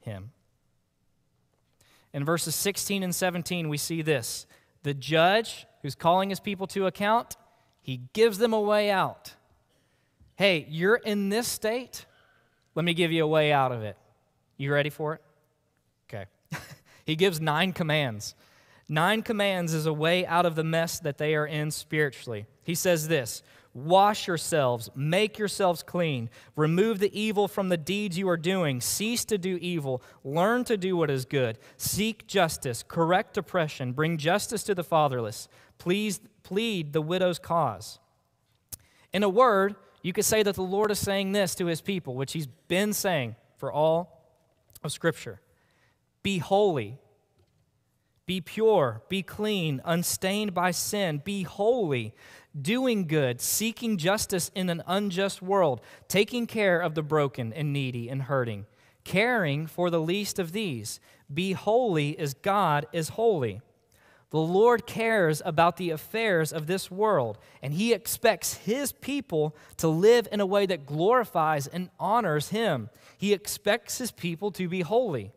Him. 0.00 0.32
In 2.12 2.24
verses 2.24 2.54
16 2.54 3.02
and 3.02 3.14
17, 3.14 3.68
we 3.68 3.76
see 3.76 4.02
this 4.02 4.46
the 4.82 4.94
judge 4.94 5.66
who's 5.82 5.94
calling 5.94 6.30
his 6.30 6.40
people 6.40 6.66
to 6.68 6.86
account, 6.86 7.36
he 7.80 8.02
gives 8.12 8.38
them 8.38 8.52
a 8.52 8.60
way 8.60 8.90
out. 8.90 9.34
Hey, 10.36 10.66
you're 10.68 10.96
in 10.96 11.28
this 11.28 11.46
state. 11.46 12.06
Let 12.74 12.84
me 12.84 12.94
give 12.94 13.12
you 13.12 13.24
a 13.24 13.28
way 13.28 13.52
out 13.52 13.72
of 13.72 13.82
it. 13.82 13.96
You 14.56 14.72
ready 14.72 14.90
for 14.90 15.14
it? 15.14 15.22
Okay. 16.08 16.26
he 17.06 17.16
gives 17.16 17.40
nine 17.40 17.72
commands. 17.72 18.34
Nine 18.88 19.22
commands 19.22 19.74
is 19.74 19.86
a 19.86 19.92
way 19.92 20.26
out 20.26 20.46
of 20.46 20.54
the 20.54 20.64
mess 20.64 20.98
that 21.00 21.18
they 21.18 21.34
are 21.34 21.46
in 21.46 21.70
spiritually. 21.70 22.46
He 22.62 22.74
says 22.74 23.08
this 23.08 23.42
Wash 23.74 24.26
yourselves, 24.26 24.90
make 24.94 25.38
yourselves 25.38 25.82
clean, 25.82 26.28
remove 26.56 26.98
the 26.98 27.18
evil 27.18 27.48
from 27.48 27.70
the 27.70 27.78
deeds 27.78 28.18
you 28.18 28.28
are 28.28 28.36
doing, 28.36 28.82
cease 28.82 29.24
to 29.24 29.38
do 29.38 29.56
evil, 29.62 30.02
learn 30.24 30.64
to 30.64 30.76
do 30.76 30.94
what 30.94 31.10
is 31.10 31.24
good, 31.24 31.58
seek 31.78 32.26
justice, 32.26 32.84
correct 32.86 33.38
oppression, 33.38 33.92
bring 33.92 34.18
justice 34.18 34.62
to 34.64 34.74
the 34.74 34.84
fatherless, 34.84 35.48
please 35.78 36.20
plead 36.42 36.92
the 36.92 37.00
widow's 37.00 37.38
cause. 37.38 37.98
In 39.10 39.22
a 39.22 39.28
word, 39.28 39.74
you 40.02 40.12
could 40.12 40.24
say 40.24 40.42
that 40.42 40.56
the 40.56 40.62
Lord 40.62 40.90
is 40.90 40.98
saying 40.98 41.32
this 41.32 41.54
to 41.56 41.66
his 41.66 41.80
people, 41.80 42.14
which 42.14 42.32
he's 42.32 42.46
been 42.46 42.92
saying 42.92 43.36
for 43.56 43.72
all 43.72 44.26
of 44.82 44.92
Scripture. 44.92 45.40
Be 46.22 46.38
holy, 46.38 46.98
be 48.26 48.40
pure, 48.40 49.02
be 49.08 49.22
clean, 49.22 49.80
unstained 49.84 50.54
by 50.54 50.70
sin, 50.70 51.20
be 51.24 51.42
holy, 51.42 52.14
doing 52.60 53.06
good, 53.06 53.40
seeking 53.40 53.96
justice 53.96 54.50
in 54.54 54.70
an 54.70 54.82
unjust 54.86 55.42
world, 55.42 55.80
taking 56.08 56.46
care 56.46 56.80
of 56.80 56.94
the 56.94 57.02
broken 57.02 57.52
and 57.52 57.72
needy 57.72 58.08
and 58.08 58.22
hurting, 58.22 58.66
caring 59.04 59.66
for 59.66 59.90
the 59.90 60.00
least 60.00 60.38
of 60.38 60.52
these. 60.52 61.00
Be 61.32 61.52
holy 61.52 62.18
as 62.18 62.34
God 62.34 62.86
is 62.92 63.10
holy. 63.10 63.60
The 64.32 64.38
Lord 64.38 64.86
cares 64.86 65.42
about 65.44 65.76
the 65.76 65.90
affairs 65.90 66.52
of 66.54 66.66
this 66.66 66.90
world, 66.90 67.38
and 67.62 67.74
He 67.74 67.92
expects 67.92 68.54
His 68.54 68.90
people 68.90 69.54
to 69.76 69.88
live 69.88 70.26
in 70.32 70.40
a 70.40 70.46
way 70.46 70.64
that 70.64 70.86
glorifies 70.86 71.66
and 71.66 71.90
honors 72.00 72.48
Him. 72.48 72.88
He 73.18 73.34
expects 73.34 73.98
His 73.98 74.10
people 74.10 74.50
to 74.52 74.68
be 74.70 74.80
holy. 74.80 75.32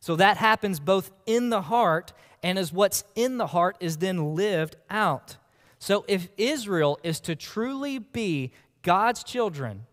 So 0.00 0.16
that 0.16 0.36
happens 0.36 0.80
both 0.80 1.12
in 1.26 1.50
the 1.50 1.62
heart 1.62 2.12
and 2.42 2.58
as 2.58 2.72
what's 2.72 3.04
in 3.14 3.38
the 3.38 3.46
heart 3.46 3.76
is 3.78 3.98
then 3.98 4.34
lived 4.34 4.74
out. 4.90 5.36
So 5.78 6.04
if 6.08 6.28
Israel 6.36 6.98
is 7.04 7.20
to 7.20 7.36
truly 7.36 8.00
be 8.00 8.52
God's 8.82 9.22
children, 9.22 9.86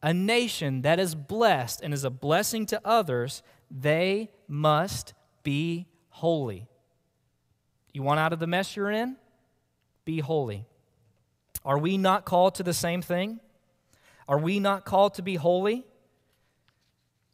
a 0.00 0.14
nation 0.14 0.82
that 0.82 1.00
is 1.00 1.16
blessed 1.16 1.80
and 1.82 1.92
is 1.92 2.04
a 2.04 2.10
blessing 2.10 2.64
to 2.66 2.80
others, 2.84 3.42
they 3.68 4.30
must 4.46 5.14
be 5.42 5.88
holy. 6.10 6.67
You 7.98 8.04
want 8.04 8.20
out 8.20 8.32
of 8.32 8.38
the 8.38 8.46
mess 8.46 8.76
you're 8.76 8.92
in? 8.92 9.16
Be 10.04 10.20
holy. 10.20 10.64
Are 11.64 11.78
we 11.78 11.98
not 11.98 12.24
called 12.24 12.54
to 12.54 12.62
the 12.62 12.72
same 12.72 13.02
thing? 13.02 13.40
Are 14.28 14.38
we 14.38 14.60
not 14.60 14.84
called 14.84 15.14
to 15.14 15.22
be 15.22 15.34
holy? 15.34 15.84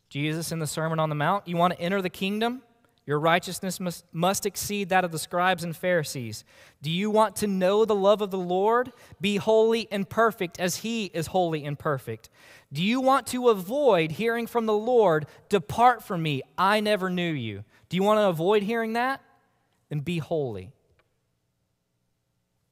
Jesus 0.09 0.53
in 0.53 0.61
the 0.61 0.67
Sermon 0.67 0.99
on 0.99 1.11
the 1.11 1.15
Mount, 1.15 1.47
you 1.47 1.59
want 1.59 1.75
to 1.75 1.81
enter 1.83 2.01
the 2.01 2.09
kingdom? 2.09 2.63
Your 3.05 3.21
righteousness 3.21 3.79
must, 3.79 4.07
must 4.11 4.47
exceed 4.47 4.89
that 4.89 5.05
of 5.05 5.13
the 5.13 5.19
scribes 5.19 5.65
and 5.65 5.77
Pharisees. 5.77 6.45
Do 6.81 6.91
you 6.91 7.11
want 7.11 7.37
to 7.37 7.47
know 7.47 7.85
the 7.85 7.95
love 7.95 8.23
of 8.23 8.31
the 8.31 8.39
Lord? 8.39 8.91
Be 9.21 9.37
holy 9.37 9.87
and 9.91 10.09
perfect 10.09 10.59
as 10.59 10.77
he 10.77 11.11
is 11.13 11.27
holy 11.27 11.67
and 11.67 11.79
perfect. 11.79 12.31
Do 12.73 12.83
you 12.83 13.03
want 13.03 13.27
to 13.27 13.51
avoid 13.51 14.13
hearing 14.13 14.47
from 14.47 14.65
the 14.65 14.73
Lord, 14.73 15.27
Depart 15.51 16.03
from 16.03 16.23
me, 16.23 16.41
I 16.57 16.81
never 16.81 17.11
knew 17.11 17.33
you? 17.33 17.65
Do 17.91 17.99
you 17.99 18.03
want 18.03 18.17
to 18.17 18.29
avoid 18.29 18.63
hearing 18.63 18.95
that? 18.95 19.21
Then 19.89 20.01
be 20.01 20.19
holy. 20.19 20.73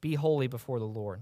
Be 0.01 0.15
holy 0.15 0.47
before 0.47 0.79
the 0.79 0.85
Lord. 0.85 1.21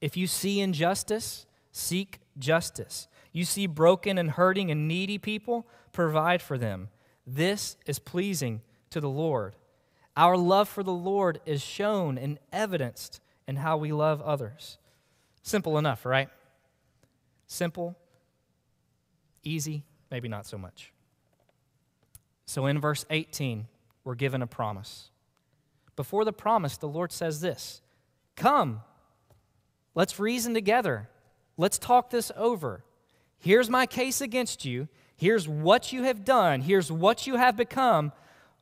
If 0.00 0.16
you 0.16 0.26
see 0.26 0.60
injustice, 0.60 1.46
seek 1.72 2.20
justice. 2.38 3.08
You 3.32 3.44
see 3.44 3.66
broken 3.66 4.18
and 4.18 4.30
hurting 4.30 4.70
and 4.70 4.88
needy 4.88 5.18
people, 5.18 5.66
provide 5.92 6.42
for 6.42 6.58
them. 6.58 6.88
This 7.26 7.76
is 7.86 7.98
pleasing 7.98 8.62
to 8.90 9.00
the 9.00 9.08
Lord. 9.08 9.56
Our 10.16 10.36
love 10.36 10.68
for 10.68 10.82
the 10.82 10.92
Lord 10.92 11.40
is 11.46 11.62
shown 11.62 12.18
and 12.18 12.38
evidenced 12.52 13.20
in 13.46 13.56
how 13.56 13.76
we 13.76 13.92
love 13.92 14.20
others. 14.22 14.78
Simple 15.42 15.78
enough, 15.78 16.04
right? 16.04 16.28
Simple, 17.46 17.96
easy, 19.42 19.84
maybe 20.10 20.28
not 20.28 20.46
so 20.46 20.58
much. 20.58 20.92
So 22.46 22.66
in 22.66 22.80
verse 22.80 23.04
18, 23.10 23.66
we're 24.04 24.14
given 24.14 24.42
a 24.42 24.46
promise. 24.46 25.10
Before 25.96 26.24
the 26.24 26.32
promise, 26.32 26.76
the 26.76 26.88
Lord 26.88 27.12
says 27.12 27.40
this 27.40 27.82
Come, 28.36 28.82
let's 29.94 30.18
reason 30.18 30.54
together. 30.54 31.08
Let's 31.56 31.78
talk 31.78 32.10
this 32.10 32.30
over. 32.36 32.84
Here's 33.38 33.68
my 33.68 33.84
case 33.84 34.20
against 34.20 34.64
you. 34.64 34.88
Here's 35.16 35.48
what 35.48 35.92
you 35.92 36.04
have 36.04 36.24
done. 36.24 36.60
Here's 36.60 36.90
what 36.92 37.26
you 37.26 37.36
have 37.36 37.56
become. 37.56 38.12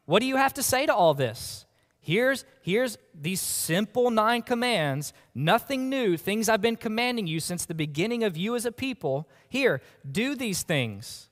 What 0.06 0.20
do 0.20 0.26
you 0.26 0.36
have 0.36 0.54
to 0.54 0.62
say 0.62 0.86
to 0.86 0.94
all 0.94 1.12
this? 1.12 1.66
Here's, 2.00 2.44
here's 2.62 2.96
these 3.12 3.40
simple 3.40 4.10
nine 4.10 4.42
commands, 4.42 5.12
nothing 5.34 5.90
new, 5.90 6.16
things 6.16 6.48
I've 6.48 6.62
been 6.62 6.76
commanding 6.76 7.26
you 7.26 7.40
since 7.40 7.66
the 7.66 7.74
beginning 7.74 8.22
of 8.22 8.36
you 8.36 8.54
as 8.54 8.64
a 8.64 8.70
people. 8.70 9.28
Here, 9.48 9.82
do 10.10 10.36
these 10.36 10.62
things. 10.62 11.28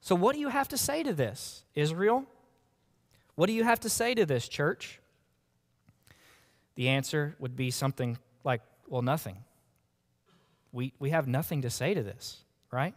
So, 0.00 0.16
what 0.16 0.34
do 0.34 0.40
you 0.40 0.48
have 0.48 0.66
to 0.68 0.76
say 0.76 1.02
to 1.04 1.12
this, 1.12 1.64
Israel? 1.74 2.26
What 3.40 3.46
do 3.46 3.54
you 3.54 3.64
have 3.64 3.80
to 3.80 3.88
say 3.88 4.14
to 4.16 4.26
this, 4.26 4.46
church? 4.46 5.00
The 6.74 6.88
answer 6.88 7.36
would 7.38 7.56
be 7.56 7.70
something 7.70 8.18
like, 8.44 8.60
well, 8.86 9.00
nothing. 9.00 9.38
We, 10.72 10.92
we 10.98 11.08
have 11.08 11.26
nothing 11.26 11.62
to 11.62 11.70
say 11.70 11.94
to 11.94 12.02
this 12.02 12.44
right? 12.70 12.94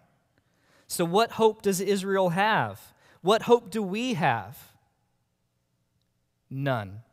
So, 0.85 1.05
what 1.05 1.31
hope 1.31 1.61
does 1.61 1.79
Israel 1.79 2.31
have? 2.31 2.93
What 3.21 3.43
hope 3.43 3.69
do 3.69 3.81
we 3.81 4.15
have? 4.15 4.57
None. 6.49 7.03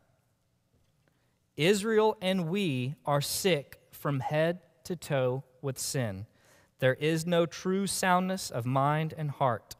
Israel 1.55 2.17
and 2.21 2.49
we 2.49 2.95
are 3.05 3.21
sick 3.21 3.79
from 3.91 4.19
head 4.19 4.59
to 4.83 4.97
toe 4.97 5.45
with 5.61 5.79
sin. 5.79 6.25
There 6.79 6.95
is 6.95 7.25
no 7.25 7.45
true 7.45 7.87
soundness 7.87 8.51
of 8.51 8.65
mind 8.65 9.13
and 9.17 9.31
heart. 9.31 9.77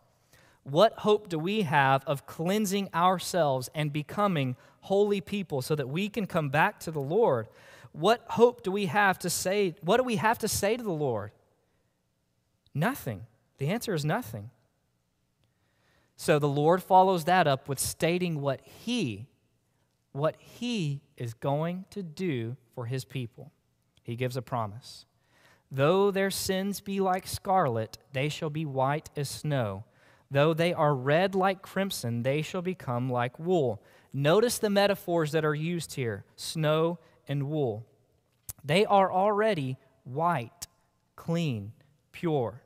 What 0.64 0.94
hope 1.00 1.30
do 1.30 1.40
we 1.40 1.64
have 1.64 2.04
of 2.06 2.26
cleansing 2.26 2.90
ourselves 2.94 3.70
and 3.74 3.92
becoming 3.92 4.56
holy 4.82 5.22
people 5.22 5.62
so 5.62 5.76
that 5.76 5.90
we 5.90 6.10
can 6.10 6.28
come 6.28 6.50
back 6.50 6.80
to 6.82 6.92
the 6.92 7.02
Lord? 7.02 7.48
What 7.94 8.24
hope 8.30 8.64
do 8.64 8.72
we 8.72 8.86
have 8.86 9.20
to 9.20 9.30
say? 9.30 9.76
What 9.82 9.98
do 9.98 10.04
we 10.04 10.18
have 10.18 10.38
to 10.40 10.48
say 10.48 10.78
to 10.78 10.84
the 10.84 10.92
Lord? 10.92 11.32
Nothing. 12.74 13.26
The 13.58 13.68
answer 13.68 13.94
is 13.94 14.06
nothing. 14.06 14.50
So 16.16 16.38
the 16.38 16.48
Lord 16.48 16.84
follows 16.84 17.26
that 17.26 17.48
up 17.48 17.68
with 17.68 17.80
stating 17.80 18.42
what 18.42 18.62
he 18.62 19.28
what 20.14 20.36
he 20.38 21.02
is 21.18 21.34
going 21.34 21.86
to 21.90 22.04
do 22.04 22.58
for 22.76 22.86
his 22.86 23.06
people. 23.06 23.52
He 24.04 24.16
gives 24.16 24.36
a 24.36 24.42
promise. 24.42 25.06
Though 25.72 26.12
their 26.12 26.32
sins 26.32 26.82
be 26.82 27.00
like 27.00 27.26
scarlet, 27.26 27.98
they 28.12 28.28
shall 28.28 28.50
be 28.50 28.66
white 28.66 29.10
as 29.16 29.30
snow. 29.30 29.86
Though 30.32 30.54
they 30.54 30.74
are 30.74 30.96
red 30.96 31.36
like 31.36 31.62
crimson, 31.62 32.24
they 32.24 32.42
shall 32.42 32.62
become 32.62 33.12
like 33.12 33.38
wool. 33.38 33.84
Notice 34.14 34.58
the 34.58 34.70
metaphors 34.70 35.34
that 35.34 35.46
are 35.46 35.54
used 35.54 35.94
here 35.96 36.24
snow 36.38 37.00
and 37.28 37.50
wool. 37.50 37.86
They 38.64 38.86
are 38.86 39.12
already 39.12 39.78
white, 40.06 40.68
clean, 41.18 41.74
pure. 42.14 42.62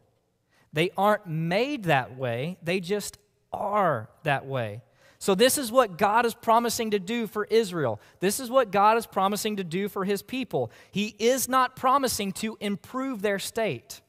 They 0.73 0.91
aren't 0.95 1.27
made 1.27 1.85
that 1.85 2.15
way, 2.15 2.57
they 2.61 2.79
just 2.79 3.17
are 3.51 4.09
that 4.23 4.45
way. 4.45 4.81
So, 5.17 5.33
this 5.33 5.57
is 5.57 5.71
what 5.71 5.97
God 5.97 6.25
is 6.25 6.35
promising 6.35 6.91
to 6.91 6.99
do 6.99 7.25
for 7.25 7.45
Israel. 7.45 7.99
This 8.19 8.39
is 8.39 8.51
what 8.51 8.69
God 8.71 8.97
is 8.97 9.07
promising 9.07 9.55
to 9.55 9.63
do 9.63 9.89
for 9.89 10.05
his 10.05 10.21
people. 10.21 10.71
He 10.91 11.15
is 11.17 11.49
not 11.49 11.75
promising 11.75 12.31
to 12.33 12.57
improve 12.59 13.23
their 13.23 13.39
state. 13.39 14.01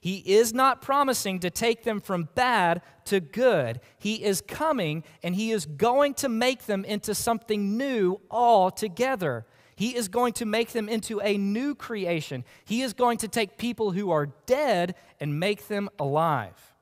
He 0.00 0.18
is 0.18 0.54
not 0.54 0.80
promising 0.80 1.40
to 1.40 1.50
take 1.50 1.82
them 1.82 2.00
from 2.00 2.28
bad 2.34 2.82
to 3.06 3.20
good. 3.20 3.80
He 3.98 4.22
is 4.22 4.40
coming 4.40 5.02
and 5.22 5.34
he 5.34 5.50
is 5.50 5.66
going 5.66 6.14
to 6.14 6.28
make 6.28 6.66
them 6.66 6.84
into 6.84 7.14
something 7.14 7.76
new 7.76 8.20
altogether. 8.30 9.44
He 9.74 9.94
is 9.94 10.08
going 10.08 10.32
to 10.34 10.44
make 10.44 10.70
them 10.70 10.88
into 10.88 11.20
a 11.20 11.36
new 11.36 11.74
creation. 11.74 12.44
He 12.64 12.82
is 12.82 12.92
going 12.92 13.18
to 13.18 13.28
take 13.28 13.58
people 13.58 13.92
who 13.92 14.10
are 14.10 14.26
dead 14.46 14.94
and 15.20 15.38
make 15.38 15.68
them 15.68 15.88
alive. 15.98 16.74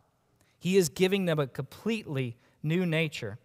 He 0.59 0.77
is 0.77 0.89
giving 0.89 1.27
them 1.27 1.39
a 1.39 1.47
completely 1.47 2.37
new 2.63 2.85
nature. 2.85 3.39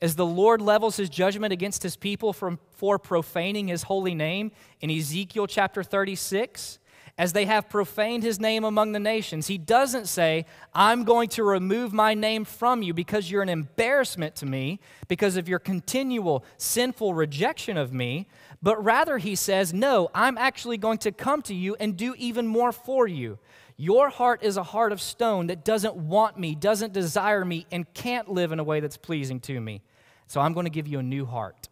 As 0.00 0.14
the 0.14 0.26
Lord 0.26 0.60
levels 0.60 0.96
his 0.96 1.08
judgment 1.08 1.52
against 1.52 1.82
his 1.82 1.96
people 1.96 2.32
from, 2.32 2.60
for 2.70 2.98
profaning 2.98 3.68
his 3.68 3.84
holy 3.84 4.14
name 4.14 4.52
in 4.80 4.90
Ezekiel 4.90 5.48
chapter 5.48 5.82
36, 5.82 6.78
as 7.18 7.32
they 7.32 7.46
have 7.46 7.68
profaned 7.68 8.22
his 8.22 8.38
name 8.38 8.62
among 8.62 8.92
the 8.92 9.00
nations, 9.00 9.48
he 9.48 9.58
doesn't 9.58 10.06
say, 10.06 10.46
I'm 10.72 11.02
going 11.02 11.28
to 11.30 11.42
remove 11.42 11.92
my 11.92 12.14
name 12.14 12.44
from 12.44 12.80
you 12.80 12.94
because 12.94 13.28
you're 13.28 13.42
an 13.42 13.48
embarrassment 13.48 14.36
to 14.36 14.46
me, 14.46 14.78
because 15.08 15.36
of 15.36 15.48
your 15.48 15.58
continual 15.58 16.44
sinful 16.56 17.14
rejection 17.14 17.76
of 17.76 17.92
me, 17.92 18.28
but 18.62 18.82
rather 18.82 19.18
he 19.18 19.34
says, 19.34 19.74
No, 19.74 20.08
I'm 20.14 20.38
actually 20.38 20.78
going 20.78 20.98
to 20.98 21.10
come 21.10 21.42
to 21.42 21.54
you 21.54 21.76
and 21.80 21.96
do 21.96 22.14
even 22.16 22.46
more 22.46 22.70
for 22.70 23.08
you. 23.08 23.38
Your 23.76 24.10
heart 24.10 24.42
is 24.42 24.56
a 24.56 24.62
heart 24.62 24.92
of 24.92 25.00
stone 25.00 25.48
that 25.48 25.64
doesn't 25.64 25.96
want 25.96 26.38
me, 26.38 26.54
doesn't 26.54 26.92
desire 26.92 27.44
me, 27.44 27.66
and 27.72 27.92
can't 27.94 28.28
live 28.28 28.52
in 28.52 28.60
a 28.60 28.64
way 28.64 28.80
that's 28.80 28.96
pleasing 28.96 29.40
to 29.40 29.60
me. 29.60 29.82
So 30.28 30.40
I'm 30.40 30.52
going 30.52 30.66
to 30.66 30.70
give 30.70 30.86
you 30.86 31.00
a 31.00 31.02
new 31.02 31.26
heart. 31.26 31.68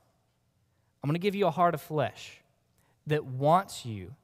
I'm 1.02 1.08
going 1.08 1.14
to 1.14 1.20
give 1.20 1.34
you 1.34 1.46
a 1.46 1.52
heart 1.52 1.74
of 1.74 1.80
flesh 1.80 2.40
that 3.06 3.24
wants 3.24 3.84
you, 3.86 4.14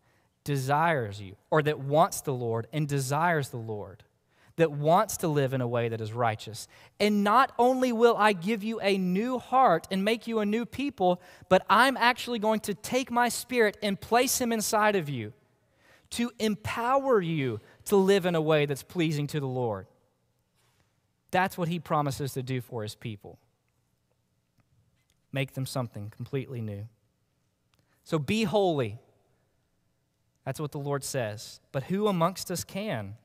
desires 0.45 1.21
you, 1.21 1.37
or 1.51 1.63
that 1.63 1.79
wants 1.79 2.21
the 2.21 2.35
Lord 2.35 2.67
and 2.73 2.89
desires 2.89 3.51
the 3.51 3.57
Lord, 3.57 4.03
that 4.57 4.73
wants 4.73 5.19
to 5.19 5.29
live 5.29 5.55
in 5.55 5.61
a 5.61 5.69
way 5.69 5.89
that 5.89 6.01
is 6.01 6.13
righteous. 6.13 6.69
And 7.01 7.25
not 7.25 7.53
only 7.59 7.93
will 7.93 8.17
I 8.17 8.33
give 8.33 8.63
you 8.63 8.81
a 8.81 8.99
new 8.99 9.39
heart 9.39 9.87
and 9.91 10.05
make 10.05 10.27
you 10.27 10.41
a 10.41 10.47
new 10.47 10.67
people, 10.67 11.21
but 11.49 11.65
I'm 11.71 11.97
actually 11.97 12.39
going 12.39 12.61
to 12.61 12.75
take 12.75 13.11
my 13.11 13.29
spirit 13.29 13.77
and 13.83 14.01
place 14.01 14.41
him 14.41 14.53
inside 14.53 14.97
of 14.97 15.09
you 15.09 15.33
to 16.11 16.31
empower 16.39 17.21
you 17.21 17.61
to 17.87 17.97
live 17.97 18.27
in 18.27 18.35
a 18.35 18.41
way 18.41 18.67
that's 18.67 18.83
pleasing 18.83 19.27
to 19.29 19.41
the 19.41 19.47
Lord. 19.47 19.87
That's 21.31 21.57
what 21.57 21.69
he 21.69 21.79
promises 21.79 22.35
to 22.35 22.43
do 22.43 22.61
for 22.61 22.83
his 22.83 22.95
people 22.95 23.39
make 25.33 25.55
them 25.55 25.67
something 25.67 26.13
completely 26.15 26.61
new. 26.61 26.87
So 28.05 28.19
be 28.19 28.45
holy. 28.45 28.99
That's 30.45 30.61
what 30.61 30.73
the 30.73 30.79
Lord 30.79 31.05
says. 31.05 31.61
But 31.71 31.85
who 31.85 32.09
amongst 32.09 32.51
us 32.51 32.65
can? 32.65 33.17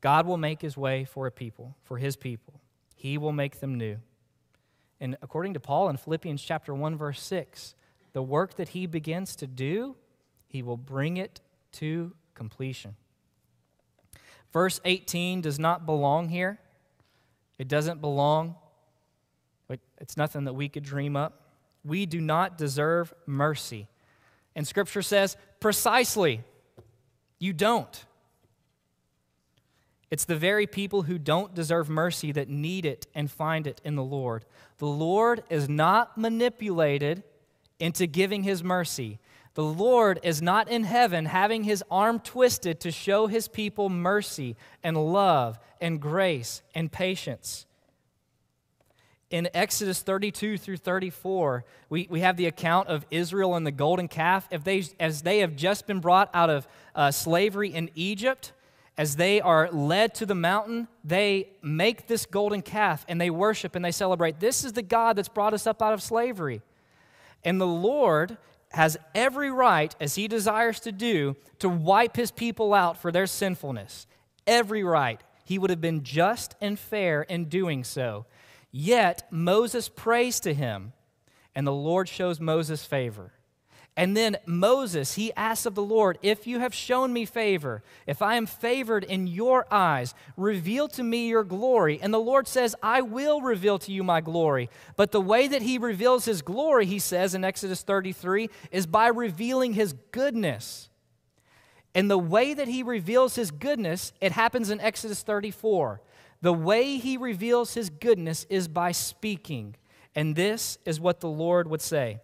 God 0.00 0.26
will 0.26 0.36
make 0.36 0.62
his 0.62 0.76
way 0.76 1.04
for 1.04 1.26
a 1.26 1.30
people, 1.30 1.76
for 1.82 1.98
his 1.98 2.16
people. 2.16 2.60
He 2.94 3.18
will 3.18 3.32
make 3.32 3.60
them 3.60 3.76
new. 3.76 3.98
And 5.00 5.16
according 5.20 5.54
to 5.54 5.60
Paul 5.60 5.88
in 5.88 5.96
Philippians 5.96 6.42
chapter 6.42 6.74
1 6.74 6.96
verse 6.96 7.20
6, 7.22 7.74
the 8.12 8.22
work 8.22 8.54
that 8.56 8.70
he 8.70 8.86
begins 8.86 9.36
to 9.36 9.46
do, 9.46 9.96
he 10.46 10.62
will 10.62 10.78
bring 10.78 11.18
it 11.18 11.40
to 11.72 12.14
completion. 12.34 12.96
Verse 14.52 14.80
18 14.84 15.42
does 15.42 15.58
not 15.58 15.84
belong 15.84 16.30
here. 16.30 16.58
It 17.58 17.68
doesn't 17.68 18.00
belong 18.00 18.54
it's 19.98 20.16
nothing 20.16 20.44
that 20.44 20.52
we 20.52 20.68
could 20.68 20.82
dream 20.82 21.16
up. 21.16 21.42
We 21.84 22.06
do 22.06 22.20
not 22.20 22.58
deserve 22.58 23.14
mercy. 23.26 23.88
And 24.56 24.66
Scripture 24.66 25.02
says, 25.02 25.36
precisely, 25.60 26.42
you 27.38 27.52
don't. 27.52 28.04
It's 30.10 30.24
the 30.24 30.36
very 30.36 30.66
people 30.66 31.02
who 31.02 31.18
don't 31.18 31.54
deserve 31.54 31.90
mercy 31.90 32.32
that 32.32 32.48
need 32.48 32.86
it 32.86 33.06
and 33.14 33.30
find 33.30 33.66
it 33.66 33.82
in 33.84 33.96
the 33.96 34.02
Lord. 34.02 34.46
The 34.78 34.86
Lord 34.86 35.44
is 35.50 35.68
not 35.68 36.16
manipulated 36.16 37.22
into 37.78 38.06
giving 38.06 38.44
his 38.44 38.64
mercy. 38.64 39.18
The 39.54 39.64
Lord 39.64 40.20
is 40.22 40.40
not 40.40 40.68
in 40.68 40.84
heaven 40.84 41.26
having 41.26 41.64
his 41.64 41.84
arm 41.90 42.18
twisted 42.18 42.80
to 42.80 42.90
show 42.90 43.26
his 43.26 43.48
people 43.48 43.90
mercy 43.90 44.56
and 44.82 44.96
love 45.12 45.58
and 45.82 46.00
grace 46.00 46.62
and 46.74 46.90
patience 46.90 47.65
in 49.30 49.48
Exodus 49.54 50.02
32 50.02 50.56
through 50.56 50.76
34, 50.76 51.64
we, 51.88 52.06
we 52.08 52.20
have 52.20 52.36
the 52.36 52.46
account 52.46 52.88
of 52.88 53.04
Israel 53.10 53.54
and 53.54 53.66
the 53.66 53.72
golden 53.72 54.08
calf. 54.08 54.46
If 54.50 54.62
they, 54.62 54.84
as 55.00 55.22
they 55.22 55.40
have 55.40 55.56
just 55.56 55.86
been 55.86 56.00
brought 56.00 56.30
out 56.32 56.50
of 56.50 56.68
uh, 56.94 57.10
slavery 57.10 57.74
in 57.74 57.90
Egypt, 57.94 58.52
as 58.96 59.16
they 59.16 59.40
are 59.40 59.68
led 59.70 60.14
to 60.16 60.26
the 60.26 60.34
mountain, 60.34 60.88
they 61.04 61.48
make 61.60 62.06
this 62.06 62.24
golden 62.24 62.62
calf 62.62 63.04
and 63.08 63.20
they 63.20 63.28
worship 63.28 63.74
and 63.74 63.84
they 63.84 63.90
celebrate. 63.90 64.40
This 64.40 64.64
is 64.64 64.72
the 64.72 64.82
God 64.82 65.16
that's 65.16 65.28
brought 65.28 65.52
us 65.52 65.66
up 65.66 65.82
out 65.82 65.92
of 65.92 66.02
slavery. 66.02 66.62
And 67.44 67.60
the 67.60 67.66
Lord 67.66 68.38
has 68.70 68.96
every 69.14 69.50
right, 69.50 69.94
as 70.00 70.14
he 70.14 70.28
desires 70.28 70.80
to 70.80 70.92
do, 70.92 71.36
to 71.58 71.68
wipe 71.68 72.16
his 72.16 72.30
people 72.30 72.72
out 72.72 72.96
for 73.00 73.12
their 73.12 73.26
sinfulness. 73.26 74.06
Every 74.46 74.82
right. 74.82 75.20
He 75.44 75.58
would 75.58 75.70
have 75.70 75.80
been 75.80 76.02
just 76.02 76.54
and 76.60 76.78
fair 76.78 77.22
in 77.22 77.44
doing 77.44 77.84
so. 77.84 78.26
Yet 78.78 79.26
Moses 79.30 79.88
prays 79.88 80.38
to 80.40 80.52
him, 80.52 80.92
and 81.54 81.66
the 81.66 81.72
Lord 81.72 82.10
shows 82.10 82.38
Moses 82.38 82.84
favor. 82.84 83.32
And 83.96 84.14
then 84.14 84.36
Moses, 84.44 85.14
he 85.14 85.32
asks 85.32 85.64
of 85.64 85.74
the 85.74 85.82
Lord, 85.82 86.18
If 86.20 86.46
you 86.46 86.58
have 86.60 86.74
shown 86.74 87.10
me 87.10 87.24
favor, 87.24 87.82
if 88.06 88.20
I 88.20 88.34
am 88.34 88.44
favored 88.44 89.02
in 89.02 89.28
your 89.28 89.66
eyes, 89.70 90.14
reveal 90.36 90.88
to 90.88 91.02
me 91.02 91.26
your 91.26 91.42
glory. 91.42 91.98
And 92.02 92.12
the 92.12 92.18
Lord 92.18 92.46
says, 92.46 92.76
I 92.82 93.00
will 93.00 93.40
reveal 93.40 93.78
to 93.78 93.92
you 93.92 94.04
my 94.04 94.20
glory. 94.20 94.68
But 94.94 95.10
the 95.10 95.22
way 95.22 95.48
that 95.48 95.62
he 95.62 95.78
reveals 95.78 96.26
his 96.26 96.42
glory, 96.42 96.84
he 96.84 96.98
says 96.98 97.34
in 97.34 97.44
Exodus 97.44 97.80
33, 97.80 98.50
is 98.70 98.84
by 98.84 99.06
revealing 99.06 99.72
his 99.72 99.94
goodness. 100.10 100.90
And 101.94 102.10
the 102.10 102.18
way 102.18 102.52
that 102.52 102.68
he 102.68 102.82
reveals 102.82 103.36
his 103.36 103.50
goodness, 103.50 104.12
it 104.20 104.32
happens 104.32 104.68
in 104.68 104.82
Exodus 104.82 105.22
34. 105.22 106.02
The 106.40 106.52
way 106.52 106.98
he 106.98 107.16
reveals 107.16 107.74
his 107.74 107.90
goodness 107.90 108.46
is 108.48 108.68
by 108.68 108.92
speaking. 108.92 109.76
And 110.14 110.36
this 110.36 110.78
is 110.84 111.00
what 111.00 111.20
the 111.20 111.28
Lord 111.28 111.68
would 111.68 111.82
say 111.82 112.20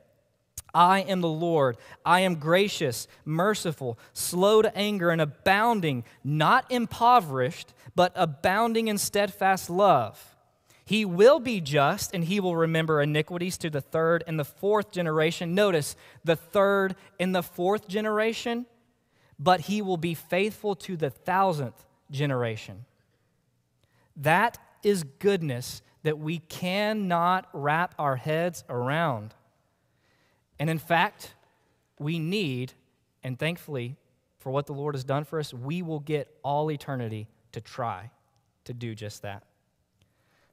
I 0.75 1.01
am 1.01 1.21
the 1.21 1.29
Lord. 1.29 1.77
I 2.05 2.21
am 2.21 2.37
gracious, 2.37 3.07
merciful, 3.25 3.99
slow 4.13 4.63
to 4.63 4.75
anger, 4.77 5.11
and 5.11 5.21
abounding, 5.21 6.05
not 6.25 6.71
impoverished, 6.71 7.75
but 7.95 8.13
abounding 8.15 8.89
in 8.89 8.99
steadfast 8.99 9.69
love. 9.69 10.37
He 10.85 11.05
will 11.05 11.39
be 11.39 11.61
just, 11.61 12.15
and 12.15 12.25
he 12.25 12.41
will 12.41 12.57
remember 12.57 13.01
iniquities 13.01 13.57
to 13.59 13.71
the 13.71 13.81
third 13.81 14.25
and 14.27 14.39
the 14.39 14.45
fourth 14.45 14.91
generation. 14.91 15.55
Notice 15.55 15.95
the 16.25 16.37
third 16.37 16.97
and 17.21 17.35
the 17.35 17.43
fourth 17.43 17.87
generation, 17.87 18.67
but 19.39 19.61
he 19.61 19.81
will 19.81 19.97
be 19.97 20.15
faithful 20.15 20.75
to 20.77 20.97
the 20.97 21.11
thousandth 21.11 21.85
generation. 22.11 22.85
That 24.17 24.59
is 24.83 25.05
goodness 25.05 25.83
that 26.03 26.19
we 26.19 26.39
cannot 26.39 27.49
wrap 27.53 27.95
our 27.99 28.17
heads 28.17 28.65
around. 28.69 29.35
And 30.59 30.69
in 30.69 30.79
fact, 30.79 31.35
we 31.99 32.19
need, 32.19 32.73
and 33.23 33.39
thankfully, 33.39 33.97
for 34.39 34.51
what 34.51 34.67
the 34.67 34.73
Lord 34.73 34.95
has 34.95 35.05
done 35.05 35.25
for 35.25 35.39
us, 35.39 35.55
we 35.55 35.83
will 35.83 36.01
get 36.01 36.29
all 36.43 36.71
eternity 36.71 37.29
to 37.53 37.61
try 37.61 38.11
to 38.65 38.75
do 38.75 38.95
just 38.95 39.23
that. 39.23 39.45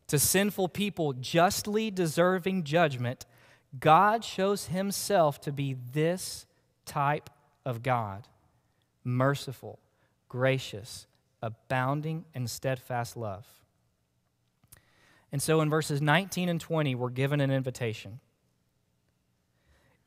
To 0.07 0.19
sinful 0.19 0.69
people 0.69 1.13
justly 1.13 1.91
deserving 1.91 2.63
judgment, 2.63 3.25
God 3.79 4.23
shows 4.23 4.67
himself 4.67 5.39
to 5.41 5.51
be 5.51 5.75
this 5.93 6.45
type 6.85 7.29
of 7.65 7.83
God 7.83 8.27
merciful, 9.03 9.79
gracious, 10.27 11.07
abounding 11.41 12.25
and 12.33 12.49
steadfast 12.49 13.15
love. 13.15 13.45
And 15.31 15.41
so 15.41 15.61
in 15.61 15.69
verses 15.69 16.01
19 16.01 16.49
and 16.49 16.59
20, 16.59 16.95
we're 16.95 17.09
given 17.09 17.39
an 17.39 17.51
invitation. 17.51 18.19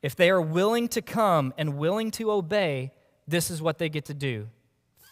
If 0.01 0.15
they 0.15 0.29
are 0.29 0.41
willing 0.41 0.89
to 0.89 1.01
come 1.01 1.53
and 1.57 1.77
willing 1.77 2.11
to 2.11 2.31
obey, 2.31 2.91
this 3.27 3.49
is 3.49 3.61
what 3.61 3.77
they 3.77 3.89
get 3.89 4.05
to 4.05 4.13
do 4.13 4.49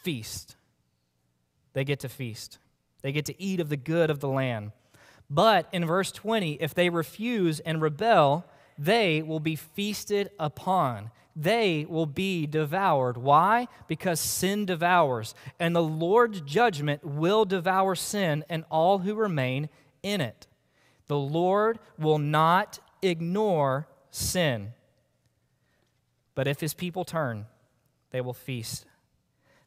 feast. 0.04 0.56
They 1.74 1.86
get 1.86 2.02
to 2.02 2.10
feast, 2.10 2.60
they 3.02 3.12
get 3.12 3.26
to 3.26 3.42
eat 3.42 3.60
of 3.60 3.70
the 3.70 3.78
good 3.78 4.10
of 4.10 4.20
the 4.20 4.28
land. 4.28 4.72
But 5.30 5.70
in 5.72 5.86
verse 5.86 6.12
20, 6.12 6.56
if 6.56 6.74
they 6.74 6.90
refuse 6.90 7.62
and 7.62 7.82
rebel, 7.82 8.46
they 8.82 9.22
will 9.22 9.40
be 9.40 9.56
feasted 9.56 10.32
upon 10.40 11.12
they 11.36 11.86
will 11.88 12.06
be 12.06 12.46
devoured. 12.46 13.18
Why? 13.18 13.68
Because 13.88 14.20
sin 14.20 14.66
devours, 14.66 15.34
and 15.60 15.76
the 15.76 15.84
Lord's 15.84 16.42
judgment 16.42 17.04
will 17.06 17.46
devour 17.46 17.96
sin 17.96 18.44
and 18.50 18.66
all 18.70 19.00
who 19.00 19.16
remain 19.16 19.70
in 20.04 20.22
it. 20.22 20.48
The 21.08 21.18
Lord 21.18 21.80
will 21.98 22.18
not 22.18 22.80
ignore 23.02 23.88
sin. 24.10 24.74
But 26.36 26.48
if 26.48 26.60
his 26.60 26.74
people 26.74 27.06
turn, 27.06 27.46
they 28.12 28.22
will 28.22 28.34
feast. 28.34 28.86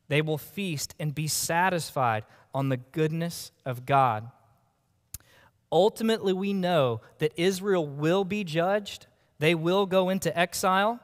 They 0.09 0.21
will 0.21 0.39
feast 0.39 0.95
and 1.01 1.15
be 1.15 1.27
satisfied 1.27 2.25
on 2.53 2.69
the 2.69 2.77
goodness 2.77 3.53
of 3.65 3.87
God. 3.87 4.31
Ultimately, 5.75 6.33
we 6.33 6.53
know 6.53 7.01
that 7.18 7.33
Israel 7.37 7.85
will 7.85 8.25
be 8.25 8.45
judged, 8.45 9.09
they 9.41 9.57
will 9.57 9.87
go 9.87 10.09
into 10.09 10.37
exile. 10.39 11.01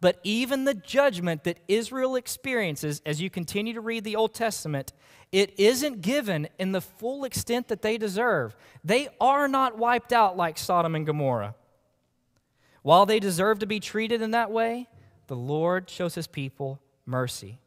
But 0.00 0.18
even 0.22 0.64
the 0.64 0.74
judgment 0.74 1.44
that 1.44 1.60
Israel 1.68 2.16
experiences 2.16 3.00
as 3.06 3.22
you 3.22 3.30
continue 3.30 3.72
to 3.74 3.80
read 3.80 4.04
the 4.04 4.16
Old 4.16 4.34
Testament, 4.34 4.92
it 5.32 5.58
isn't 5.58 6.02
given 6.02 6.48
in 6.58 6.72
the 6.72 6.80
full 6.80 7.24
extent 7.24 7.68
that 7.68 7.80
they 7.80 7.96
deserve. 7.96 8.56
They 8.82 9.08
are 9.20 9.48
not 9.48 9.78
wiped 9.78 10.12
out 10.12 10.36
like 10.36 10.58
Sodom 10.58 10.94
and 10.94 11.06
Gomorrah. 11.06 11.54
While 12.82 13.06
they 13.06 13.18
deserve 13.18 13.60
to 13.60 13.66
be 13.66 13.80
treated 13.80 14.20
in 14.20 14.32
that 14.32 14.50
way, 14.50 14.88
the 15.26 15.36
Lord 15.36 15.88
shows 15.88 16.14
his 16.14 16.26
people 16.26 16.80
mercy. 17.06 17.60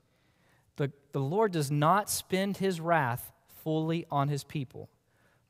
The, 0.76 0.92
the 1.12 1.20
Lord 1.20 1.52
does 1.52 1.72
not 1.72 2.10
spend 2.10 2.58
his 2.58 2.80
wrath 2.80 3.32
fully 3.64 4.06
on 4.12 4.28
his 4.28 4.44
people. 4.44 4.90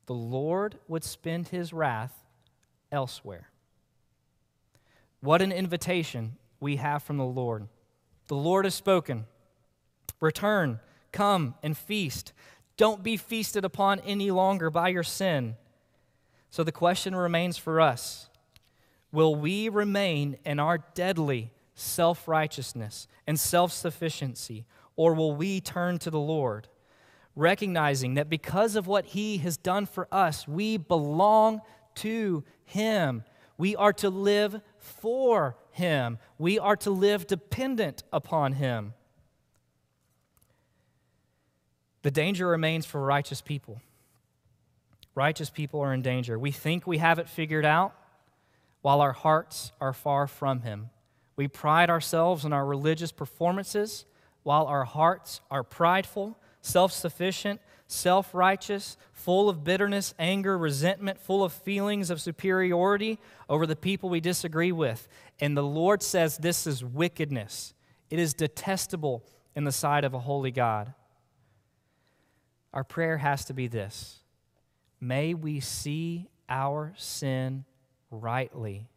The 0.08 0.14
Lord 0.14 0.78
would 0.88 1.04
spend 1.04 1.48
his 1.48 1.74
wrath 1.74 2.24
elsewhere. 2.90 3.50
What 5.20 5.42
an 5.42 5.52
invitation 5.52 6.36
we 6.60 6.76
have 6.76 7.02
from 7.02 7.18
the 7.18 7.26
Lord. 7.26 7.68
The 8.28 8.34
Lord 8.34 8.64
has 8.64 8.74
spoken. 8.74 9.26
Return, 10.18 10.80
come, 11.12 11.56
and 11.62 11.76
feast. 11.76 12.32
Don't 12.78 13.02
be 13.02 13.18
feasted 13.18 13.66
upon 13.66 14.00
any 14.00 14.30
longer 14.30 14.70
by 14.70 14.88
your 14.88 15.02
sin. 15.02 15.56
So 16.48 16.64
the 16.64 16.72
question 16.72 17.14
remains 17.14 17.58
for 17.58 17.78
us 17.78 18.30
Will 19.12 19.34
we 19.34 19.68
remain 19.68 20.38
in 20.42 20.58
our 20.58 20.78
deadly 20.78 21.50
self 21.74 22.26
righteousness 22.26 23.08
and 23.26 23.38
self 23.38 23.72
sufficiency, 23.72 24.64
or 24.96 25.12
will 25.12 25.34
we 25.34 25.60
turn 25.60 25.98
to 25.98 26.10
the 26.10 26.18
Lord, 26.18 26.66
recognizing 27.38 28.14
that 28.14 28.28
because 28.28 28.76
of 28.76 28.86
what 28.86 29.06
He 29.06 29.38
has 29.38 29.56
done 29.56 29.86
for 29.86 30.08
us, 30.12 30.46
we 30.48 30.76
belong 30.76 31.60
to 31.96 32.44
Him? 32.64 33.24
We 33.56 33.76
are 33.76 33.92
to 33.94 34.10
live 34.10 34.60
for 34.76 35.56
Him, 35.70 36.18
we 36.38 36.58
are 36.58 36.76
to 36.76 36.90
live 36.90 37.26
dependent 37.26 38.02
upon 38.12 38.54
Him. 38.54 38.94
The 42.02 42.10
danger 42.10 42.46
remains 42.46 42.86
for 42.86 43.00
righteous 43.00 43.40
people. 43.40 43.80
Righteous 45.14 45.50
people 45.50 45.80
are 45.80 45.92
in 45.92 46.02
danger. 46.02 46.38
We 46.38 46.52
think 46.52 46.86
we 46.86 46.98
have 46.98 47.18
it 47.18 47.28
figured 47.28 47.64
out 47.64 47.92
while 48.82 49.00
our 49.00 49.12
hearts 49.12 49.72
are 49.80 49.92
far 49.92 50.26
from 50.26 50.60
Him. 50.62 50.90
We 51.34 51.48
pride 51.48 51.90
ourselves 51.90 52.44
on 52.44 52.52
our 52.52 52.64
religious 52.64 53.12
performances 53.12 54.04
while 54.42 54.66
our 54.66 54.84
hearts 54.84 55.40
are 55.50 55.62
prideful, 55.62 56.38
self 56.68 56.92
sufficient, 56.92 57.60
self 57.86 58.34
righteous, 58.34 58.96
full 59.12 59.48
of 59.48 59.64
bitterness, 59.64 60.14
anger, 60.18 60.56
resentment, 60.56 61.18
full 61.18 61.42
of 61.42 61.52
feelings 61.52 62.10
of 62.10 62.20
superiority 62.20 63.18
over 63.48 63.66
the 63.66 63.76
people 63.76 64.08
we 64.08 64.20
disagree 64.20 64.72
with. 64.72 65.08
And 65.40 65.56
the 65.56 65.62
Lord 65.62 66.02
says 66.02 66.38
this 66.38 66.66
is 66.66 66.84
wickedness, 66.84 67.74
it 68.10 68.18
is 68.18 68.34
detestable 68.34 69.24
in 69.54 69.64
the 69.64 69.72
sight 69.72 70.04
of 70.04 70.14
a 70.14 70.20
holy 70.20 70.50
God. 70.50 70.94
Our 72.72 72.84
prayer 72.84 73.18
has 73.18 73.44
to 73.46 73.54
be 73.54 73.66
this 73.66 74.20
May 75.00 75.34
we 75.34 75.60
see 75.60 76.28
our 76.48 76.94
sin 76.96 77.64
rightly. 78.10 78.88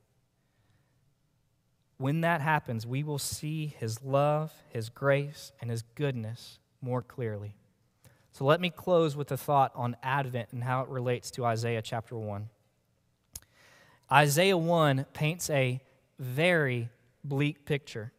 When 1.97 2.21
that 2.21 2.41
happens, 2.41 2.87
we 2.87 3.03
will 3.03 3.19
see 3.19 3.67
His 3.77 4.03
love, 4.03 4.51
His 4.69 4.89
grace, 4.89 5.51
and 5.61 5.69
His 5.69 5.83
goodness 5.95 6.57
more 6.81 7.03
clearly. 7.03 7.55
So 8.31 8.45
let 8.45 8.61
me 8.61 8.69
close 8.69 9.15
with 9.15 9.31
a 9.31 9.37
thought 9.37 9.71
on 9.75 9.97
Advent 10.01 10.49
and 10.53 10.63
how 10.63 10.81
it 10.81 10.89
relates 10.89 11.31
to 11.31 11.45
Isaiah 11.45 11.81
chapter 11.81 12.17
1. 12.17 12.47
Isaiah 14.09 14.57
1 14.57 15.05
paints 15.13 15.49
a 15.49 15.81
very 16.17 16.89
bleak 17.23 17.65
picture 17.65 18.13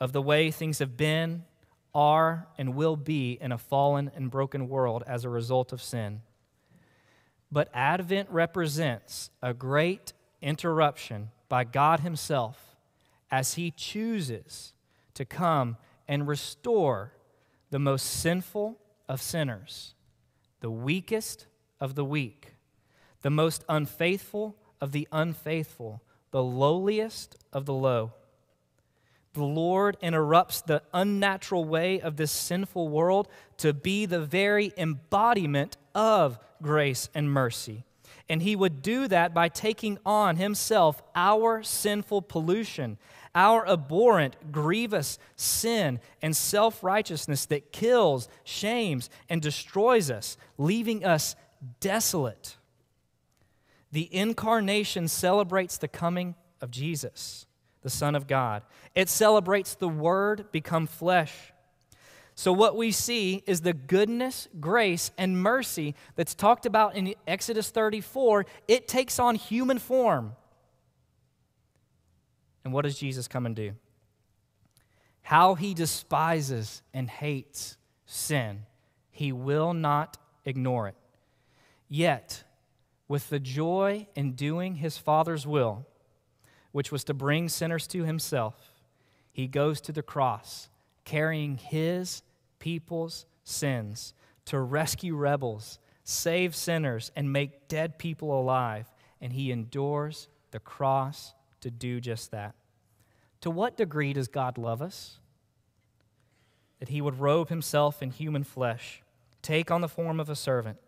of 0.00 0.12
the 0.12 0.22
way 0.22 0.50
things 0.50 0.78
have 0.78 0.96
been, 0.96 1.44
are, 1.94 2.48
and 2.56 2.74
will 2.74 2.96
be 2.96 3.38
in 3.40 3.52
a 3.52 3.58
fallen 3.58 4.10
and 4.16 4.30
broken 4.30 4.68
world 4.68 5.04
as 5.06 5.24
a 5.24 5.28
result 5.28 5.72
of 5.72 5.82
sin. 5.82 6.22
But 7.50 7.68
Advent 7.74 8.30
represents 8.30 9.30
a 9.42 9.52
great 9.52 10.14
interruption 10.40 11.30
by 11.50 11.64
God 11.64 12.00
Himself 12.00 12.76
as 13.30 13.54
He 13.54 13.70
chooses 13.70 14.72
to 15.14 15.26
come 15.26 15.76
and 16.08 16.26
restore 16.26 17.12
the 17.70 17.78
most 17.78 18.04
sinful 18.06 18.78
of 19.12 19.20
sinners, 19.20 19.92
the 20.60 20.70
weakest 20.70 21.46
of 21.78 21.94
the 21.96 22.04
weak, 22.04 22.54
the 23.20 23.28
most 23.28 23.62
unfaithful 23.68 24.56
of 24.80 24.92
the 24.92 25.06
unfaithful, 25.12 26.02
the 26.30 26.42
lowliest 26.42 27.36
of 27.52 27.66
the 27.66 27.74
low. 27.74 28.14
The 29.34 29.44
Lord 29.44 29.98
interrupts 30.00 30.62
the 30.62 30.82
unnatural 30.94 31.66
way 31.66 32.00
of 32.00 32.16
this 32.16 32.32
sinful 32.32 32.88
world 32.88 33.28
to 33.58 33.74
be 33.74 34.06
the 34.06 34.24
very 34.24 34.72
embodiment 34.78 35.76
of 35.94 36.38
grace 36.62 37.10
and 37.14 37.30
mercy. 37.30 37.84
And 38.30 38.42
he 38.42 38.56
would 38.56 38.80
do 38.80 39.08
that 39.08 39.34
by 39.34 39.50
taking 39.50 39.98
on 40.06 40.36
himself 40.36 41.02
our 41.14 41.62
sinful 41.62 42.22
pollution, 42.22 42.96
our 43.34 43.66
abhorrent, 43.68 44.52
grievous 44.52 45.18
sin 45.36 46.00
and 46.20 46.36
self 46.36 46.82
righteousness 46.84 47.46
that 47.46 47.72
kills, 47.72 48.28
shames, 48.44 49.08
and 49.28 49.40
destroys 49.40 50.10
us, 50.10 50.36
leaving 50.58 51.04
us 51.04 51.34
desolate. 51.80 52.56
The 53.90 54.14
incarnation 54.14 55.08
celebrates 55.08 55.78
the 55.78 55.88
coming 55.88 56.34
of 56.60 56.70
Jesus, 56.70 57.46
the 57.82 57.90
Son 57.90 58.14
of 58.14 58.26
God. 58.26 58.62
It 58.94 59.08
celebrates 59.08 59.74
the 59.74 59.88
Word 59.88 60.50
become 60.52 60.86
flesh. 60.86 61.52
So, 62.34 62.52
what 62.52 62.76
we 62.76 62.92
see 62.92 63.42
is 63.46 63.60
the 63.60 63.74
goodness, 63.74 64.48
grace, 64.58 65.10
and 65.18 65.42
mercy 65.42 65.94
that's 66.16 66.34
talked 66.34 66.64
about 66.64 66.96
in 66.96 67.14
Exodus 67.26 67.70
34. 67.70 68.46
It 68.68 68.88
takes 68.88 69.18
on 69.18 69.34
human 69.34 69.78
form. 69.78 70.32
And 72.64 72.72
what 72.72 72.82
does 72.82 72.98
Jesus 72.98 73.28
come 73.28 73.46
and 73.46 73.56
do? 73.56 73.72
How 75.22 75.54
he 75.54 75.74
despises 75.74 76.82
and 76.92 77.08
hates 77.08 77.76
sin. 78.06 78.66
He 79.10 79.32
will 79.32 79.72
not 79.74 80.18
ignore 80.44 80.88
it. 80.88 80.96
Yet, 81.88 82.44
with 83.08 83.28
the 83.28 83.40
joy 83.40 84.06
in 84.14 84.32
doing 84.32 84.76
his 84.76 84.98
Father's 84.98 85.46
will, 85.46 85.86
which 86.72 86.90
was 86.90 87.04
to 87.04 87.14
bring 87.14 87.48
sinners 87.48 87.86
to 87.88 88.04
himself, 88.04 88.72
he 89.30 89.46
goes 89.46 89.80
to 89.82 89.92
the 89.92 90.02
cross 90.02 90.68
carrying 91.04 91.56
his 91.56 92.22
people's 92.58 93.26
sins 93.44 94.14
to 94.44 94.58
rescue 94.60 95.16
rebels, 95.16 95.78
save 96.04 96.54
sinners, 96.54 97.10
and 97.16 97.32
make 97.32 97.68
dead 97.68 97.98
people 97.98 98.38
alive. 98.38 98.90
And 99.20 99.32
he 99.32 99.52
endures 99.52 100.28
the 100.50 100.60
cross 100.60 101.34
to 101.62 101.70
do 101.70 102.00
just 102.00 102.30
that. 102.30 102.54
To 103.40 103.50
what 103.50 103.76
degree 103.76 104.12
does 104.12 104.28
God 104.28 104.58
love 104.58 104.80
us? 104.80 105.18
That 106.78 106.90
he 106.90 107.00
would 107.00 107.18
robe 107.18 107.48
himself 107.48 108.02
in 108.02 108.10
human 108.10 108.44
flesh, 108.44 109.02
take 109.40 109.70
on 109.70 109.80
the 109.80 109.88
form 109.88 110.20
of 110.20 110.30
a 110.30 110.36
servant, 110.36 110.78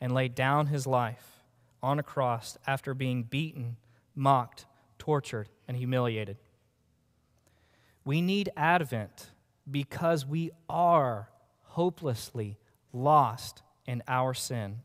and 0.00 0.12
lay 0.12 0.28
down 0.28 0.66
his 0.66 0.86
life 0.86 1.44
on 1.82 1.98
a 1.98 2.02
cross 2.02 2.58
after 2.66 2.94
being 2.94 3.22
beaten, 3.22 3.76
mocked, 4.14 4.66
tortured, 4.98 5.48
and 5.66 5.76
humiliated. 5.76 6.36
We 8.04 8.20
need 8.20 8.50
Advent 8.56 9.30
because 9.70 10.26
we 10.26 10.50
are 10.68 11.28
hopelessly 11.62 12.58
lost 12.92 13.62
in 13.86 14.02
our 14.06 14.34
sin. 14.34 14.80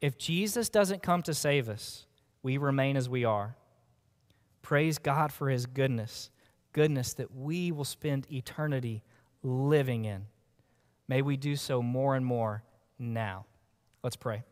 If 0.00 0.18
Jesus 0.18 0.68
doesn't 0.68 1.02
come 1.02 1.22
to 1.22 1.34
save 1.34 1.68
us, 1.68 2.06
we 2.42 2.58
remain 2.58 2.96
as 2.96 3.08
we 3.08 3.24
are. 3.24 3.56
Praise 4.66 4.98
God 4.98 5.32
for 5.32 5.48
his 5.48 5.64
goodness, 5.64 6.28
goodness 6.72 7.14
that 7.14 7.32
we 7.32 7.70
will 7.70 7.84
spend 7.84 8.26
eternity 8.32 9.04
living 9.44 10.06
in. 10.06 10.26
May 11.06 11.22
we 11.22 11.36
do 11.36 11.54
so 11.54 11.80
more 11.80 12.16
and 12.16 12.26
more 12.26 12.64
now. 12.98 13.46
Let's 14.02 14.16
pray. 14.16 14.42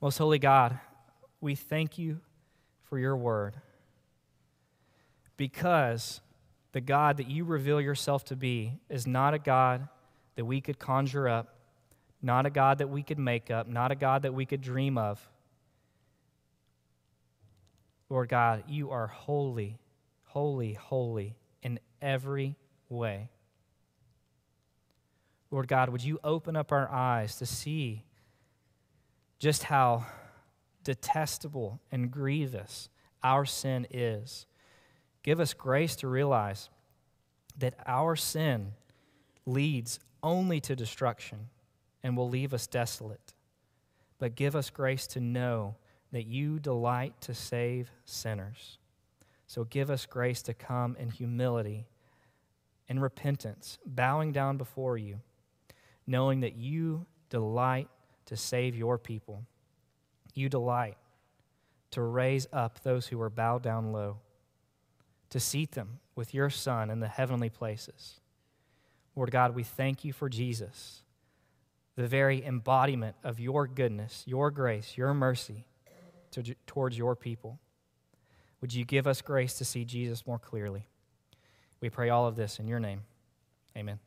Most 0.00 0.16
holy 0.16 0.38
God, 0.38 0.78
we 1.42 1.54
thank 1.54 1.98
you 1.98 2.22
for 2.84 2.98
your 2.98 3.14
word 3.14 3.56
because 5.36 6.22
the 6.72 6.80
God 6.80 7.18
that 7.18 7.28
you 7.28 7.44
reveal 7.44 7.78
yourself 7.78 8.24
to 8.24 8.36
be 8.36 8.78
is 8.88 9.06
not 9.06 9.34
a 9.34 9.38
God 9.38 9.86
that 10.36 10.46
we 10.46 10.62
could 10.62 10.78
conjure 10.78 11.28
up, 11.28 11.56
not 12.22 12.46
a 12.46 12.50
God 12.50 12.78
that 12.78 12.88
we 12.88 13.02
could 13.02 13.18
make 13.18 13.50
up, 13.50 13.68
not 13.68 13.92
a 13.92 13.96
God 13.96 14.22
that 14.22 14.32
we 14.32 14.46
could 14.46 14.62
dream 14.62 14.96
of. 14.96 15.28
Lord 18.10 18.28
God, 18.28 18.64
you 18.68 18.90
are 18.90 19.06
holy, 19.06 19.78
holy, 20.24 20.74
holy 20.74 21.36
in 21.62 21.78
every 22.02 22.56
way. 22.88 23.30
Lord 25.52 25.68
God, 25.68 25.88
would 25.90 26.02
you 26.02 26.18
open 26.22 26.56
up 26.56 26.72
our 26.72 26.90
eyes 26.90 27.36
to 27.36 27.46
see 27.46 28.04
just 29.38 29.64
how 29.64 30.06
detestable 30.82 31.80
and 31.92 32.10
grievous 32.10 32.88
our 33.22 33.44
sin 33.44 33.86
is? 33.90 34.46
Give 35.22 35.38
us 35.38 35.54
grace 35.54 35.94
to 35.96 36.08
realize 36.08 36.68
that 37.58 37.74
our 37.86 38.16
sin 38.16 38.72
leads 39.46 40.00
only 40.22 40.60
to 40.60 40.74
destruction 40.74 41.48
and 42.02 42.16
will 42.16 42.28
leave 42.28 42.52
us 42.52 42.66
desolate. 42.66 43.34
But 44.18 44.34
give 44.34 44.56
us 44.56 44.68
grace 44.70 45.06
to 45.08 45.20
know 45.20 45.76
that 46.12 46.26
you 46.26 46.58
delight 46.58 47.14
to 47.22 47.34
save 47.34 47.90
sinners. 48.04 48.78
So 49.46 49.64
give 49.64 49.90
us 49.90 50.06
grace 50.06 50.42
to 50.42 50.54
come 50.54 50.96
in 50.98 51.10
humility 51.10 51.86
and 52.88 53.00
repentance, 53.00 53.78
bowing 53.86 54.32
down 54.32 54.56
before 54.56 54.98
you, 54.98 55.20
knowing 56.06 56.40
that 56.40 56.56
you 56.56 57.06
delight 57.28 57.88
to 58.26 58.36
save 58.36 58.74
your 58.74 58.98
people. 58.98 59.44
You 60.34 60.48
delight 60.48 60.96
to 61.92 62.02
raise 62.02 62.46
up 62.52 62.82
those 62.82 63.08
who 63.08 63.20
are 63.20 63.30
bowed 63.30 63.62
down 63.62 63.92
low, 63.92 64.18
to 65.30 65.40
seat 65.40 65.72
them 65.72 66.00
with 66.14 66.34
your 66.34 66.50
Son 66.50 66.90
in 66.90 67.00
the 67.00 67.08
heavenly 67.08 67.50
places. 67.50 68.20
Lord 69.16 69.30
God, 69.30 69.54
we 69.54 69.64
thank 69.64 70.04
you 70.04 70.12
for 70.12 70.28
Jesus, 70.28 71.02
the 71.96 72.06
very 72.06 72.44
embodiment 72.44 73.16
of 73.24 73.40
your 73.40 73.66
goodness, 73.66 74.24
your 74.26 74.50
grace, 74.50 74.96
your 74.96 75.12
mercy 75.14 75.66
to, 76.32 76.54
towards 76.66 76.96
your 76.96 77.16
people. 77.16 77.58
Would 78.60 78.74
you 78.74 78.84
give 78.84 79.06
us 79.06 79.22
grace 79.22 79.54
to 79.58 79.64
see 79.64 79.84
Jesus 79.84 80.26
more 80.26 80.38
clearly? 80.38 80.86
We 81.80 81.88
pray 81.88 82.10
all 82.10 82.26
of 82.26 82.36
this 82.36 82.58
in 82.58 82.68
your 82.68 82.78
name. 82.78 83.02
Amen. 83.76 83.98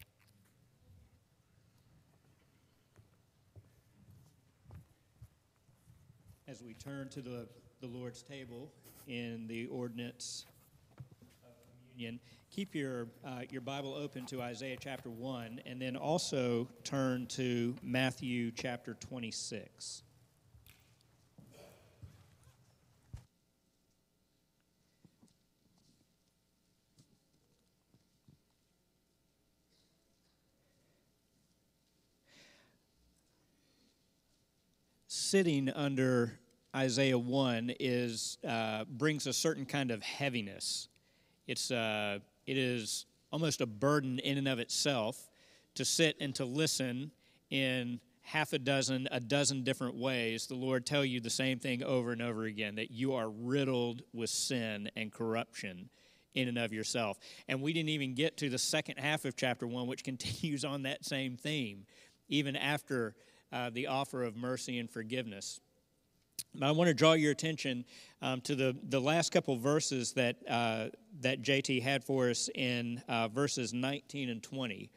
As 6.48 6.62
we 6.62 6.76
turn 6.76 7.10
to 7.10 7.22
the, 7.22 7.48
the 7.82 7.88
Lord's 7.88 8.22
table 8.22 8.72
in 9.08 9.48
the 9.48 9.66
ordinance 9.68 10.46
of 11.00 11.04
communion, 11.90 12.20
keep 12.52 12.76
your, 12.76 13.08
uh, 13.26 13.42
your 13.50 13.62
Bible 13.62 13.96
open 13.96 14.28
to 14.28 14.40
Isaiah 14.40 14.78
chapter 14.80 15.10
1, 15.10 15.62
and 15.66 15.82
then 15.82 15.96
also 15.96 16.68
turn 16.84 17.26
to 17.28 17.76
Matthew 17.82 18.52
chapter 18.52 18.94
26. 19.00 20.04
Sitting 35.34 35.68
under 35.70 36.38
Isaiah 36.76 37.18
1 37.18 37.74
is, 37.80 38.38
uh, 38.48 38.86
brings 38.88 39.26
a 39.26 39.34
certain 39.34 39.66
kind 39.66 39.90
of 39.90 40.04
heaviness. 40.04 40.90
It's, 41.48 41.72
uh, 41.72 42.20
it 42.46 42.56
is 42.56 43.08
almost 43.32 43.60
a 43.60 43.66
burden 43.66 44.20
in 44.20 44.38
and 44.38 44.48
of 44.48 44.60
itself 44.60 45.32
to 45.74 45.86
sit 45.86 46.18
and 46.20 46.36
to 46.36 46.46
listen 46.46 47.10
in 47.50 48.00
half 48.22 48.54
a 48.54 48.60
dozen, 48.60 49.08
a 49.10 49.20
dozen 49.20 49.64
different 49.64 49.96
ways, 49.96 50.46
the 50.46 50.54
Lord 50.54 50.86
tell 50.86 51.04
you 51.04 51.20
the 51.20 51.32
same 51.32 51.58
thing 51.58 51.82
over 51.82 52.12
and 52.12 52.22
over 52.22 52.44
again 52.44 52.76
that 52.76 52.92
you 52.92 53.16
are 53.16 53.32
riddled 53.32 54.04
with 54.14 54.30
sin 54.30 54.88
and 54.96 55.12
corruption 55.12 55.90
in 56.36 56.48
and 56.48 56.60
of 56.60 56.72
yourself. 56.72 57.18
And 57.48 57.60
we 57.60 57.74
didn't 57.74 57.90
even 57.90 58.14
get 58.14 58.38
to 58.38 58.52
the 58.52 58.60
second 58.60 59.00
half 59.00 59.26
of 59.26 59.36
chapter 59.36 59.66
1, 59.66 59.88
which 59.88 60.04
continues 60.04 60.64
on 60.64 60.84
that 60.84 61.04
same 61.04 61.38
theme, 61.38 61.88
even 62.30 62.56
after 62.56 63.16
uh, 63.54 63.70
the 63.70 63.88
offer 63.88 64.24
of 64.24 64.36
mercy 64.36 64.80
and 64.80 64.90
forgiveness. 64.90 65.62
But 66.56 66.68
I 66.68 66.72
want 66.72 66.88
to 66.88 66.94
draw 66.94 67.14
your 67.14 67.32
attention 67.32 67.86
um, 68.22 68.42
to 68.42 68.56
the, 68.56 68.76
the 68.90 69.00
last 69.00 69.32
couple 69.32 69.56
verses 69.58 70.14
that, 70.14 70.38
uh, 70.50 70.88
that 71.22 71.42
JT 71.42 71.82
had 71.82 72.04
for 72.04 72.30
us 72.30 72.50
in 72.54 73.02
uh, 73.08 73.28
verses 73.28 73.74
19 73.74 74.30
and 74.30 74.42
20. 74.42 74.90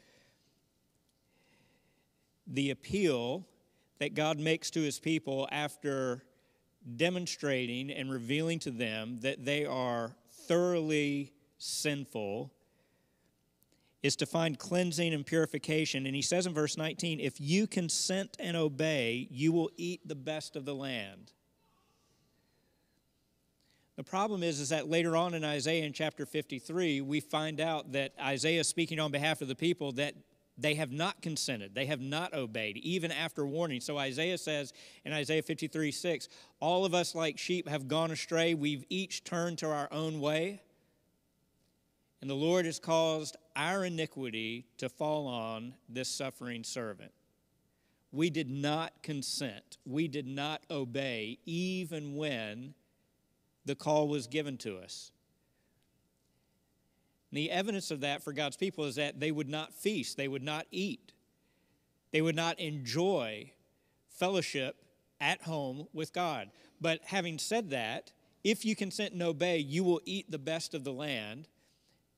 The 2.47 2.71
appeal 2.71 3.45
that 3.99 4.13
God 4.13 4.39
makes 4.39 4.71
to 4.71 4.81
his 4.81 4.99
people 4.99 5.47
after 5.51 6.23
demonstrating 6.95 7.91
and 7.91 8.11
revealing 8.11 8.59
to 8.59 8.71
them 8.71 9.19
that 9.21 9.43
they 9.43 9.65
are 9.65 10.15
thoroughly 10.47 11.33
sinful 11.57 12.51
is 14.03 14.15
to 14.17 14.25
find 14.25 14.59
cleansing 14.59 15.13
and 15.13 15.25
purification. 15.25 16.05
And 16.05 16.15
he 16.15 16.21
says 16.21 16.45
in 16.45 16.53
verse 16.53 16.77
19, 16.77 17.19
if 17.19 17.41
you 17.41 17.67
consent 17.67 18.37
and 18.39 18.55
obey, 18.55 19.27
you 19.31 19.51
will 19.51 19.71
eat 19.75 20.07
the 20.07 20.15
best 20.15 20.55
of 20.55 20.65
the 20.65 20.75
land. 20.75 21.31
The 23.95 24.03
problem 24.03 24.43
is, 24.43 24.59
is 24.59 24.69
that 24.69 24.87
later 24.87 25.15
on 25.15 25.33
in 25.33 25.43
Isaiah 25.43 25.83
in 25.83 25.91
chapter 25.91 26.25
53, 26.27 27.01
we 27.01 27.19
find 27.19 27.59
out 27.59 27.93
that 27.93 28.13
Isaiah 28.21 28.59
is 28.59 28.67
speaking 28.67 28.99
on 28.99 29.11
behalf 29.11 29.41
of 29.41 29.47
the 29.47 29.55
people 29.55 29.91
that 29.93 30.13
they 30.59 30.75
have 30.75 30.91
not 30.91 31.21
consented, 31.21 31.75
they 31.75 31.85
have 31.85 32.01
not 32.01 32.33
obeyed, 32.33 32.77
even 32.77 33.11
after 33.11 33.45
warning. 33.45 33.79
So 33.79 33.97
Isaiah 33.97 34.37
says 34.37 34.73
in 35.05 35.13
Isaiah 35.13 35.41
53 35.41 35.91
6, 35.91 36.29
all 36.59 36.85
of 36.85 36.93
us 36.93 37.13
like 37.13 37.37
sheep 37.37 37.67
have 37.67 37.87
gone 37.87 38.11
astray, 38.11 38.53
we've 38.53 38.83
each 38.89 39.23
turned 39.23 39.59
to 39.59 39.67
our 39.67 39.87
own 39.91 40.19
way. 40.19 40.61
And 42.21 42.29
the 42.29 42.35
Lord 42.35 42.65
has 42.65 42.79
caused 42.79 43.35
our 43.55 43.85
iniquity 43.85 44.65
to 44.77 44.89
fall 44.89 45.27
on 45.27 45.75
this 45.87 46.09
suffering 46.09 46.63
servant. 46.63 47.11
We 48.11 48.29
did 48.29 48.49
not 48.49 49.03
consent. 49.03 49.77
We 49.85 50.07
did 50.07 50.27
not 50.27 50.63
obey, 50.71 51.39
even 51.45 52.15
when 52.15 52.73
the 53.65 53.75
call 53.75 54.07
was 54.07 54.27
given 54.27 54.57
to 54.57 54.77
us. 54.77 55.11
And 57.29 57.37
the 57.37 57.51
evidence 57.51 57.91
of 57.91 57.99
that 58.01 58.23
for 58.23 58.31
God's 58.31 58.57
people 58.57 58.85
is 58.85 58.95
that 58.95 59.19
they 59.19 59.31
would 59.31 59.49
not 59.49 59.73
feast, 59.73 60.17
they 60.17 60.29
would 60.29 60.43
not 60.43 60.65
eat, 60.71 61.11
they 62.11 62.21
would 62.21 62.35
not 62.35 62.59
enjoy 62.59 63.51
fellowship 64.09 64.77
at 65.19 65.43
home 65.43 65.87
with 65.93 66.13
God. 66.13 66.49
But 66.79 67.01
having 67.03 67.37
said 67.37 67.69
that, 67.71 68.13
if 68.43 68.63
you 68.63 68.75
consent 68.75 69.13
and 69.13 69.21
obey, 69.21 69.57
you 69.57 69.83
will 69.83 70.01
eat 70.05 70.31
the 70.31 70.39
best 70.39 70.73
of 70.73 70.83
the 70.83 70.93
land 70.93 71.47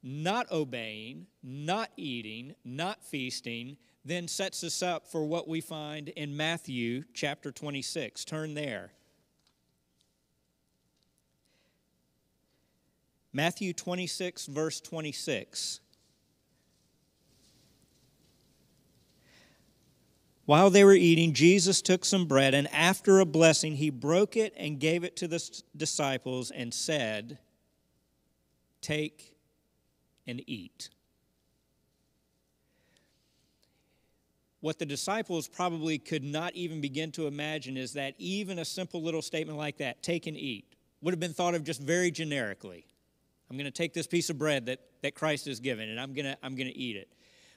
not 0.02 0.52
obeying, 0.52 1.28
not 1.44 1.90
eating, 1.98 2.56
not 2.64 3.04
feasting, 3.04 3.78
then 4.06 4.28
sets 4.28 4.64
us 4.64 4.82
up 4.82 5.08
for 5.08 5.26
what 5.26 5.48
we 5.48 5.62
find 5.62 6.10
in 6.10 6.36
Matthew 6.36 7.04
chapter 7.14 7.52
26. 7.52 8.26
Turn 8.26 8.54
there. 8.54 8.92
Matthew 13.32 13.74
26, 13.74 14.48
verse 14.48 14.82
26. 14.82 15.82
While 20.46 20.72
they 20.72 20.84
were 20.84 20.94
eating, 20.94 21.34
Jesus 21.34 21.80
took 21.80 22.04
some 22.04 22.26
bread, 22.26 22.56
and 22.56 22.68
after 22.74 23.20
a 23.20 23.26
blessing, 23.26 23.76
he 23.76 23.92
broke 23.92 24.36
it 24.36 24.52
and 24.58 24.80
gave 24.80 25.04
it 25.04 25.16
to 25.18 25.28
the 25.28 25.62
disciples 25.78 26.50
and 26.50 26.74
said, 26.74 27.38
Take 28.82 29.36
and 30.30 30.42
eat. 30.48 30.90
What 34.62 34.78
the 34.78 34.86
disciples 34.86 35.48
probably 35.48 35.98
could 35.98 36.24
not 36.24 36.54
even 36.54 36.82
begin 36.82 37.12
to 37.14 37.28
imagine 37.28 37.78
is 37.78 37.94
that 37.94 38.14
even 38.18 38.60
a 38.60 38.66
simple 38.66 39.02
little 39.02 39.22
statement 39.22 39.58
like 39.58 39.78
that, 39.78 40.04
take 40.04 40.28
and 40.28 40.38
eat, 40.38 40.66
would 41.02 41.14
have 41.14 41.20
been 41.20 41.34
thought 41.34 41.56
of 41.56 41.64
just 41.64 41.82
very 41.82 42.12
generically. 42.12 42.86
I'm 43.50 43.58
going 43.58 43.66
to 43.66 43.72
take 43.72 43.94
this 43.94 44.06
piece 44.06 44.30
of 44.30 44.38
bread 44.38 44.66
that, 44.68 44.80
that 45.02 45.16
Christ 45.16 45.46
has 45.46 45.60
given 45.60 45.90
and 45.90 46.00
I'm 46.00 46.14
going 46.14 46.26
to, 46.26 46.38
I'm 46.44 46.56
going 46.56 46.68
to 46.68 46.78
eat 46.78 46.98
it. 46.98 47.10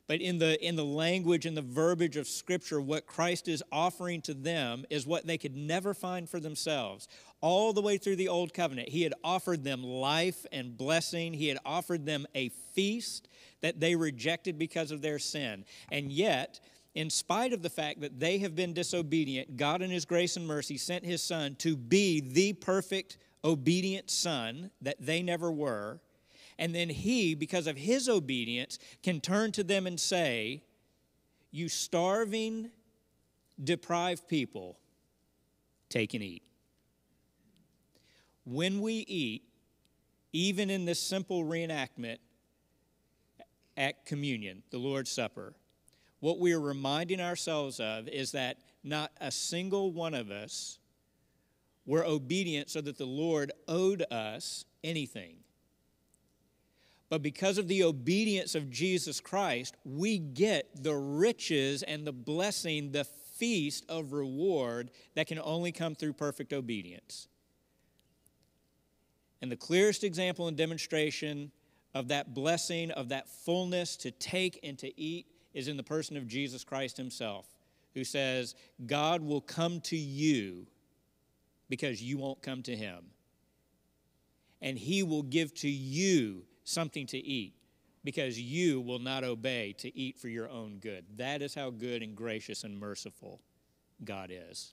But 0.06 0.20
in 0.20 0.38
the, 0.38 0.64
in 0.64 0.76
the 0.76 0.84
language 0.84 1.46
and 1.46 1.56
the 1.56 1.62
verbiage 1.62 2.16
of 2.16 2.26
Scripture, 2.26 2.80
what 2.80 3.06
Christ 3.06 3.48
is 3.48 3.62
offering 3.70 4.20
to 4.22 4.34
them 4.34 4.84
is 4.90 5.06
what 5.06 5.26
they 5.26 5.38
could 5.38 5.56
never 5.56 5.94
find 5.94 6.28
for 6.28 6.40
themselves. 6.40 7.08
All 7.42 7.74
the 7.74 7.82
way 7.82 7.98
through 7.98 8.16
the 8.16 8.28
Old 8.28 8.54
Covenant, 8.54 8.88
He 8.88 9.02
had 9.02 9.12
offered 9.22 9.62
them 9.62 9.84
life 9.84 10.46
and 10.50 10.74
blessing, 10.76 11.34
He 11.34 11.48
had 11.48 11.58
offered 11.66 12.06
them 12.06 12.26
a 12.34 12.48
feast 12.74 13.28
that 13.60 13.78
they 13.78 13.94
rejected 13.94 14.58
because 14.58 14.90
of 14.90 15.02
their 15.02 15.18
sin. 15.18 15.66
And 15.90 16.10
yet, 16.10 16.60
in 16.94 17.10
spite 17.10 17.52
of 17.52 17.62
the 17.62 17.70
fact 17.70 18.00
that 18.00 18.18
they 18.18 18.38
have 18.38 18.56
been 18.56 18.72
disobedient, 18.72 19.58
God, 19.58 19.82
in 19.82 19.90
His 19.90 20.06
grace 20.06 20.38
and 20.38 20.46
mercy, 20.46 20.78
sent 20.78 21.04
His 21.04 21.22
Son 21.22 21.54
to 21.56 21.76
be 21.76 22.20
the 22.20 22.54
perfect, 22.54 23.18
obedient 23.44 24.10
Son 24.10 24.70
that 24.80 24.96
they 24.98 25.20
never 25.22 25.52
were 25.52 26.00
and 26.58 26.74
then 26.74 26.88
he, 26.88 27.34
because 27.34 27.66
of 27.66 27.76
his 27.76 28.08
obedience, 28.08 28.78
can 29.02 29.20
turn 29.20 29.52
to 29.52 29.64
them 29.64 29.86
and 29.86 29.98
say, 29.98 30.62
You 31.50 31.68
starving, 31.68 32.70
deprived 33.62 34.28
people, 34.28 34.78
take 35.88 36.14
and 36.14 36.22
eat. 36.22 36.42
When 38.44 38.80
we 38.80 38.94
eat, 38.94 39.42
even 40.32 40.70
in 40.70 40.84
this 40.84 41.00
simple 41.00 41.44
reenactment 41.44 42.18
at 43.76 44.04
communion, 44.06 44.62
the 44.70 44.78
Lord's 44.78 45.10
Supper, 45.10 45.54
what 46.20 46.38
we 46.38 46.52
are 46.52 46.60
reminding 46.60 47.20
ourselves 47.20 47.80
of 47.80 48.08
is 48.08 48.32
that 48.32 48.58
not 48.84 49.12
a 49.20 49.30
single 49.30 49.92
one 49.92 50.14
of 50.14 50.30
us 50.30 50.78
were 51.84 52.04
obedient 52.04 52.70
so 52.70 52.80
that 52.80 52.98
the 52.98 53.04
Lord 53.04 53.52
owed 53.68 54.04
us 54.10 54.64
anything. 54.84 55.36
But 57.08 57.22
because 57.22 57.58
of 57.58 57.68
the 57.68 57.82
obedience 57.82 58.54
of 58.54 58.70
Jesus 58.70 59.20
Christ, 59.20 59.76
we 59.84 60.18
get 60.18 60.82
the 60.82 60.94
riches 60.94 61.82
and 61.82 62.06
the 62.06 62.12
blessing, 62.12 62.92
the 62.92 63.04
feast 63.04 63.84
of 63.88 64.12
reward 64.12 64.90
that 65.14 65.26
can 65.26 65.38
only 65.40 65.72
come 65.72 65.94
through 65.94 66.14
perfect 66.14 66.52
obedience. 66.52 67.28
And 69.42 69.50
the 69.50 69.56
clearest 69.56 70.04
example 70.04 70.46
and 70.46 70.56
demonstration 70.56 71.50
of 71.94 72.08
that 72.08 72.32
blessing, 72.32 72.92
of 72.92 73.08
that 73.08 73.28
fullness 73.28 73.96
to 73.98 74.12
take 74.12 74.60
and 74.62 74.78
to 74.78 74.98
eat, 74.98 75.26
is 75.52 75.68
in 75.68 75.76
the 75.76 75.82
person 75.82 76.16
of 76.16 76.28
Jesus 76.28 76.64
Christ 76.64 76.96
Himself, 76.96 77.46
who 77.92 78.04
says, 78.04 78.54
God 78.86 79.20
will 79.20 79.40
come 79.40 79.80
to 79.82 79.96
you 79.96 80.66
because 81.68 82.00
you 82.00 82.18
won't 82.18 82.40
come 82.40 82.62
to 82.62 82.76
Him. 82.76 83.04
And 84.62 84.78
He 84.78 85.02
will 85.02 85.24
give 85.24 85.52
to 85.56 85.68
you 85.68 86.44
something 86.62 87.06
to 87.08 87.18
eat 87.18 87.54
because 88.04 88.40
you 88.40 88.80
will 88.80 89.00
not 89.00 89.24
obey 89.24 89.74
to 89.78 89.96
eat 89.96 90.18
for 90.18 90.28
your 90.28 90.48
own 90.48 90.78
good. 90.78 91.04
That 91.16 91.42
is 91.42 91.54
how 91.54 91.70
good 91.70 92.02
and 92.02 92.16
gracious 92.16 92.62
and 92.62 92.78
merciful 92.78 93.40
God 94.04 94.30
is. 94.32 94.72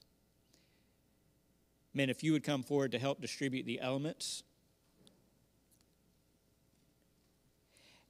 Men, 1.92 2.08
if 2.08 2.22
you 2.22 2.32
would 2.32 2.44
come 2.44 2.62
forward 2.62 2.92
to 2.92 2.98
help 3.00 3.20
distribute 3.20 3.66
the 3.66 3.80
elements. 3.80 4.44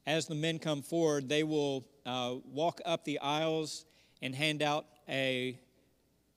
As 0.07 0.27
the 0.27 0.35
men 0.35 0.59
come 0.59 0.83
forward, 0.83 1.29
they 1.29 1.43
will 1.43 1.87
uh, 2.07 2.37
walk 2.45 2.81
up 2.85 3.05
the 3.05 3.19
aisles 3.21 3.85
and 4.23 4.35
hand 4.35 4.63
out 4.63 4.87
a 5.09 5.59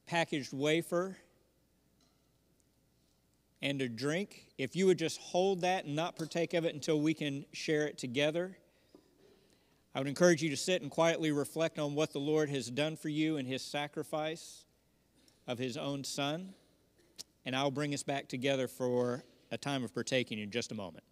packaged 0.05 0.53
wafer 0.53 1.17
and 3.61 3.81
a 3.81 3.87
drink. 3.87 4.47
If 4.57 4.75
you 4.75 4.85
would 4.87 4.99
just 4.99 5.19
hold 5.19 5.61
that 5.61 5.85
and 5.85 5.95
not 5.95 6.15
partake 6.15 6.53
of 6.53 6.65
it 6.65 6.73
until 6.73 6.99
we 6.99 7.13
can 7.13 7.45
share 7.53 7.87
it 7.87 7.97
together. 7.97 8.57
I 9.95 9.99
would 9.99 10.07
encourage 10.07 10.41
you 10.41 10.49
to 10.49 10.57
sit 10.57 10.81
and 10.81 10.91
quietly 10.91 11.31
reflect 11.31 11.79
on 11.79 11.95
what 11.95 12.11
the 12.11 12.19
Lord 12.19 12.49
has 12.49 12.69
done 12.69 12.97
for 12.97 13.09
you 13.09 13.37
in 13.37 13.45
his 13.45 13.61
sacrifice 13.61 14.65
of 15.47 15.59
his 15.59 15.77
own 15.77 16.03
son. 16.03 16.53
And 17.45 17.55
I'll 17.55 17.71
bring 17.71 17.93
us 17.93 18.03
back 18.03 18.27
together 18.27 18.67
for 18.67 19.23
a 19.51 19.57
time 19.57 19.83
of 19.83 19.93
partaking 19.93 20.39
in 20.39 20.49
just 20.49 20.71
a 20.71 20.75
moment. 20.75 21.03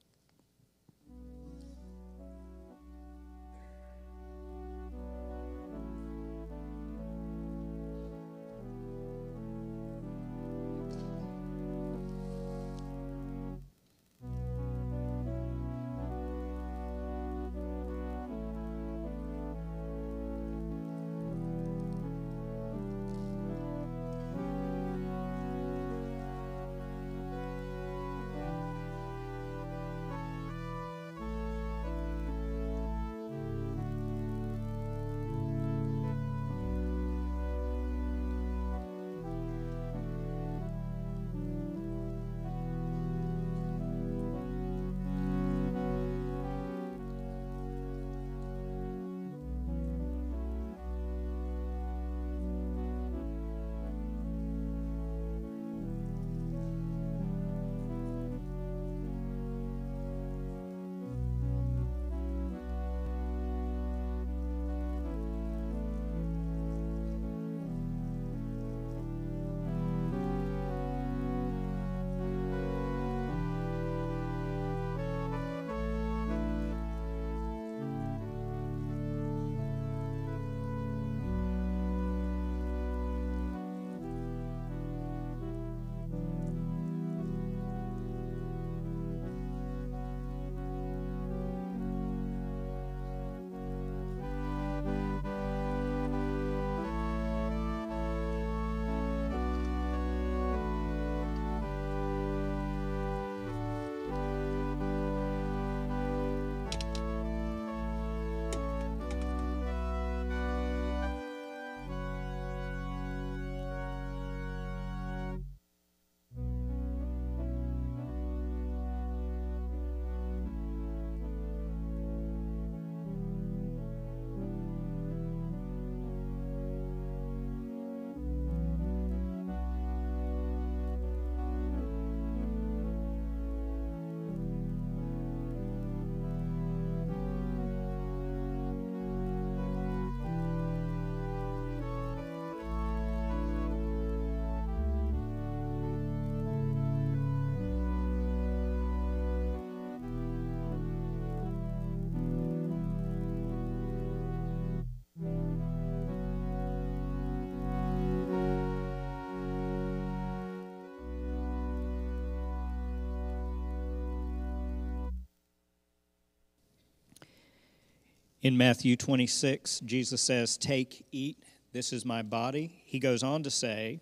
In 168.42 168.58
Matthew 168.58 168.96
26, 168.96 169.82
Jesus 169.82 170.20
says, 170.20 170.58
Take, 170.58 171.06
eat, 171.12 171.38
this 171.74 171.94
is 171.94 172.04
my 172.04 172.24
body. 172.24 172.82
He 172.86 172.98
goes 172.98 173.22
on 173.22 173.44
to 173.44 173.52
say, 173.52 174.02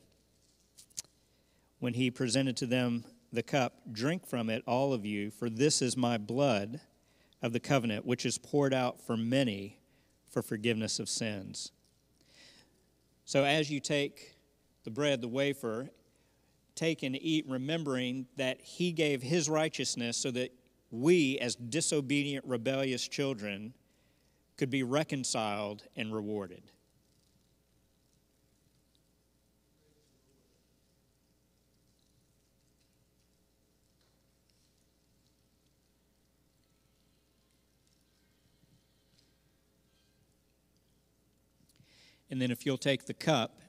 when 1.80 1.94
he 1.94 2.10
presented 2.10 2.56
to 2.58 2.66
them 2.66 3.04
the 3.34 3.44
cup, 3.44 3.82
Drink 3.92 4.26
from 4.26 4.50
it, 4.50 4.64
all 4.66 4.94
of 4.94 5.06
you, 5.06 5.30
for 5.30 5.50
this 5.50 5.82
is 5.82 5.98
my 5.98 6.18
blood 6.18 6.80
of 7.42 7.52
the 7.52 7.60
covenant, 7.60 8.06
which 8.06 8.26
is 8.26 8.38
poured 8.38 8.74
out 8.74 9.02
for 9.02 9.18
many 9.18 9.82
for 10.30 10.42
forgiveness 10.42 11.00
of 11.00 11.10
sins. 11.10 11.74
So 13.26 13.44
as 13.44 13.70
you 13.70 13.82
take 13.82 14.38
the 14.86 14.92
bread, 14.92 15.20
the 15.20 15.28
wafer, 15.28 15.90
take 16.76 17.04
and 17.04 17.18
eat, 17.22 17.44
remembering 17.46 18.26
that 18.38 18.62
he 18.62 18.94
gave 18.94 19.22
his 19.22 19.50
righteousness 19.50 20.16
so 20.16 20.32
that 20.32 20.54
we, 20.92 21.38
as 21.40 21.56
disobedient, 21.56 22.46
rebellious 22.46 23.06
children, 23.06 23.74
could 24.60 24.70
be 24.70 24.84
reconciled 24.84 25.84
and 25.96 26.14
rewarded. 26.14 26.62
And 42.30 42.42
then 42.42 42.52
if 42.52 42.66
you'll 42.66 42.78
take 42.78 43.06
the 43.06 43.14
cup, 43.14 43.62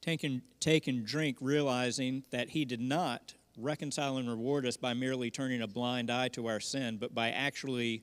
take 0.00 0.24
and, 0.24 0.42
take 0.58 0.88
and 0.88 1.06
drink, 1.06 1.36
realizing 1.40 2.24
that 2.32 2.48
he 2.48 2.64
did 2.64 2.80
not 2.80 3.34
reconcile 3.56 4.16
and 4.16 4.28
reward 4.28 4.66
us 4.66 4.76
by 4.76 4.92
merely 4.92 5.30
turning 5.30 5.62
a 5.62 5.68
blind 5.68 6.10
eye 6.10 6.26
to 6.30 6.48
our 6.48 6.58
sin, 6.58 6.96
but 6.96 7.14
by 7.14 7.30
actually 7.30 8.02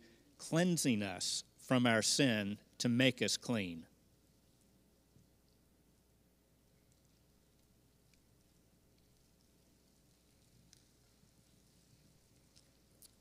cleansing 0.49 1.01
us 1.01 1.43
from 1.57 1.87
our 1.87 2.01
sin 2.01 2.57
to 2.77 2.89
make 2.89 3.21
us 3.21 3.37
clean. 3.37 3.85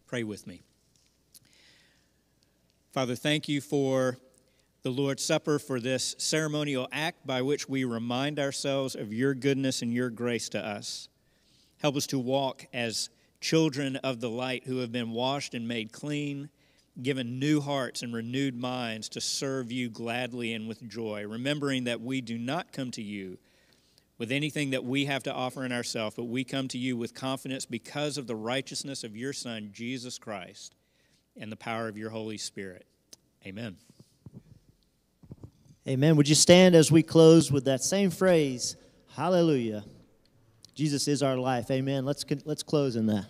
Pray 0.06 0.24
with 0.24 0.46
me. 0.46 0.62
Father, 2.92 3.14
thank 3.14 3.48
you 3.48 3.60
for 3.60 4.18
the 4.82 4.90
Lord's 4.90 5.24
Supper, 5.24 5.58
for 5.60 5.78
this 5.78 6.16
ceremonial 6.18 6.88
act 6.90 7.24
by 7.26 7.40
which 7.40 7.68
we 7.68 7.84
remind 7.84 8.38
ourselves 8.38 8.96
of 8.96 9.12
your 9.12 9.32
goodness 9.32 9.80
and 9.80 9.94
your 9.94 10.10
grace 10.10 10.48
to 10.50 10.58
us. 10.58 11.08
Help 11.78 11.96
us 11.96 12.06
to 12.08 12.18
walk 12.18 12.66
as 12.74 13.10
children 13.40 13.96
of 13.96 14.20
the 14.20 14.28
light 14.28 14.64
who 14.66 14.78
have 14.78 14.90
been 14.90 15.12
washed 15.12 15.54
and 15.54 15.66
made 15.68 15.92
clean, 15.92 16.50
given 17.00 17.38
new 17.38 17.60
hearts 17.60 18.02
and 18.02 18.12
renewed 18.12 18.54
minds 18.54 19.08
to 19.10 19.20
serve 19.20 19.72
you 19.72 19.88
gladly 19.88 20.52
and 20.52 20.68
with 20.68 20.86
joy, 20.88 21.24
remembering 21.26 21.84
that 21.84 22.00
we 22.00 22.20
do 22.20 22.36
not 22.36 22.72
come 22.72 22.90
to 22.90 23.02
you 23.02 23.38
with 24.18 24.30
anything 24.30 24.70
that 24.70 24.84
we 24.84 25.06
have 25.06 25.22
to 25.22 25.32
offer 25.32 25.64
in 25.64 25.72
ourselves, 25.72 26.14
but 26.14 26.24
we 26.24 26.44
come 26.44 26.68
to 26.68 26.78
you 26.78 26.96
with 26.96 27.14
confidence 27.14 27.64
because 27.64 28.18
of 28.18 28.26
the 28.26 28.36
righteousness 28.36 29.04
of 29.04 29.16
your 29.16 29.32
Son, 29.32 29.70
Jesus 29.72 30.18
Christ, 30.18 30.74
and 31.36 31.50
the 31.50 31.56
power 31.56 31.88
of 31.88 31.96
your 31.96 32.10
Holy 32.10 32.38
Spirit. 32.38 32.86
Amen. 33.46 33.76
Amen. 35.88 36.14
Would 36.16 36.28
you 36.28 36.36
stand 36.36 36.76
as 36.76 36.92
we 36.92 37.02
close 37.02 37.50
with 37.50 37.64
that 37.64 37.82
same 37.82 38.10
phrase? 38.10 38.76
Hallelujah. 39.16 39.82
Jesus 40.74 41.08
is 41.08 41.22
our 41.22 41.36
life. 41.36 41.70
Amen. 41.70 42.04
Let's, 42.04 42.24
let's 42.44 42.62
close 42.62 42.96
in 42.96 43.06
that. 43.06 43.26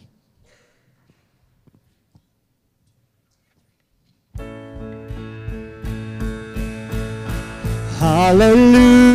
Hallelujah. 8.02 9.11